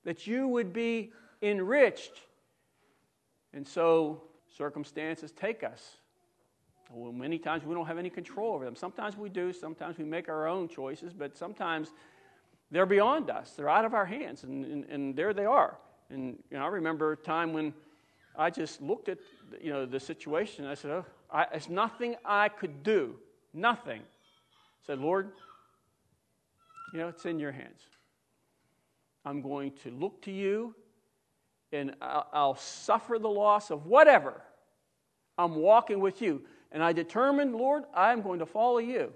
That 0.05 0.25
you 0.25 0.47
would 0.47 0.71
be 0.71 1.11
enriched. 1.41 2.13
And 3.53 3.67
so 3.67 4.23
circumstances 4.57 5.31
take 5.31 5.63
us. 5.63 5.97
Well, 6.93 7.11
many 7.11 7.37
times 7.39 7.65
we 7.65 7.73
don't 7.73 7.87
have 7.87 7.97
any 7.97 8.09
control 8.09 8.53
over 8.53 8.63
them. 8.63 8.75
Sometimes 8.75 9.17
we 9.17 9.27
do, 9.27 9.51
sometimes 9.51 9.97
we 9.97 10.05
make 10.05 10.29
our 10.29 10.47
own 10.47 10.69
choices, 10.69 11.13
but 11.13 11.37
sometimes 11.37 11.91
they're 12.69 12.85
beyond 12.85 13.29
us. 13.29 13.51
They're 13.51 13.69
out 13.69 13.83
of 13.83 13.93
our 13.93 14.05
hands, 14.05 14.43
and, 14.43 14.65
and, 14.65 14.85
and 14.85 15.15
there 15.15 15.33
they 15.33 15.45
are. 15.45 15.77
And 16.11 16.37
you 16.49 16.57
know, 16.57 16.65
I 16.65 16.67
remember 16.67 17.11
a 17.13 17.17
time 17.17 17.53
when 17.53 17.73
I 18.37 18.49
just 18.49 18.81
looked 18.81 19.09
at 19.09 19.17
you 19.61 19.71
know, 19.71 19.85
the 19.85 19.99
situation. 19.99 20.65
I 20.65 20.73
said, 20.73 20.91
oh, 20.91 21.05
I, 21.31 21.47
There's 21.51 21.69
nothing 21.69 22.15
I 22.25 22.49
could 22.49 22.83
do. 22.83 23.15
Nothing. 23.53 24.01
I 24.01 24.85
said, 24.85 24.99
Lord, 24.99 25.31
you 26.93 26.99
know, 26.99 27.07
it's 27.07 27.25
in 27.25 27.39
your 27.39 27.51
hands. 27.51 27.81
I'm 29.25 29.41
going 29.41 29.71
to 29.83 29.91
look 29.91 30.21
to 30.23 30.31
you 30.31 30.75
and 31.71 31.95
I'll, 32.01 32.27
I'll 32.33 32.55
suffer 32.55 33.19
the 33.19 33.29
loss 33.29 33.69
of 33.69 33.85
whatever. 33.85 34.41
I'm 35.37 35.55
walking 35.55 35.99
with 35.99 36.21
you. 36.21 36.41
And 36.71 36.83
I 36.83 36.93
determined, 36.93 37.55
Lord, 37.55 37.83
I'm 37.93 38.21
going 38.21 38.39
to 38.39 38.45
follow 38.45 38.77
you. 38.77 39.11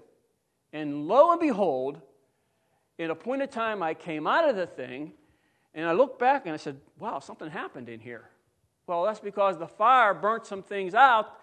And 0.72 1.06
lo 1.06 1.32
and 1.32 1.40
behold, 1.40 2.00
in 2.98 3.10
a 3.10 3.14
point 3.14 3.42
of 3.42 3.50
time, 3.50 3.82
I 3.82 3.94
came 3.94 4.26
out 4.26 4.48
of 4.48 4.56
the 4.56 4.66
thing 4.66 5.12
and 5.76 5.86
I 5.86 5.92
looked 5.92 6.18
back 6.18 6.46
and 6.46 6.54
I 6.54 6.56
said, 6.56 6.80
wow, 6.98 7.20
something 7.20 7.50
happened 7.50 7.90
in 7.90 8.00
here. 8.00 8.24
Well, 8.86 9.04
that's 9.04 9.20
because 9.20 9.58
the 9.58 9.68
fire 9.68 10.14
burnt 10.14 10.46
some 10.46 10.62
things 10.62 10.94
out 10.94 11.38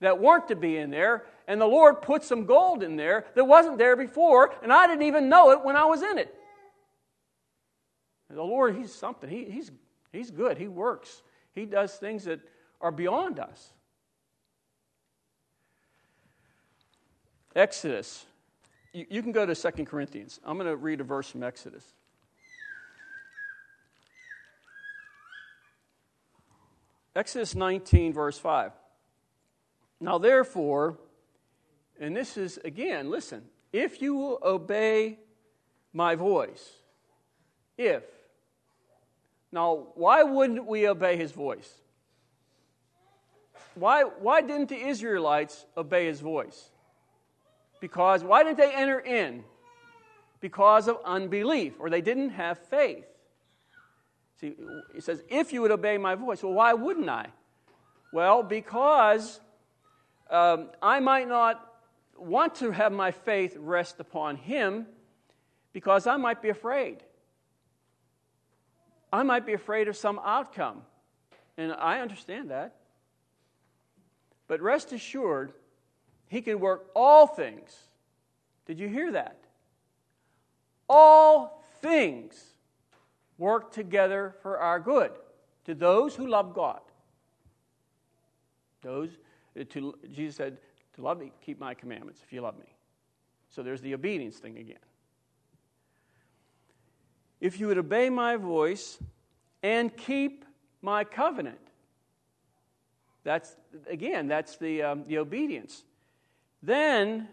that 0.00 0.20
weren't 0.20 0.48
to 0.48 0.56
be 0.56 0.76
in 0.76 0.90
there, 0.90 1.24
and 1.46 1.60
the 1.60 1.66
Lord 1.66 2.02
put 2.02 2.22
some 2.22 2.44
gold 2.44 2.82
in 2.82 2.96
there 2.96 3.24
that 3.34 3.44
wasn't 3.44 3.78
there 3.78 3.96
before, 3.96 4.54
and 4.62 4.72
I 4.72 4.86
didn't 4.86 5.02
even 5.02 5.28
know 5.28 5.50
it 5.52 5.64
when 5.64 5.76
I 5.76 5.84
was 5.84 6.02
in 6.02 6.18
it. 6.18 6.34
The 8.30 8.42
Lord, 8.42 8.76
He's 8.76 8.94
something. 8.94 9.28
He, 9.28 9.44
he's, 9.44 9.70
he's 10.12 10.30
good. 10.30 10.58
He 10.58 10.68
works. 10.68 11.22
He 11.54 11.64
does 11.64 11.94
things 11.94 12.24
that 12.24 12.40
are 12.80 12.92
beyond 12.92 13.38
us. 13.38 13.72
Exodus. 17.56 18.26
You, 18.92 19.06
you 19.08 19.22
can 19.22 19.32
go 19.32 19.46
to 19.46 19.54
Second 19.54 19.86
Corinthians. 19.86 20.40
I'm 20.44 20.58
going 20.58 20.68
to 20.68 20.76
read 20.76 21.00
a 21.00 21.04
verse 21.04 21.28
from 21.28 21.42
Exodus. 21.42 21.84
Exodus 27.18 27.56
19, 27.56 28.12
verse 28.12 28.38
5. 28.38 28.70
Now, 30.00 30.18
therefore, 30.18 31.00
and 31.98 32.16
this 32.16 32.36
is 32.36 32.60
again, 32.64 33.10
listen, 33.10 33.42
if 33.72 34.00
you 34.00 34.14
will 34.14 34.38
obey 34.40 35.18
my 35.92 36.14
voice, 36.14 36.64
if. 37.76 38.04
Now, 39.50 39.88
why 39.96 40.22
wouldn't 40.22 40.64
we 40.66 40.86
obey 40.86 41.16
his 41.16 41.32
voice? 41.32 41.68
Why, 43.74 44.04
why 44.04 44.40
didn't 44.40 44.68
the 44.68 44.78
Israelites 44.78 45.66
obey 45.76 46.06
his 46.06 46.20
voice? 46.20 46.70
Because, 47.80 48.22
why 48.22 48.44
didn't 48.44 48.58
they 48.58 48.72
enter 48.72 49.00
in? 49.00 49.42
Because 50.38 50.86
of 50.86 50.98
unbelief, 51.04 51.80
or 51.80 51.90
they 51.90 52.00
didn't 52.00 52.30
have 52.30 52.60
faith. 52.60 53.06
See, 54.40 54.54
he 54.94 55.00
says, 55.00 55.22
if 55.28 55.52
you 55.52 55.62
would 55.62 55.70
obey 55.70 55.98
my 55.98 56.14
voice. 56.14 56.42
Well, 56.42 56.52
why 56.52 56.72
wouldn't 56.72 57.08
I? 57.08 57.26
Well, 58.12 58.42
because 58.42 59.40
um, 60.30 60.70
I 60.80 61.00
might 61.00 61.28
not 61.28 61.64
want 62.16 62.54
to 62.56 62.70
have 62.70 62.92
my 62.92 63.10
faith 63.10 63.56
rest 63.58 64.00
upon 64.00 64.36
him 64.36 64.86
because 65.72 66.06
I 66.06 66.16
might 66.16 66.40
be 66.40 66.48
afraid. 66.48 66.98
I 69.12 69.22
might 69.22 69.46
be 69.46 69.54
afraid 69.54 69.88
of 69.88 69.96
some 69.96 70.20
outcome. 70.24 70.82
And 71.56 71.72
I 71.72 72.00
understand 72.00 72.50
that. 72.50 72.76
But 74.46 74.60
rest 74.60 74.92
assured, 74.92 75.52
he 76.28 76.42
can 76.42 76.60
work 76.60 76.86
all 76.94 77.26
things. 77.26 77.76
Did 78.66 78.78
you 78.78 78.88
hear 78.88 79.12
that? 79.12 79.38
All 80.88 81.64
things 81.80 82.54
work 83.38 83.72
together 83.72 84.34
for 84.42 84.58
our 84.58 84.80
good 84.80 85.12
to 85.64 85.74
those 85.74 86.14
who 86.14 86.26
love 86.26 86.54
God. 86.54 86.80
Those, 88.82 89.10
uh, 89.58 89.64
to, 89.70 89.94
Jesus 90.12 90.36
said, 90.36 90.58
to 90.94 91.02
love 91.02 91.18
me, 91.18 91.32
keep 91.44 91.60
my 91.60 91.74
commandments 91.74 92.20
if 92.24 92.32
you 92.32 92.40
love 92.40 92.58
me. 92.58 92.74
So 93.50 93.62
there's 93.62 93.80
the 93.80 93.94
obedience 93.94 94.36
thing 94.36 94.58
again. 94.58 94.76
If 97.40 97.60
you 97.60 97.68
would 97.68 97.78
obey 97.78 98.10
my 98.10 98.36
voice 98.36 98.98
and 99.62 99.96
keep 99.96 100.44
my 100.82 101.04
covenant, 101.04 101.58
that's, 103.24 103.56
again, 103.88 104.26
that's 104.26 104.56
the, 104.56 104.82
um, 104.82 105.04
the 105.04 105.18
obedience. 105.18 105.84
Then, 106.62 107.28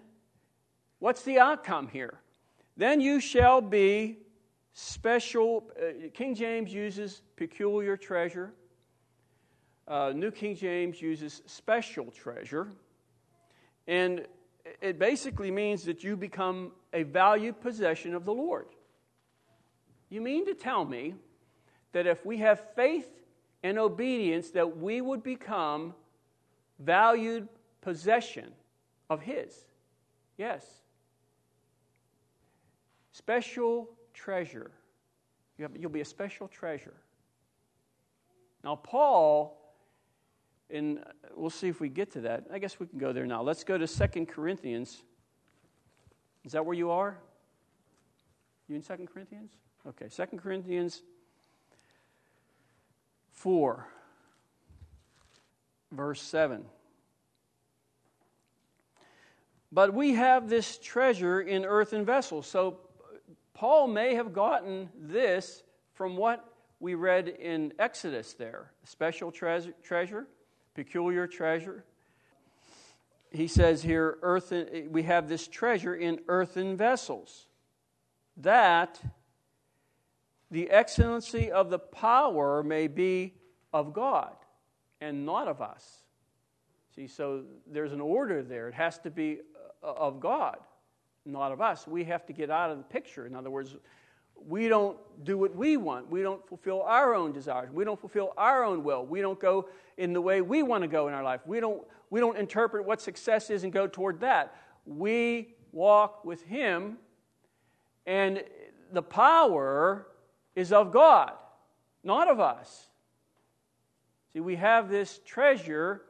what's 1.00 1.24
the 1.24 1.40
outcome 1.40 1.88
here? 1.88 2.20
Then 2.78 3.02
you 3.02 3.20
shall 3.20 3.62
be 3.62 4.18
special, 4.76 5.72
uh, 5.80 6.10
King 6.14 6.36
James 6.36 6.72
uses 6.72 7.22
peculiar 7.38 7.96
treasure. 7.96 8.54
Uh, 9.88 10.12
New 10.14 10.32
King 10.32 10.56
James 10.56 11.02
uses 11.02 11.42
special 11.46 12.12
treasure. 12.12 12.68
And 13.88 14.26
it 14.82 15.00
basically 15.00 15.50
means 15.50 15.84
that 15.86 16.04
you 16.04 16.18
become 16.18 16.74
a 16.94 17.04
valued 17.04 17.62
possession 17.62 18.14
of 18.14 18.26
the 18.26 18.34
Lord. 18.34 18.68
You 20.10 20.20
mean 20.22 20.46
to 20.46 20.54
tell 20.54 20.84
me 20.84 21.16
that 21.94 22.06
if 22.06 22.26
we 22.26 22.38
have 22.40 22.62
faith 22.76 23.08
and 23.64 23.80
obedience, 23.80 24.50
that 24.52 24.78
we 24.78 25.00
would 25.00 25.24
become 25.24 25.94
valued 26.80 27.48
possession 27.80 28.52
of 29.10 29.22
His? 29.22 29.56
Yes. 30.38 30.66
Special 33.14 33.95
treasure. 34.16 34.72
You 35.58 35.70
will 35.80 35.90
be 35.90 36.02
a 36.02 36.06
special 36.06 36.48
treasure. 36.48 36.96
Now, 38.64 38.76
Paul, 38.76 39.62
and 40.72 41.04
we'll 41.36 41.52
see 41.52 41.68
if 41.68 41.80
we 41.80 41.90
get 41.90 42.12
to 42.14 42.22
that. 42.22 42.46
I 42.52 42.58
guess 42.58 42.80
we 42.80 42.88
can 42.88 42.98
go 42.98 43.14
there 43.14 43.28
now. 43.28 43.44
Let's 43.44 43.64
go 43.64 43.78
to 43.78 43.86
Second 43.86 44.28
Corinthians. 44.28 45.04
Is 46.44 46.54
that 46.54 46.66
where 46.66 46.76
you 46.76 46.90
are? 46.90 47.18
You 48.68 48.76
in 48.76 48.82
Second 48.82 49.08
Corinthians? 49.08 49.52
Okay, 49.88 50.10
Second 50.10 50.40
Corinthians 50.40 51.04
4, 53.34 53.88
verse 55.92 56.22
7. 56.22 56.66
But 59.72 59.94
we 59.94 60.14
have 60.14 60.50
this 60.50 60.80
treasure 60.80 61.42
in 61.42 61.66
earthen 61.66 62.06
vessels. 62.06 62.48
So 62.48 62.80
Paul 63.56 63.88
may 63.88 64.14
have 64.14 64.34
gotten 64.34 64.90
this 64.96 65.64
from 65.94 66.16
what 66.18 66.54
we 66.80 66.94
read 66.94 67.28
in 67.28 67.74
Exodus 67.80 68.34
there 68.34 68.72
special 68.84 69.32
treasure, 69.32 69.74
treasure 69.82 70.28
peculiar 70.76 71.26
treasure. 71.26 71.84
He 73.32 73.48
says 73.48 73.82
here, 73.82 74.18
we 74.90 75.04
have 75.04 75.28
this 75.28 75.48
treasure 75.48 75.96
in 75.96 76.20
earthen 76.28 76.78
vessels, 76.78 77.48
that 78.38 79.02
the 80.52 80.70
excellency 80.70 81.52
of 81.52 81.70
the 81.70 81.80
power 81.80 82.62
may 82.62 82.88
be 82.88 83.34
of 83.74 83.94
God 83.94 84.36
and 85.02 85.26
not 85.26 85.48
of 85.48 85.62
us. 85.62 86.04
See, 86.96 87.08
so 87.08 87.44
there's 87.66 87.92
an 87.92 88.00
order 88.00 88.44
there. 88.44 88.70
It 88.70 88.74
has 88.76 89.00
to 89.00 89.10
be 89.10 89.40
uh, 89.84 89.88
of 89.88 90.20
God 90.20 90.58
not 91.26 91.52
of 91.52 91.62
us. 91.62 91.88
We 91.88 92.04
have 92.06 92.26
to 92.28 92.34
get 92.34 92.50
out 92.50 92.72
of 92.72 92.78
the 92.78 92.84
picture. 92.84 93.26
In 93.26 93.36
other 93.36 93.50
words, 93.50 93.76
we 94.48 94.68
don't 94.68 94.98
do 95.24 95.38
what 95.38 95.56
we 95.56 95.78
want. 95.78 96.10
We 96.10 96.22
don't 96.22 96.46
fulfill 96.48 96.82
our 96.84 97.16
own 97.16 97.32
desires. 97.32 97.72
We 97.72 97.84
don't 97.84 98.00
fulfill 98.00 98.34
our 98.38 98.64
own 98.64 98.84
will. 98.84 99.06
We 99.06 99.22
don't 99.22 99.40
go 99.40 99.70
in 99.98 100.14
the 100.14 100.22
way 100.22 100.42
we 100.42 100.62
want 100.62 100.84
to 100.84 100.88
go 100.88 101.08
in 101.08 101.14
our 101.14 101.24
life. 101.24 101.42
We 101.46 101.60
don't, 101.60 101.84
we 102.10 102.20
don't 102.20 102.38
interpret 102.38 102.86
what 102.86 103.02
success 103.02 103.50
is 103.50 103.64
and 103.64 103.74
go 103.74 103.88
toward 103.88 104.20
that. 104.20 104.56
We 104.86 105.56
walk 105.72 106.24
with 106.26 106.44
Him, 106.44 106.98
and 108.06 108.44
the 108.92 109.02
power 109.02 110.08
is 110.56 110.72
of 110.72 110.92
God, 110.92 111.34
not 112.04 112.30
of 112.30 112.40
us. 112.40 112.88
See, 114.34 114.42
we 114.42 114.58
have 114.58 114.90
this 114.90 115.22
treasure 115.26 116.04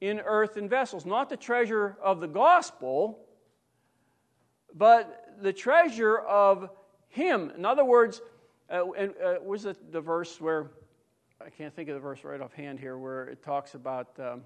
in 0.00 0.20
earthen 0.20 0.68
vessels, 0.68 1.04
not 1.04 1.28
the 1.28 1.36
treasure 1.36 1.96
of 2.02 2.20
the 2.20 2.26
gospel 2.26 3.20
but 4.74 5.36
the 5.40 5.52
treasure 5.52 6.18
of 6.18 6.70
Him. 7.08 7.52
In 7.56 7.64
other 7.64 7.84
words, 7.84 8.20
uh, 8.70 8.90
and, 8.92 9.14
uh, 9.22 9.34
was 9.44 9.64
it 9.66 9.92
the 9.92 10.00
verse 10.00 10.40
where, 10.40 10.70
I 11.44 11.50
can't 11.50 11.74
think 11.74 11.88
of 11.88 11.94
the 11.94 12.00
verse 12.00 12.24
right 12.24 12.40
offhand 12.40 12.78
here, 12.78 12.98
where 12.98 13.24
it 13.24 13.42
talks 13.42 13.74
about, 13.74 14.08
um, 14.18 14.42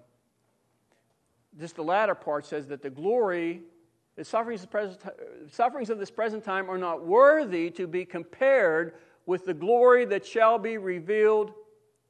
just 1.58 1.76
the 1.76 1.84
latter 1.84 2.14
part 2.14 2.46
says 2.46 2.66
that 2.68 2.82
the 2.82 2.90
glory 2.90 3.62
The 4.16 4.24
sufferings 4.24 4.62
of, 4.62 4.70
present, 4.70 5.00
sufferings 5.50 5.90
of 5.90 5.98
this 5.98 6.10
present 6.10 6.44
time 6.44 6.70
are 6.70 6.78
not 6.78 7.04
worthy 7.04 7.68
to 7.70 7.88
be 7.88 8.04
compared 8.04 8.94
with 9.26 9.44
the 9.44 9.54
glory 9.54 10.04
that 10.06 10.24
shall 10.24 10.56
be 10.56 10.78
revealed 10.78 11.52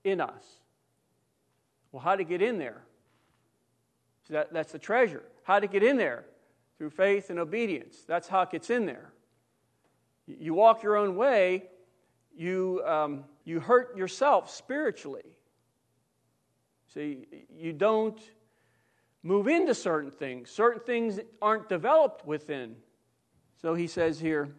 in 0.02 0.20
us. 0.20 0.44
Well, 1.90 2.02
how 2.02 2.16
to 2.16 2.24
get 2.24 2.42
in 2.42 2.58
there? 2.58 2.82
So 4.28 4.34
that, 4.34 4.52
that's 4.52 4.72
the 4.72 4.78
treasure. 4.78 5.22
How 5.44 5.60
to 5.60 5.66
get 5.66 5.82
in 5.82 5.96
there? 5.96 6.26
Through 6.78 6.90
faith 6.90 7.30
and 7.30 7.38
obedience. 7.38 8.04
That's 8.06 8.28
how 8.28 8.42
it 8.42 8.50
gets 8.50 8.70
in 8.70 8.86
there. 8.86 9.12
You 10.26 10.54
walk 10.54 10.82
your 10.82 10.96
own 10.96 11.16
way, 11.16 11.64
you, 12.34 12.82
um, 12.86 13.24
you 13.44 13.60
hurt 13.60 13.96
yourself 13.96 14.50
spiritually. 14.50 15.22
See, 16.92 17.26
you 17.54 17.72
don't 17.72 18.20
move 19.22 19.48
into 19.48 19.74
certain 19.74 20.10
things. 20.10 20.50
Certain 20.50 20.80
things 20.80 21.18
aren't 21.42 21.68
developed 21.68 22.26
within. 22.26 22.76
So 23.60 23.74
he 23.74 23.86
says 23.86 24.20
here 24.20 24.54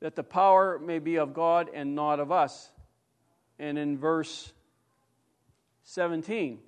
that 0.00 0.16
the 0.16 0.22
power 0.22 0.78
may 0.78 0.98
be 0.98 1.16
of 1.16 1.34
God 1.34 1.68
and 1.72 1.94
not 1.94 2.20
of 2.20 2.32
us. 2.32 2.70
And 3.58 3.78
in 3.78 3.98
verse 3.98 4.52
17, 5.84 6.58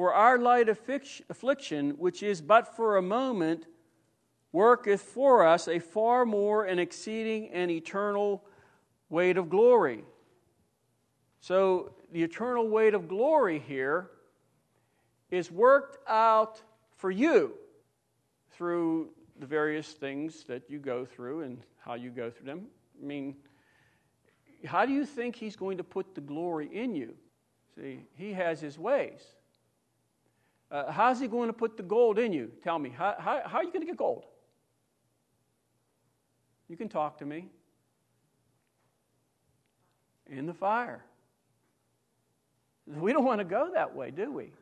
for 0.00 0.14
our 0.14 0.38
light 0.38 0.70
affliction, 0.70 1.90
which 1.98 2.22
is 2.22 2.40
but 2.40 2.74
for 2.74 2.96
a 2.96 3.02
moment, 3.02 3.66
worketh 4.50 5.02
for 5.02 5.46
us 5.46 5.68
a 5.68 5.78
far 5.78 6.24
more 6.24 6.64
and 6.64 6.80
exceeding 6.80 7.50
and 7.50 7.70
eternal 7.70 8.42
weight 9.10 9.36
of 9.36 9.50
glory. 9.50 10.02
So, 11.40 11.92
the 12.12 12.22
eternal 12.22 12.66
weight 12.66 12.94
of 12.94 13.08
glory 13.08 13.58
here 13.58 14.08
is 15.30 15.50
worked 15.50 15.98
out 16.08 16.62
for 16.96 17.10
you 17.10 17.52
through 18.52 19.10
the 19.38 19.44
various 19.44 19.92
things 19.92 20.44
that 20.44 20.62
you 20.70 20.78
go 20.78 21.04
through 21.04 21.42
and 21.42 21.58
how 21.76 21.92
you 21.92 22.08
go 22.08 22.30
through 22.30 22.46
them. 22.46 22.68
I 22.98 23.04
mean, 23.04 23.36
how 24.64 24.86
do 24.86 24.94
you 24.94 25.04
think 25.04 25.36
He's 25.36 25.56
going 25.56 25.76
to 25.76 25.84
put 25.84 26.14
the 26.14 26.22
glory 26.22 26.70
in 26.72 26.94
you? 26.94 27.14
See, 27.76 28.06
He 28.16 28.32
has 28.32 28.62
His 28.62 28.78
ways. 28.78 29.20
Uh, 30.70 30.90
how's 30.92 31.18
He 31.20 31.26
going 31.26 31.48
to 31.48 31.52
put 31.52 31.76
the 31.76 31.82
gold 31.82 32.18
in 32.18 32.32
you? 32.32 32.50
Tell 32.62 32.78
me, 32.78 32.90
how, 32.90 33.16
how, 33.18 33.42
how 33.44 33.58
are 33.58 33.64
you 33.64 33.72
going 33.72 33.82
to 33.82 33.86
get 33.86 33.96
gold? 33.96 34.24
You 36.68 36.76
can 36.76 36.88
talk 36.88 37.18
to 37.18 37.26
me. 37.26 37.46
In 40.28 40.46
the 40.46 40.54
fire. 40.54 41.04
We 42.86 43.12
don't 43.12 43.24
want 43.24 43.40
to 43.40 43.44
go 43.44 43.70
that 43.74 43.94
way, 43.94 44.12
do 44.12 44.32
we? 44.32 44.52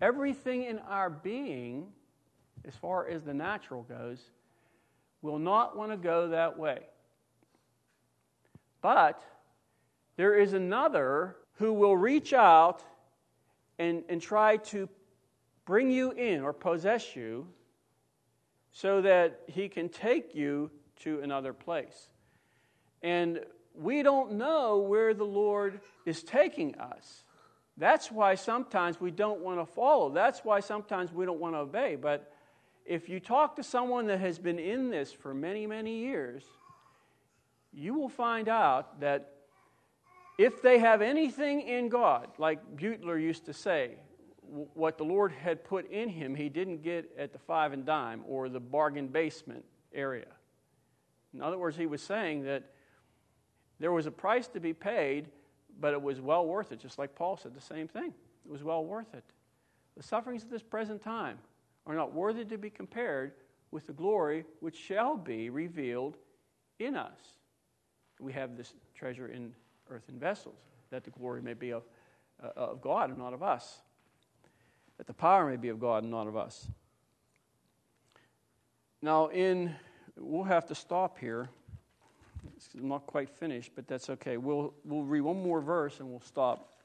Everything 0.00 0.64
in 0.64 0.78
our 0.78 1.10
being, 1.10 1.88
as 2.64 2.74
far 2.76 3.08
as 3.08 3.24
the 3.24 3.34
natural 3.34 3.82
goes, 3.82 4.20
will 5.22 5.38
not 5.38 5.76
want 5.76 5.90
to 5.90 5.96
go 5.96 6.28
that 6.28 6.58
way. 6.58 6.78
But 8.80 9.22
there 10.16 10.38
is 10.38 10.52
another 10.52 11.36
who 11.54 11.72
will 11.72 11.96
reach 11.96 12.32
out 12.32 12.82
and, 13.78 14.04
and 14.08 14.22
try 14.22 14.56
to 14.56 14.88
bring 15.70 15.88
you 15.88 16.10
in 16.10 16.40
or 16.40 16.52
possess 16.52 17.14
you 17.14 17.46
so 18.72 19.00
that 19.02 19.38
he 19.46 19.68
can 19.68 19.88
take 19.88 20.34
you 20.34 20.68
to 20.96 21.20
another 21.20 21.52
place. 21.52 22.08
And 23.02 23.38
we 23.72 24.02
don't 24.02 24.32
know 24.32 24.78
where 24.78 25.14
the 25.14 25.22
Lord 25.22 25.80
is 26.04 26.24
taking 26.24 26.74
us. 26.74 27.22
That's 27.76 28.10
why 28.10 28.34
sometimes 28.34 29.00
we 29.00 29.12
don't 29.12 29.42
want 29.42 29.60
to 29.60 29.64
follow. 29.64 30.10
That's 30.10 30.40
why 30.40 30.58
sometimes 30.58 31.12
we 31.12 31.24
don't 31.24 31.38
want 31.38 31.54
to 31.54 31.60
obey. 31.60 31.94
But 31.94 32.32
if 32.84 33.08
you 33.08 33.20
talk 33.20 33.54
to 33.54 33.62
someone 33.62 34.08
that 34.08 34.18
has 34.18 34.40
been 34.40 34.58
in 34.58 34.90
this 34.90 35.12
for 35.12 35.32
many, 35.32 35.68
many 35.68 35.98
years, 36.00 36.42
you 37.72 37.94
will 37.94 38.08
find 38.08 38.48
out 38.48 38.98
that 38.98 39.34
if 40.36 40.62
they 40.62 40.80
have 40.80 41.00
anything 41.00 41.60
in 41.60 41.88
God, 41.88 42.26
like 42.38 42.58
Butler 42.76 43.16
used 43.16 43.46
to 43.46 43.52
say, 43.52 43.98
what 44.50 44.98
the 44.98 45.04
Lord 45.04 45.32
had 45.32 45.64
put 45.64 45.90
in 45.90 46.08
him, 46.08 46.34
he 46.34 46.48
didn't 46.48 46.82
get 46.82 47.10
at 47.16 47.32
the 47.32 47.38
five 47.38 47.72
and 47.72 47.86
dime 47.86 48.22
or 48.26 48.48
the 48.48 48.60
bargain 48.60 49.08
basement 49.08 49.64
area. 49.94 50.26
In 51.32 51.40
other 51.40 51.58
words, 51.58 51.76
he 51.76 51.86
was 51.86 52.02
saying 52.02 52.42
that 52.44 52.72
there 53.78 53.92
was 53.92 54.06
a 54.06 54.10
price 54.10 54.48
to 54.48 54.60
be 54.60 54.72
paid, 54.72 55.28
but 55.78 55.94
it 55.94 56.02
was 56.02 56.20
well 56.20 56.46
worth 56.46 56.72
it, 56.72 56.80
just 56.80 56.98
like 56.98 57.14
Paul 57.14 57.36
said 57.36 57.54
the 57.54 57.60
same 57.60 57.86
thing. 57.86 58.12
It 58.44 58.50
was 58.50 58.64
well 58.64 58.84
worth 58.84 59.14
it. 59.14 59.24
The 59.96 60.02
sufferings 60.02 60.42
of 60.42 60.50
this 60.50 60.62
present 60.62 61.00
time 61.00 61.38
are 61.86 61.94
not 61.94 62.12
worthy 62.12 62.44
to 62.44 62.58
be 62.58 62.70
compared 62.70 63.32
with 63.70 63.86
the 63.86 63.92
glory 63.92 64.44
which 64.60 64.76
shall 64.76 65.16
be 65.16 65.50
revealed 65.50 66.16
in 66.78 66.96
us. 66.96 67.18
We 68.18 68.32
have 68.32 68.56
this 68.56 68.74
treasure 68.94 69.28
in 69.28 69.54
earthen 69.88 70.18
vessels, 70.18 70.58
that 70.90 71.04
the 71.04 71.10
glory 71.10 71.42
may 71.42 71.54
be 71.54 71.72
of, 71.72 71.84
uh, 72.42 72.48
of 72.56 72.82
God 72.82 73.10
and 73.10 73.18
not 73.18 73.32
of 73.32 73.42
us, 73.42 73.82
that 75.00 75.06
the 75.06 75.14
power 75.14 75.48
may 75.48 75.56
be 75.56 75.70
of 75.70 75.80
God 75.80 76.02
and 76.02 76.12
not 76.12 76.26
of 76.26 76.36
us. 76.36 76.68
Now, 79.00 79.28
in 79.28 79.74
we'll 80.14 80.44
have 80.44 80.66
to 80.66 80.74
stop 80.74 81.18
here. 81.18 81.48
I'm 82.74 82.86
not 82.86 83.06
quite 83.06 83.30
finished, 83.30 83.70
but 83.74 83.88
that's 83.88 84.10
okay. 84.10 84.36
We'll, 84.36 84.74
we'll 84.84 85.04
read 85.04 85.22
one 85.22 85.42
more 85.42 85.62
verse 85.62 86.00
and 86.00 86.10
we'll 86.10 86.20
stop. 86.20 86.82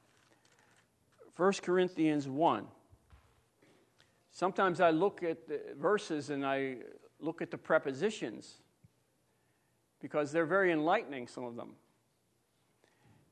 1 1.36 1.52
Corinthians 1.62 2.30
1. 2.30 2.66
Sometimes 4.32 4.80
I 4.80 4.92
look 4.92 5.22
at 5.22 5.50
the 5.50 5.60
verses 5.78 6.30
and 6.30 6.46
I 6.46 6.78
look 7.20 7.42
at 7.42 7.52
the 7.52 7.58
prepositions 7.58 8.62
because 10.02 10.32
they're 10.32 10.46
very 10.46 10.72
enlightening, 10.72 11.28
some 11.28 11.44
of 11.44 11.58
them. 11.58 11.72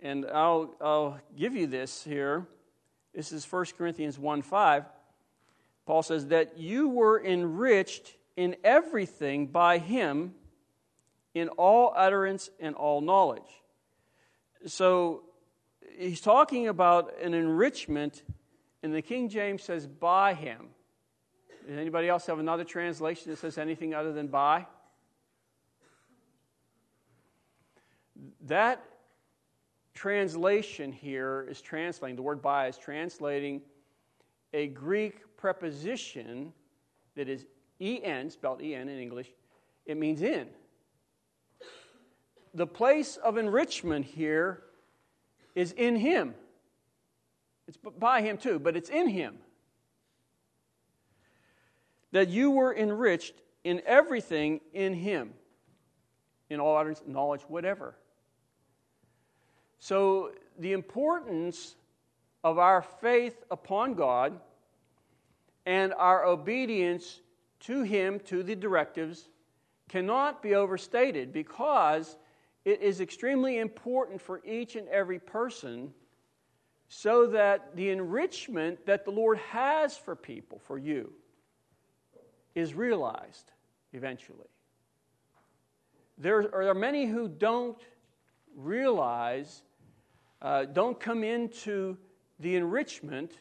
And 0.02 0.26
I'll, 0.26 0.76
I'll 0.82 1.22
give 1.38 1.56
you 1.56 1.68
this 1.68 2.04
here. 2.04 2.48
This 3.14 3.32
is 3.32 3.50
1 3.52 3.66
Corinthians 3.78 4.18
1 4.18 4.42
5. 4.42 4.86
Paul 5.86 6.04
says, 6.04 6.28
That 6.28 6.58
you 6.58 6.90
were 6.90 7.24
enriched 7.24 8.16
in 8.36 8.56
everything 8.64 9.48
by 9.48 9.78
him 9.78 10.34
in 11.34 11.50
all 11.50 11.94
utterance 11.96 12.50
and 12.60 12.76
all 12.76 13.02
knowledge. 13.02 13.42
So 14.66 15.24
he's 15.98 16.22
talking 16.22 16.68
about 16.68 17.20
an 17.22 17.34
enrichment, 17.34 18.24
and 18.82 18.94
the 18.94 19.02
King 19.02 19.30
James 19.30 19.64
says 19.64 19.88
by 19.88 20.34
him. 20.34 20.70
Does 21.68 21.78
anybody 21.78 22.10
else 22.10 22.26
have 22.26 22.40
another 22.40 22.64
translation 22.64 23.32
that 23.32 23.40
says 23.40 23.58
anything 23.58 23.94
other 23.94 24.12
than 24.12 24.28
by? 24.28 24.66
That 28.48 28.84
translation 29.94 30.92
here 30.92 31.46
is 31.50 31.62
translating, 31.62 32.16
the 32.16 32.22
word 32.22 32.42
by 32.42 32.68
is 32.68 32.78
translating 32.78 33.62
a 34.54 34.68
Greek 34.68 35.38
preposition 35.38 36.54
that 37.16 37.28
is 37.30 37.46
en, 37.80 38.30
spelled 38.30 38.62
en 38.62 38.90
in 38.90 39.00
English, 39.00 39.32
it 39.86 39.98
means 39.98 40.22
in. 40.22 40.48
The 42.54 42.68
place 42.68 43.18
of 43.18 43.38
enrichment 43.38 44.06
here 44.06 44.64
is 45.56 45.72
in 45.74 45.96
Him. 45.96 46.36
It's 47.68 47.78
by 47.78 48.22
Him 48.22 48.38
too, 48.38 48.60
but 48.60 48.76
it's 48.76 48.90
in 48.90 49.08
Him. 49.08 49.38
That 52.12 52.30
you 52.30 52.52
were 52.52 52.76
enriched 52.76 53.34
in 53.64 53.82
everything 53.86 54.62
in 54.74 54.94
Him, 54.94 55.34
in 56.50 56.60
all 56.60 56.94
knowledge, 57.08 57.42
whatever. 57.48 57.96
So, 59.84 60.32
the 60.60 60.72
importance 60.72 61.76
of 62.42 62.58
our 62.58 62.82
faith 62.82 63.44
upon 63.52 63.96
God 63.96 64.40
and 65.66 65.94
our 65.96 66.24
obedience 66.26 67.20
to 67.66 67.82
him, 67.82 68.22
to 68.22 68.44
the 68.44 68.56
directives, 68.56 69.28
cannot 69.90 70.42
be 70.42 70.56
overstated 70.56 71.34
because 71.34 72.16
it 72.64 72.82
is 72.82 73.02
extremely 73.02 73.58
important 73.58 74.22
for 74.22 74.40
each 74.46 74.78
and 74.78 74.88
every 74.88 75.20
person 75.20 75.94
so 76.88 77.28
that 77.28 77.76
the 77.76 77.90
enrichment 77.90 78.86
that 78.86 79.04
the 79.04 79.12
Lord 79.12 79.38
has 79.50 79.98
for 79.98 80.16
people, 80.16 80.60
for 80.60 80.78
you, 80.78 81.12
is 82.56 82.74
realized 82.74 83.52
eventually. 83.92 84.48
There 86.18 86.56
are 86.56 86.74
many 86.74 87.06
who 87.06 87.28
don't 87.28 87.82
realize, 88.56 89.62
uh, 90.44 90.66
don't 90.66 91.00
come 91.00 91.24
into 91.24 91.98
the 92.40 92.56
enrichment 92.56 93.32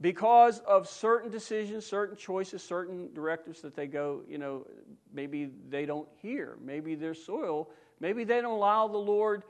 because 0.00 0.58
of 0.60 0.86
certain 0.86 1.30
decisions, 1.30 1.86
certain 1.86 2.16
choices, 2.16 2.62
certain 2.62 3.08
directives 3.14 3.62
that 3.62 3.74
they 3.74 3.86
go, 3.86 4.22
you 4.28 4.36
know, 4.36 4.66
maybe 5.12 5.50
they 5.68 5.86
don't 5.86 6.08
hear. 6.20 6.58
Maybe 6.60 6.94
their 6.94 7.14
soil, 7.14 7.70
maybe 8.00 8.24
they 8.24 8.42
don't 8.42 8.52
allow 8.52 8.86
the 8.86 8.98
Lord 8.98 9.44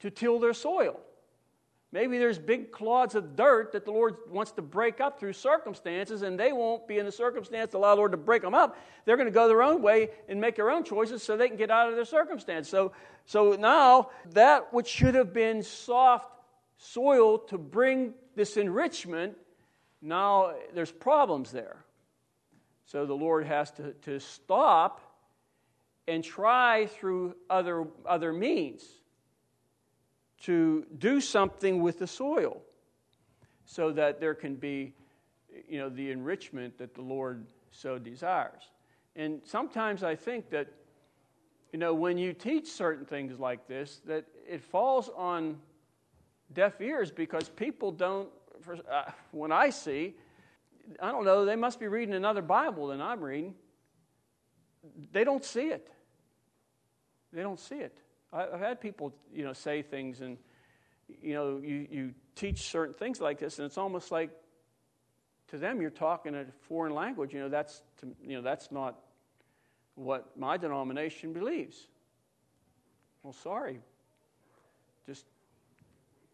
to 0.00 0.10
till 0.10 0.38
their 0.38 0.54
soil. 0.54 1.00
Maybe 1.90 2.18
there's 2.18 2.38
big 2.38 2.70
clods 2.70 3.14
of 3.14 3.34
dirt 3.34 3.72
that 3.72 3.86
the 3.86 3.92
Lord 3.92 4.16
wants 4.28 4.52
to 4.52 4.62
break 4.62 5.00
up 5.00 5.18
through 5.18 5.32
circumstances, 5.32 6.20
and 6.20 6.38
they 6.38 6.52
won't 6.52 6.86
be 6.86 6.98
in 6.98 7.06
the 7.06 7.12
circumstance 7.12 7.70
to 7.70 7.78
allow 7.78 7.94
the 7.94 7.98
Lord 7.98 8.12
to 8.12 8.18
break 8.18 8.42
them 8.42 8.54
up. 8.54 8.76
They're 9.06 9.16
going 9.16 9.28
to 9.28 9.32
go 9.32 9.48
their 9.48 9.62
own 9.62 9.80
way 9.80 10.10
and 10.28 10.38
make 10.38 10.56
their 10.56 10.70
own 10.70 10.84
choices 10.84 11.22
so 11.22 11.36
they 11.36 11.48
can 11.48 11.56
get 11.56 11.70
out 11.70 11.88
of 11.88 11.96
their 11.96 12.04
circumstance. 12.04 12.68
So, 12.68 12.92
so 13.24 13.52
now, 13.52 14.10
that 14.32 14.72
which 14.72 14.86
should 14.86 15.14
have 15.14 15.32
been 15.32 15.62
soft 15.62 16.30
soil 16.76 17.38
to 17.38 17.56
bring 17.56 18.12
this 18.36 18.58
enrichment, 18.58 19.38
now 20.02 20.52
there's 20.74 20.92
problems 20.92 21.50
there. 21.52 21.84
So 22.84 23.06
the 23.06 23.14
Lord 23.14 23.46
has 23.46 23.70
to, 23.72 23.92
to 24.02 24.20
stop 24.20 25.00
and 26.06 26.22
try 26.22 26.86
through 26.86 27.34
other, 27.48 27.86
other 28.06 28.32
means 28.32 28.82
to 30.40 30.86
do 30.98 31.20
something 31.20 31.82
with 31.82 31.98
the 31.98 32.06
soil 32.06 32.62
so 33.64 33.90
that 33.92 34.20
there 34.20 34.34
can 34.34 34.54
be 34.54 34.94
you 35.68 35.78
know 35.78 35.88
the 35.88 36.10
enrichment 36.10 36.78
that 36.78 36.94
the 36.94 37.02
lord 37.02 37.46
so 37.70 37.98
desires. 37.98 38.70
And 39.16 39.40
sometimes 39.44 40.02
i 40.02 40.14
think 40.14 40.50
that 40.50 40.68
you 41.72 41.78
know 41.78 41.92
when 41.92 42.18
you 42.18 42.32
teach 42.32 42.68
certain 42.68 43.04
things 43.04 43.38
like 43.38 43.66
this 43.66 44.00
that 44.06 44.24
it 44.48 44.62
falls 44.62 45.10
on 45.16 45.58
deaf 46.52 46.80
ears 46.80 47.10
because 47.10 47.48
people 47.48 47.92
don't 47.92 48.28
uh, 48.90 49.02
when 49.32 49.52
i 49.52 49.68
see 49.68 50.14
i 51.00 51.10
don't 51.10 51.24
know 51.24 51.44
they 51.44 51.56
must 51.56 51.78
be 51.78 51.88
reading 51.88 52.14
another 52.14 52.42
bible 52.42 52.86
than 52.88 53.00
i'm 53.00 53.20
reading. 53.20 53.54
They 55.12 55.24
don't 55.24 55.44
see 55.44 55.68
it. 55.68 55.90
They 57.32 57.42
don't 57.42 57.60
see 57.60 57.76
it 57.76 57.98
I've 58.32 58.60
had 58.60 58.80
people, 58.80 59.14
you 59.32 59.44
know, 59.44 59.52
say 59.52 59.82
things, 59.82 60.20
and 60.20 60.36
you 61.22 61.34
know, 61.34 61.58
you, 61.58 61.86
you 61.90 62.14
teach 62.34 62.68
certain 62.70 62.94
things 62.94 63.20
like 63.20 63.38
this, 63.38 63.58
and 63.58 63.66
it's 63.66 63.78
almost 63.78 64.12
like 64.12 64.30
to 65.48 65.56
them 65.56 65.80
you're 65.80 65.90
talking 65.90 66.34
a 66.34 66.44
foreign 66.68 66.94
language. 66.94 67.32
You 67.32 67.40
know, 67.40 67.48
that's 67.48 67.82
to, 68.00 68.08
you 68.22 68.36
know 68.36 68.42
that's 68.42 68.70
not 68.70 68.98
what 69.94 70.36
my 70.36 70.56
denomination 70.56 71.32
believes. 71.32 71.88
Well, 73.22 73.32
sorry, 73.32 73.80
just 75.06 75.24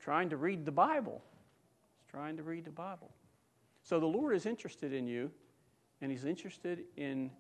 trying 0.01 0.30
to 0.30 0.36
read 0.36 0.64
the 0.64 0.72
Bible. 0.72 1.22
Just 1.97 2.09
trying 2.11 2.36
to 2.36 2.42
read 2.42 2.64
the 2.64 2.70
Bible. 2.70 3.11
So 3.82 4.01
the 4.01 4.07
Lord 4.07 4.34
is 4.34 4.47
interested 4.47 4.92
in 4.92 5.07
you, 5.07 5.30
and 6.01 6.11
He's 6.11 6.24
interested 6.24 6.84
in 6.97 7.30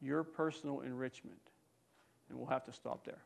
your 0.00 0.24
personal 0.24 0.80
enrichment. 0.80 1.40
And 2.28 2.38
we'll 2.38 2.48
have 2.48 2.64
to 2.64 2.72
stop 2.72 3.04
there. 3.04 3.22